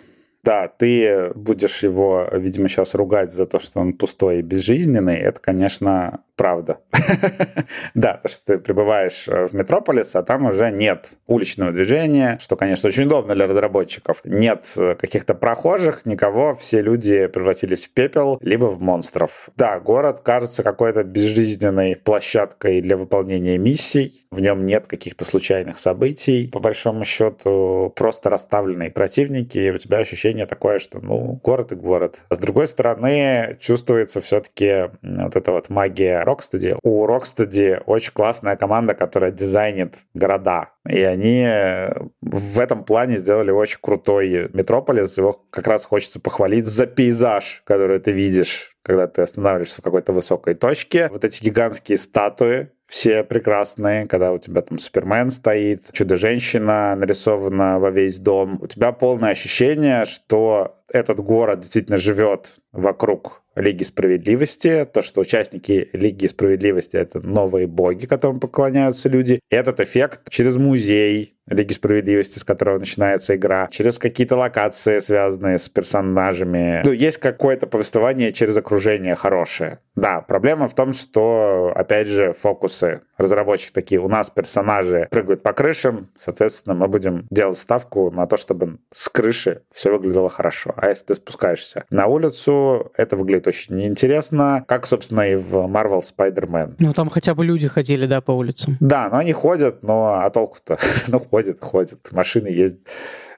да, 0.45 0.69
ты 0.69 1.33
будешь 1.35 1.83
его, 1.83 2.29
видимо, 2.31 2.69
сейчас 2.69 2.95
ругать 2.95 3.33
за 3.33 3.47
то, 3.47 3.59
что 3.59 3.81
он 3.81 3.95
пустой 3.95 4.41
и 4.41 4.43
безжизненный. 4.43 5.17
Это, 5.17 5.41
конечно, 5.41 6.21
правда. 6.37 6.81
да, 7.94 8.14
то, 8.14 8.29
что 8.29 8.44
ты 8.44 8.59
прибываешь 8.59 9.29
э, 9.29 9.47
в 9.47 9.55
Метрополис, 9.55 10.14
а 10.14 10.23
там 10.23 10.47
уже 10.47 10.70
нет 10.70 11.11
уличного 11.27 11.73
движения, 11.73 12.38
что, 12.40 12.57
конечно, 12.57 12.88
очень 12.88 13.05
удобно 13.05 13.35
для 13.35 13.47
разработчиков. 13.47 14.20
Нет 14.25 14.73
э, 14.77 14.94
каких-то 14.94 15.35
прохожих, 15.35 16.07
никого, 16.07 16.55
все 16.55 16.83
люди 16.83 17.27
превратились 17.27 17.87
в 17.87 17.92
пепел, 17.92 18.38
либо 18.40 18.66
в 18.66 18.81
монстров. 18.81 19.49
Да, 19.57 19.79
город 19.81 20.20
кажется 20.20 20.62
какой-то 20.62 21.05
безжизненной 21.05 21.97
площадкой 21.97 22.81
для 22.81 22.97
выполнения 22.97 23.59
миссий, 23.59 24.27
в 24.31 24.40
нем 24.40 24.66
нет 24.66 24.87
каких-то 24.87 25.25
случайных 25.25 25.79
событий. 25.79 26.49
По 26.53 26.59
большому 26.59 27.05
счету, 27.05 27.92
просто 27.94 28.31
расставленные 28.31 28.90
противники, 28.90 29.59
и 29.59 29.70
у 29.70 29.79
тебя 29.79 29.99
ощущение 29.99 30.47
такое, 30.47 30.79
что, 30.79 31.01
ну, 31.01 31.40
город 31.42 31.73
и 31.73 31.77
город. 31.77 32.23
С 32.31 32.38
другой 32.38 32.66
стороны, 32.66 33.57
чувствуется 33.61 34.20
все-таки 34.20 34.90
вот 35.03 35.37
эта 35.37 35.53
вот 35.53 35.68
магия 35.70 36.24
Rocksteady. 36.25 36.79
У 36.83 37.07
Rocksteady 37.07 37.83
очень 37.87 38.13
классная 38.13 38.57
команда, 38.57 38.95
которая 38.95 39.31
дизайнит 39.31 39.97
города. 40.15 40.71
И 40.89 41.03
они 41.03 41.45
э, 41.47 41.95
в 42.21 42.61
этом 42.61 42.85
плане 42.85 43.19
сделали 43.19 43.51
очень 43.51 43.79
крутой 43.81 44.51
Метрополис. 44.53 45.17
Его 45.17 45.45
как 45.51 45.67
раз 45.67 45.85
хочется 45.85 46.21
похвалить 46.21 46.67
за 46.67 46.87
пейзаж, 46.87 47.63
который 47.65 47.99
ты 47.99 48.13
видишь 48.13 48.71
когда 48.85 49.07
ты 49.07 49.23
останавливаешься 49.23 49.81
в 49.81 49.85
какой-то 49.85 50.13
высокой 50.13 50.55
точке. 50.55 51.09
Вот 51.11 51.25
эти 51.25 51.43
гигантские 51.43 51.97
статуи, 51.97 52.69
все 52.87 53.25
прекрасные, 53.25 54.07
когда 54.07 54.33
у 54.33 54.39
тебя 54.39 54.61
там 54.61 54.79
Супермен 54.79 55.31
стоит, 55.31 55.91
Чудо-женщина 55.93 56.95
нарисована 56.95 57.81
во 57.81 57.91
весь 57.91 58.19
дом. 58.19 58.59
У 58.61 58.67
тебя 58.67 58.93
полное 58.93 59.31
ощущение, 59.31 60.05
что 60.05 60.77
этот 60.89 61.19
город 61.19 61.61
действительно 61.61 61.97
живет 61.97 62.57
вокруг 62.73 63.43
Лиги 63.57 63.83
Справедливости, 63.83 64.87
то, 64.93 65.03
что 65.03 65.21
участники 65.21 65.88
Лиги 65.93 66.27
Справедливости— 66.27 66.97
это 66.99 67.21
новые 67.21 67.67
боги, 67.67 68.07
которым 68.07 68.40
поклоняются 68.40 69.09
люди. 69.09 69.40
Этот 69.51 69.81
эффект 69.81 70.31
через 70.31 70.57
музей, 70.57 71.34
Лиги 71.49 71.73
Справедливости, 71.73 72.39
с 72.39 72.45
которого 72.45 72.79
начинается 72.79 73.37
игра, 73.37 73.69
через 73.71 73.99
какие-то 73.99 74.37
локации, 74.37 74.99
связанные 75.01 75.59
с 75.59 75.69
персонажами. 75.69 76.83
Ну, 76.85 76.93
есть 76.93 77.19
какое-то 77.19 77.67
повествование 77.67 78.33
через 78.33 78.57
окружение 78.57 79.15
хорошее. 79.15 79.81
Да, 79.95 80.21
проблема 80.21 80.69
в 80.69 80.75
том, 80.75 80.93
что, 80.93 81.73
опять 81.75 82.09
же, 82.09 82.33
фокусы 82.33 83.03
разработчик 83.17 83.73
такие, 83.73 84.01
у 84.01 84.09
нас 84.09 84.31
персонажи 84.31 85.07
прыгают 85.11 85.43
по 85.43 85.53
крышам, 85.53 86.11
соответственно, 86.19 86.75
мы 86.75 86.89
будем 86.89 87.27
делать 87.31 87.59
ставку 87.59 88.11
на 88.11 88.27
то, 88.27 88.37
чтобы 88.37 88.79
с 88.93 89.09
крыши 89.09 89.63
все 89.73 89.93
выглядело 89.93 90.29
хорошо. 90.29 90.75
А 90.77 90.89
если 90.89 91.05
ты 91.05 91.15
спускаешься 91.15 91.85
на 91.91 92.07
улицу, 92.07 92.91
это 92.97 93.17
выглядит 93.17 93.47
очень 93.47 93.77
неинтересно, 93.77 94.65
как, 94.67 94.87
собственно, 94.87 95.21
и 95.21 95.37
в 95.37 95.55
Marvel 95.55 96.03
Spider-Man. 96.03 96.77
Ну, 96.79 96.93
там 96.93 97.09
хотя 97.09 97.35
бы 97.35 97.45
люди 97.45 97.69
ходили, 97.69 98.07
да, 98.07 98.21
по 98.21 98.33
улицам. 98.33 98.77
Да, 98.81 99.09
но 99.11 99.19
они 99.19 99.33
ходят, 99.33 99.83
но 99.83 100.15
а 100.15 100.31
толку-то? 100.31 100.79
ну, 101.07 101.21
ходят, 101.35 101.61
ходят, 101.61 102.12
машины 102.12 102.47
ездят. 102.47 102.87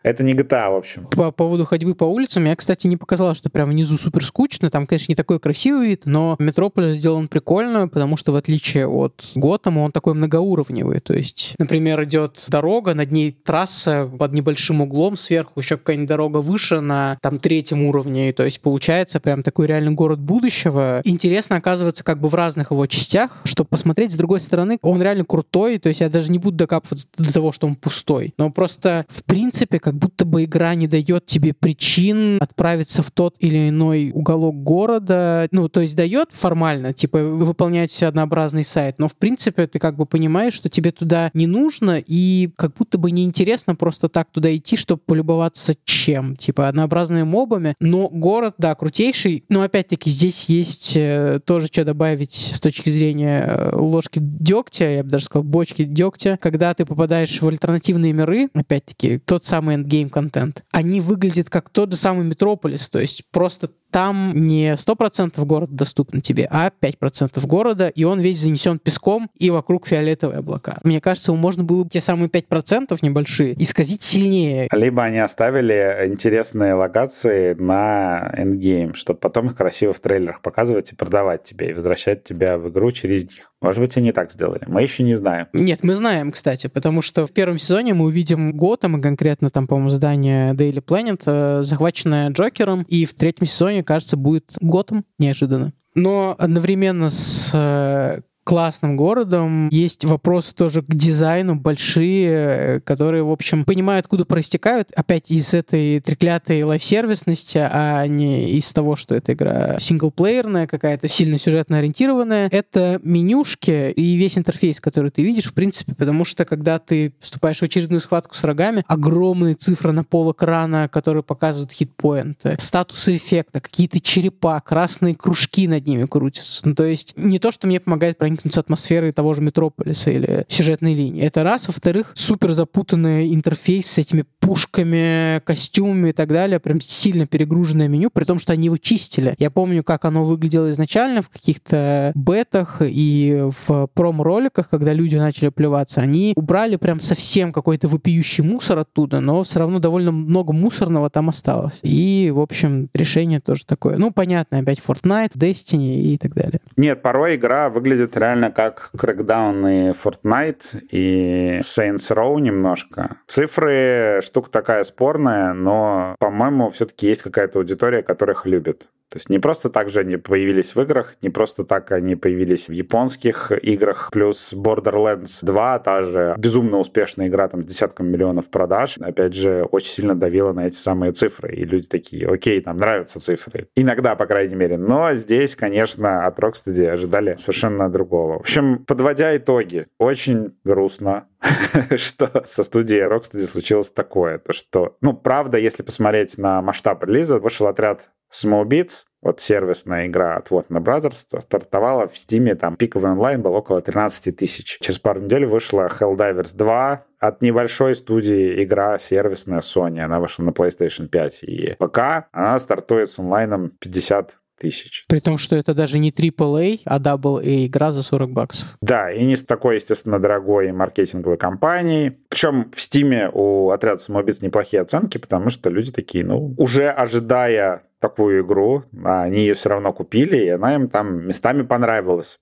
Это 0.03 0.23
не 0.23 0.35
GTA, 0.35 0.71
в 0.73 0.77
общем. 0.77 1.07
По 1.07 1.31
поводу 1.31 1.65
ходьбы 1.65 1.95
по 1.95 2.05
улицам, 2.05 2.45
я, 2.45 2.57
кстати, 2.57 2.87
не 2.87 2.97
показала, 2.97 3.35
что 3.35 3.51
прям 3.51 3.71
внизу 3.71 3.97
супер 3.97 4.25
скучно. 4.25 4.71
Там, 4.71 4.87
конечно, 4.87 5.13
не 5.13 5.17
такой 5.17 5.41
красивый 5.41 5.89
вид, 5.89 6.03
но 6.05 6.37
Метрополис 6.39 6.97
сделан 6.97 7.29
прикольно, 7.29 7.89
потому 7.89 8.17
что, 8.17 8.33
в 8.33 8.37
отличие 8.37 8.87
от 8.87 9.25
Готэма, 9.35 9.81
он 9.81 9.93
такой 9.93 10.15
многоуровневый. 10.15 11.01
То 11.01 11.15
есть, 11.15 11.55
например, 11.59 12.03
идет 12.05 12.45
дорога, 12.49 12.95
над 12.95 13.11
ней 13.13 13.33
трасса 13.33 14.11
под 14.19 14.33
небольшим 14.33 14.81
углом, 14.81 15.17
сверху 15.17 15.61
еще 15.61 15.77
какая-нибудь 15.77 16.09
дорога 16.09 16.39
выше 16.39 16.81
на 16.81 17.19
там 17.23 17.39
третьем 17.39 17.83
уровне. 17.85 18.33
То 18.33 18.45
есть, 18.45 18.61
получается 18.61 19.21
прям 19.21 19.43
такой 19.43 19.67
реальный 19.67 19.93
город 19.93 20.21
будущего. 20.21 21.01
Интересно 21.05 21.57
оказывается 21.57 22.05
как 22.05 22.21
бы 22.21 22.29
в 22.29 22.35
разных 22.35 22.71
его 22.71 22.87
частях, 22.87 23.41
чтобы 23.45 23.69
посмотреть 23.69 24.13
с 24.13 24.17
другой 24.17 24.41
стороны, 24.41 24.79
он 24.83 25.03
реально 25.03 25.25
крутой. 25.25 25.79
То 25.79 25.89
есть, 25.89 26.01
я 26.01 26.09
даже 26.09 26.31
не 26.31 26.39
буду 26.39 26.57
докапываться 26.57 27.07
до 27.17 27.33
того, 27.33 27.53
что 27.53 27.67
он 27.67 27.75
пустой. 27.75 28.35
Но 28.39 28.51
просто, 28.51 29.07
в 29.09 29.25
принципе, 29.25 29.79
как 29.87 29.95
будто 29.95 30.25
бы 30.25 30.43
игра 30.43 30.75
не 30.75 30.89
дает 30.89 31.27
тебе 31.27 31.55
причин 31.55 32.39
отправиться 32.41 33.05
в 33.05 33.13
тот 33.13 33.37
или 33.39 33.69
иной 33.69 34.11
уголок 34.13 34.65
города. 34.65 35.47
Ну, 35.53 35.69
то 35.69 35.81
есть 35.81 35.95
дает 35.95 36.31
формально, 36.33 36.93
типа, 36.93 37.23
выполнять 37.23 38.03
однообразный 38.03 38.65
сайт, 38.65 38.99
но 38.99 39.07
в 39.07 39.15
принципе 39.15 39.69
ты 39.69 39.79
как 39.79 39.95
бы 39.95 40.05
понимаешь, 40.05 40.55
что 40.55 40.69
тебе 40.69 40.91
туда 40.91 41.31
не 41.35 41.47
нужно, 41.47 42.03
и 42.05 42.51
как 42.57 42.75
будто 42.75 42.99
бы 42.99 43.13
неинтересно 43.13 43.77
просто 43.77 44.09
так 44.09 44.29
туда 44.33 44.57
идти, 44.57 44.77
чтобы 44.77 45.03
полюбоваться 45.07 45.75
чем? 45.85 46.35
Типа, 46.35 46.67
однообразными 46.67 47.23
мобами. 47.23 47.77
Но 47.79 48.09
город, 48.09 48.57
да, 48.59 48.75
крутейший. 48.75 49.45
Но 49.49 49.63
опять-таки 49.63 50.11
здесь 50.11 50.47
есть 50.49 50.97
э, 50.97 51.39
тоже 51.45 51.69
что 51.69 51.85
добавить 51.85 52.35
с 52.35 52.59
точки 52.59 52.91
зрения 52.91 53.45
э, 53.47 53.77
ложки 53.77 54.19
дегтя, 54.21 54.91
я 54.91 55.05
бы 55.05 55.11
даже 55.11 55.27
сказал, 55.27 55.45
бочки 55.45 55.85
дегтя, 55.85 56.39
когда 56.43 56.75
ты 56.75 56.85
попадаешь 56.85 57.41
в 57.41 57.47
альтернативные 57.47 58.13
миры, 58.13 58.49
опять-таки, 58.53 59.19
тот 59.19 59.45
самый 59.45 59.76
endgame 59.77 60.11
контент, 60.11 60.65
они 60.71 61.01
выглядят 61.01 61.49
как 61.49 61.71
тот 61.71 61.93
же 61.93 61.99
самый 61.99 62.27
Метрополис, 62.27 62.89
то 62.89 62.99
есть 62.99 63.31
просто 63.31 63.71
там 63.91 64.33
не 64.35 64.75
100% 64.75 65.45
город 65.45 65.75
доступен 65.75 66.21
тебе, 66.21 66.47
а 66.51 66.71
5% 66.81 67.47
города, 67.47 67.89
и 67.89 68.05
он 68.05 68.21
весь 68.21 68.41
занесен 68.41 68.79
песком, 68.79 69.31
и 69.39 69.51
вокруг 69.51 69.87
фиолетовые 69.87 70.39
облака. 70.39 70.79
Мне 70.85 71.01
кажется, 71.01 71.33
можно 71.33 71.65
было 71.65 71.89
те 71.89 72.01
самые 72.01 72.29
5% 72.29 72.99
небольшие 73.03 73.61
исказить 73.63 74.03
сильнее. 74.03 74.69
Либо 74.73 75.05
они 75.05 75.19
оставили 75.19 76.07
интересные 76.07 76.75
локации 76.75 77.55
на 77.55 78.33
эндгейм, 78.37 78.95
чтобы 78.95 79.19
потом 79.19 79.49
их 79.49 79.57
красиво 79.57 79.93
в 79.93 80.01
трейлерах 80.01 80.41
показывать 80.41 80.93
и 80.93 80.97
продавать 80.97 81.45
тебе, 81.45 81.71
и 81.71 81.73
возвращать 81.73 82.25
тебя 82.25 82.59
в 82.59 82.69
игру 82.69 82.93
через 82.93 83.25
них. 83.25 83.53
Может 83.63 83.81
быть, 83.81 83.97
они 83.97 84.13
так 84.13 84.31
сделали. 84.31 84.63
Мы 84.67 84.83
еще 84.83 85.03
не 85.03 85.15
знаем. 85.15 85.47
Нет, 85.55 85.81
мы 85.83 85.95
знаем, 85.95 86.31
кстати, 86.31 86.67
потому 86.67 87.01
что 87.01 87.27
в 87.27 87.33
первом 87.33 87.59
сезоне 87.59 87.95
мы 87.95 88.05
увидим 88.05 88.53
Готэм, 88.57 88.99
и 88.99 89.03
конкретно 89.03 89.51
там, 89.51 89.67
по-моему, 89.67 89.91
здание 89.91 90.53
Daily 90.53 90.85
Planet, 90.85 91.23
э, 91.25 91.63
захваченное 91.63 92.31
Джокером, 92.31 92.83
и 92.83 93.07
в 93.07 93.15
третьем 93.15 93.47
сезоне, 93.47 93.83
кажется, 93.87 94.17
будет 94.17 94.53
Готэм, 94.61 95.05
неожиданно. 95.19 95.73
Но 95.95 96.35
одновременно 96.39 97.09
с 97.09 97.51
э, 97.55 98.21
классным 98.47 98.97
городом. 98.97 99.69
Есть 99.71 100.05
вопросы 100.05 100.55
тоже 100.55 100.81
к 100.81 100.95
дизайну 100.95 101.57
большие, 101.57 102.81
которые, 102.83 103.25
в 103.25 103.31
общем, 103.33 103.65
понимаю, 103.65 103.99
откуда 103.99 104.25
проистекают. 104.25 104.93
Опять 104.95 105.33
из 105.33 105.53
этой 105.53 105.99
треклятой 105.99 106.63
лайфсервисности, 106.63 107.59
а 107.59 108.07
не 108.07 108.53
из 108.53 108.73
того, 108.73 108.95
что 108.95 109.17
эта 109.17 109.33
игра 109.33 109.81
синглплеерная, 109.81 110.69
какая-то 110.69 111.09
сильно 111.09 111.41
сюжетно 111.41 111.79
ориентированная. 111.79 112.49
Это 112.53 113.01
менюшки 113.03 113.91
и 113.91 114.15
весь 114.15 114.39
интерфейс, 114.39 114.81
который 114.81 115.11
ты 115.11 115.25
видишь, 115.25 115.47
в 115.47 115.53
принципе, 115.53 115.97
потому 115.97 116.25
что 116.25 116.45
когда 116.45 116.79
ты 116.79 117.15
вступаешь 117.19 117.59
в 117.59 117.63
очередную 117.65 118.01
схватку 118.01 118.37
с 118.37 118.43
врагами, 118.45 118.85
огромные 118.87 119.57
цифры 119.57 119.91
на 119.91 120.05
пол 120.05 120.31
экрана, 120.31 120.89
которые 120.89 121.25
показывают 121.25 121.73
хитпоинты, 121.73 122.57
статусы 122.61 123.17
эффекта, 123.17 123.61
какие-то 123.61 124.01
черепа, 124.01 124.61
красные 124.61 125.17
кружки 125.17 125.67
над 125.67 125.85
ними 125.85 126.07
крутятся. 126.07 126.63
Ну, 126.69 126.77
то 126.77 126.85
есть 126.85 127.15
не 127.17 127.41
то, 127.41 127.51
что 127.51 127.67
мне 127.67 127.81
помогает 127.81 128.19
проникнуть 128.19 128.36
проникнуться 128.37 128.61
атмосферой 128.61 129.13
того 129.13 129.35
же 129.35 129.43
Метрополиса 129.43 130.11
или 130.11 130.45
сюжетной 130.49 130.95
линии. 130.95 131.23
Это 131.25 131.43
раз. 131.43 131.69
Во-вторых, 131.69 132.13
супер 132.15 132.53
запутанный 132.53 133.35
интерфейс 133.35 133.87
с 133.87 133.99
этими 133.99 134.25
пушками, 134.41 135.41
костюмами 135.45 136.11
и 136.11 136.13
так 136.13 136.29
далее. 136.29 136.61
Прям 136.61 136.81
сильно 136.81 137.27
перегруженное 137.27 137.89
меню, 137.89 138.11
при 138.13 138.25
том, 138.25 138.39
что 138.39 138.53
они 138.53 138.67
его 138.67 138.77
чистили. 138.77 139.35
Я 139.39 139.51
помню, 139.51 139.83
как 139.83 140.05
оно 140.05 140.25
выглядело 140.25 140.71
изначально 140.71 141.23
в 141.23 141.31
каких-то 141.31 142.13
бетах 142.15 142.83
и 142.83 143.49
в 143.67 143.89
промо-роликах, 143.95 144.69
когда 144.69 144.93
люди 144.93 145.17
начали 145.17 145.49
плеваться. 145.49 146.01
Они 146.01 146.33
убрали 146.37 146.77
прям 146.77 147.01
совсем 147.01 147.53
какой-то 147.53 147.89
вопиющий 147.89 148.45
мусор 148.45 148.79
оттуда, 148.79 149.21
но 149.21 149.43
все 149.43 149.61
равно 149.61 149.79
довольно 149.79 150.13
много 150.13 150.53
мусорного 150.53 151.09
там 151.11 151.29
осталось. 151.29 151.79
И, 151.83 152.31
в 152.35 152.41
общем, 152.41 152.91
решение 152.95 153.41
тоже 153.41 153.65
такое. 153.65 153.97
Ну, 153.97 154.11
понятно, 154.11 154.59
опять 154.59 154.81
Fortnite, 154.87 155.33
Destiny 155.35 156.01
и 156.03 156.19
так 156.19 156.35
далее. 156.35 156.61
Нет, 156.77 157.03
порой 157.03 157.37
игра 157.37 157.71
выглядит 157.71 158.17
реально 158.17 158.26
как 158.55 158.91
Crackdown 158.97 159.91
и 159.91 159.93
Fortnite, 159.93 160.81
и 160.91 161.59
Saints 161.59 162.11
Row 162.11 162.41
немножко. 162.41 163.19
Цифры 163.27 164.21
штука 164.23 164.51
такая 164.51 164.85
спорная, 164.85 165.53
но, 165.53 166.17
по-моему, 166.19 166.71
все-таки 166.71 167.07
есть 167.07 167.23
какая-то 167.23 167.59
аудитория, 167.59 168.03
которая 168.03 168.37
их 168.37 168.47
любит. 168.47 168.89
То 169.09 169.19
есть 169.19 169.31
не 169.31 169.39
просто 169.39 169.71
так 169.71 169.89
же 169.89 170.01
они 170.01 170.17
появились 170.17 170.75
в 170.75 170.81
играх, 170.81 171.17
не 171.23 171.31
просто 171.31 171.65
так 171.65 171.93
они 171.93 172.17
появились 172.17 172.69
в 172.69 172.73
японских 172.73 173.53
играх, 173.63 174.11
плюс 174.13 174.53
Borderlands 174.53 175.39
2, 175.43 175.79
та 175.79 176.03
же 176.03 176.35
безумно 176.39 176.79
успешная 176.79 177.29
игра 177.29 177.49
там 177.49 177.63
с 177.63 177.67
десятком 177.67 178.09
миллионов 178.09 178.51
продаж, 178.51 178.99
опять 178.99 179.35
же, 179.35 179.67
очень 179.71 179.91
сильно 179.91 180.15
давила 180.15 180.53
на 180.53 180.67
эти 180.67 180.77
самые 180.77 181.13
цифры, 181.13 181.55
и 181.55 181.65
люди 181.65 181.87
такие, 181.87 182.29
окей, 182.29 182.63
нам 182.65 182.79
нравятся 182.79 183.21
цифры. 183.21 183.69
Иногда, 183.77 184.17
по 184.17 184.27
крайней 184.27 184.57
мере. 184.57 184.77
Но 184.77 185.15
здесь, 185.15 185.55
конечно, 185.55 186.27
от 186.27 186.39
Rocksteady 186.39 186.87
ожидали 186.87 187.37
совершенно 187.37 187.89
другого. 187.89 188.39
В 188.39 188.41
общем, 188.41 188.85
подводя 188.85 189.37
итоги, 189.37 189.87
очень 189.99 190.57
грустно, 190.65 191.29
что 191.97 192.43
со 192.45 192.65
студией 192.65 193.07
Rocksteady 193.07 193.47
случилось 193.47 193.91
такое, 193.91 194.39
то 194.39 194.53
что, 194.53 194.97
ну, 195.01 195.13
правда, 195.13 195.59
если 195.59 195.83
посмотреть 195.83 196.39
на 196.39 196.63
масштаб 196.63 197.05
релиза, 197.05 197.39
вышел 197.39 197.67
отряд 197.67 198.11
Smallbits, 198.43 199.05
вот 199.23 199.41
сервисная 199.41 200.07
игра 200.07 200.37
от 200.37 200.51
Warner 200.51 200.83
Brothers, 200.83 201.41
стартовала 201.41 202.07
в 202.07 202.15
Steam, 202.15 202.55
там 202.55 202.77
пиковый 202.77 203.13
онлайн 203.13 203.43
был 203.43 203.55
около 203.55 203.81
13 203.81 204.37
тысяч. 204.37 204.79
Через 204.81 204.99
пару 204.99 205.21
недель 205.21 205.47
вышла 205.47 205.89
Helldivers 205.89 206.55
2, 206.55 207.05
от 207.19 207.43
небольшой 207.43 207.95
студии 207.95 208.63
игра 208.63 208.99
сервисная 208.99 209.61
Sony, 209.61 210.01
она 210.01 210.21
вышла 210.21 210.45
на 210.45 210.51
PlayStation 210.51 211.09
5 211.09 211.43
и 211.45 211.77
ПК, 211.79 212.29
она 212.31 212.59
стартует 212.59 213.11
с 213.11 213.19
онлайном 213.19 213.71
50 213.71 214.39
тысяч. 214.59 215.05
При 215.09 215.21
том, 215.21 215.39
что 215.39 215.57
это 215.57 215.75
даже 215.75 215.99
не 215.99 216.11
AAA, 216.11 216.81
а 216.85 216.99
AA 216.99 217.67
игра 217.67 217.93
за 217.93 218.03
40 218.03 218.31
баксов. 218.31 218.77
Да, 218.81 219.13
и 219.13 219.25
не 219.25 219.37
с 219.37 219.45
такой, 219.45 219.77
естественно, 219.77 220.19
дорогой 220.19 220.73
маркетинговой 220.73 221.37
компанией. 221.37 222.19
Причем 222.29 222.71
в 222.75 222.81
Стиме 222.81 223.31
у 223.33 223.71
отряда 223.71 223.99
самоубийц 223.99 224.41
неплохие 224.41 224.83
оценки, 224.83 225.19
потому 225.19 225.51
что 225.51 225.69
люди 225.71 225.93
такие, 225.93 226.25
ну, 226.25 226.55
уже 226.57 226.89
ожидая 226.89 227.83
такую 228.01 228.43
игру, 228.45 228.85
они 229.05 229.41
ее 229.41 229.55
все 229.55 229.71
равно 229.71 229.93
купили, 229.93 230.37
и 230.37 230.49
она 230.49 230.75
им 230.75 230.89
там 230.89 231.27
местами 231.27 231.63
понравилась. 231.63 232.39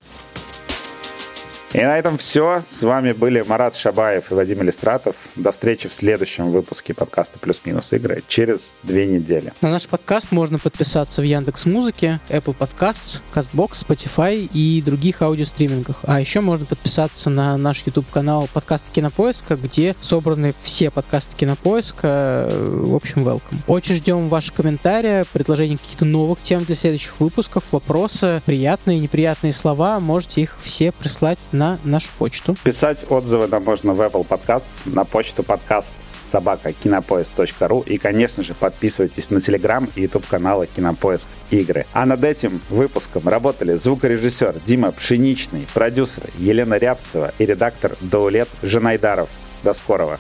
И 1.74 1.80
на 1.80 1.98
этом 1.98 2.16
все. 2.18 2.62
С 2.68 2.84
вами 2.84 3.10
были 3.10 3.42
Марат 3.42 3.74
Шабаев 3.74 4.30
и 4.30 4.34
Вадим 4.34 4.62
Иллистратов. 4.62 5.16
До 5.34 5.50
встречи 5.50 5.88
в 5.88 5.92
следующем 5.92 6.50
выпуске 6.50 6.94
подкаста 6.94 7.40
«Плюс-минус 7.40 7.92
игры» 7.92 8.22
через 8.28 8.74
две 8.84 9.08
недели. 9.08 9.52
На 9.60 9.70
наш 9.70 9.88
подкаст 9.88 10.30
можно 10.30 10.60
подписаться 10.60 11.20
в 11.20 11.24
Яндекс 11.24 11.66
Музыке, 11.66 12.20
Apple 12.28 12.56
Podcasts, 12.56 13.22
CastBox, 13.34 13.88
Spotify 13.88 14.48
и 14.54 14.80
других 14.82 15.20
аудиостримингах. 15.20 15.96
А 16.04 16.20
еще 16.20 16.40
можно 16.40 16.64
подписаться 16.64 17.28
на 17.28 17.56
наш 17.56 17.82
YouTube-канал 17.84 18.48
подкаста 18.52 18.92
Кинопоиска, 18.92 19.56
где 19.56 19.96
собраны 20.00 20.54
все 20.62 20.92
подкасты 20.92 21.34
Кинопоиска. 21.34 22.52
В 22.52 22.94
общем, 22.94 23.26
welcome. 23.26 23.58
Очень 23.66 23.96
ждем 23.96 24.28
ваши 24.28 24.52
комментарии, 24.52 25.24
предложения 25.32 25.76
каких-то 25.76 26.04
новых 26.04 26.40
тем 26.40 26.62
для 26.62 26.76
следующих 26.76 27.18
выпусков, 27.18 27.64
вопросы, 27.72 28.42
приятные 28.46 28.98
и 28.98 29.00
неприятные 29.00 29.52
слова. 29.52 29.98
Можете 29.98 30.42
их 30.42 30.56
все 30.62 30.92
прислать 30.92 31.40
на 31.50 31.63
на 31.64 31.78
нашу 31.84 32.10
почту. 32.18 32.56
Писать 32.64 33.06
отзывы 33.08 33.46
нам 33.46 33.64
можно 33.64 33.92
в 33.92 34.00
Apple 34.00 34.26
Podcast, 34.26 34.82
на 34.84 35.04
почту 35.04 35.42
подкаст 35.42 35.94
собака 36.26 36.72
кинопоиск.ру 36.72 37.80
и, 37.86 37.98
конечно 37.98 38.42
же, 38.42 38.54
подписывайтесь 38.54 39.30
на 39.30 39.40
телеграм 39.40 39.88
и 39.94 40.02
YouTube 40.02 40.26
канала 40.26 40.66
Кинопоиск 40.66 41.28
Игры. 41.50 41.86
А 41.92 42.06
над 42.06 42.24
этим 42.24 42.60
выпуском 42.70 43.28
работали 43.28 43.74
звукорежиссер 43.74 44.56
Дима 44.66 44.92
Пшеничный, 44.92 45.66
продюсер 45.74 46.24
Елена 46.38 46.78
Рябцева 46.78 47.32
и 47.38 47.46
редактор 47.46 47.96
Даулет 48.00 48.48
Женайдаров. 48.62 49.28
До 49.62 49.74
скорого! 49.74 50.18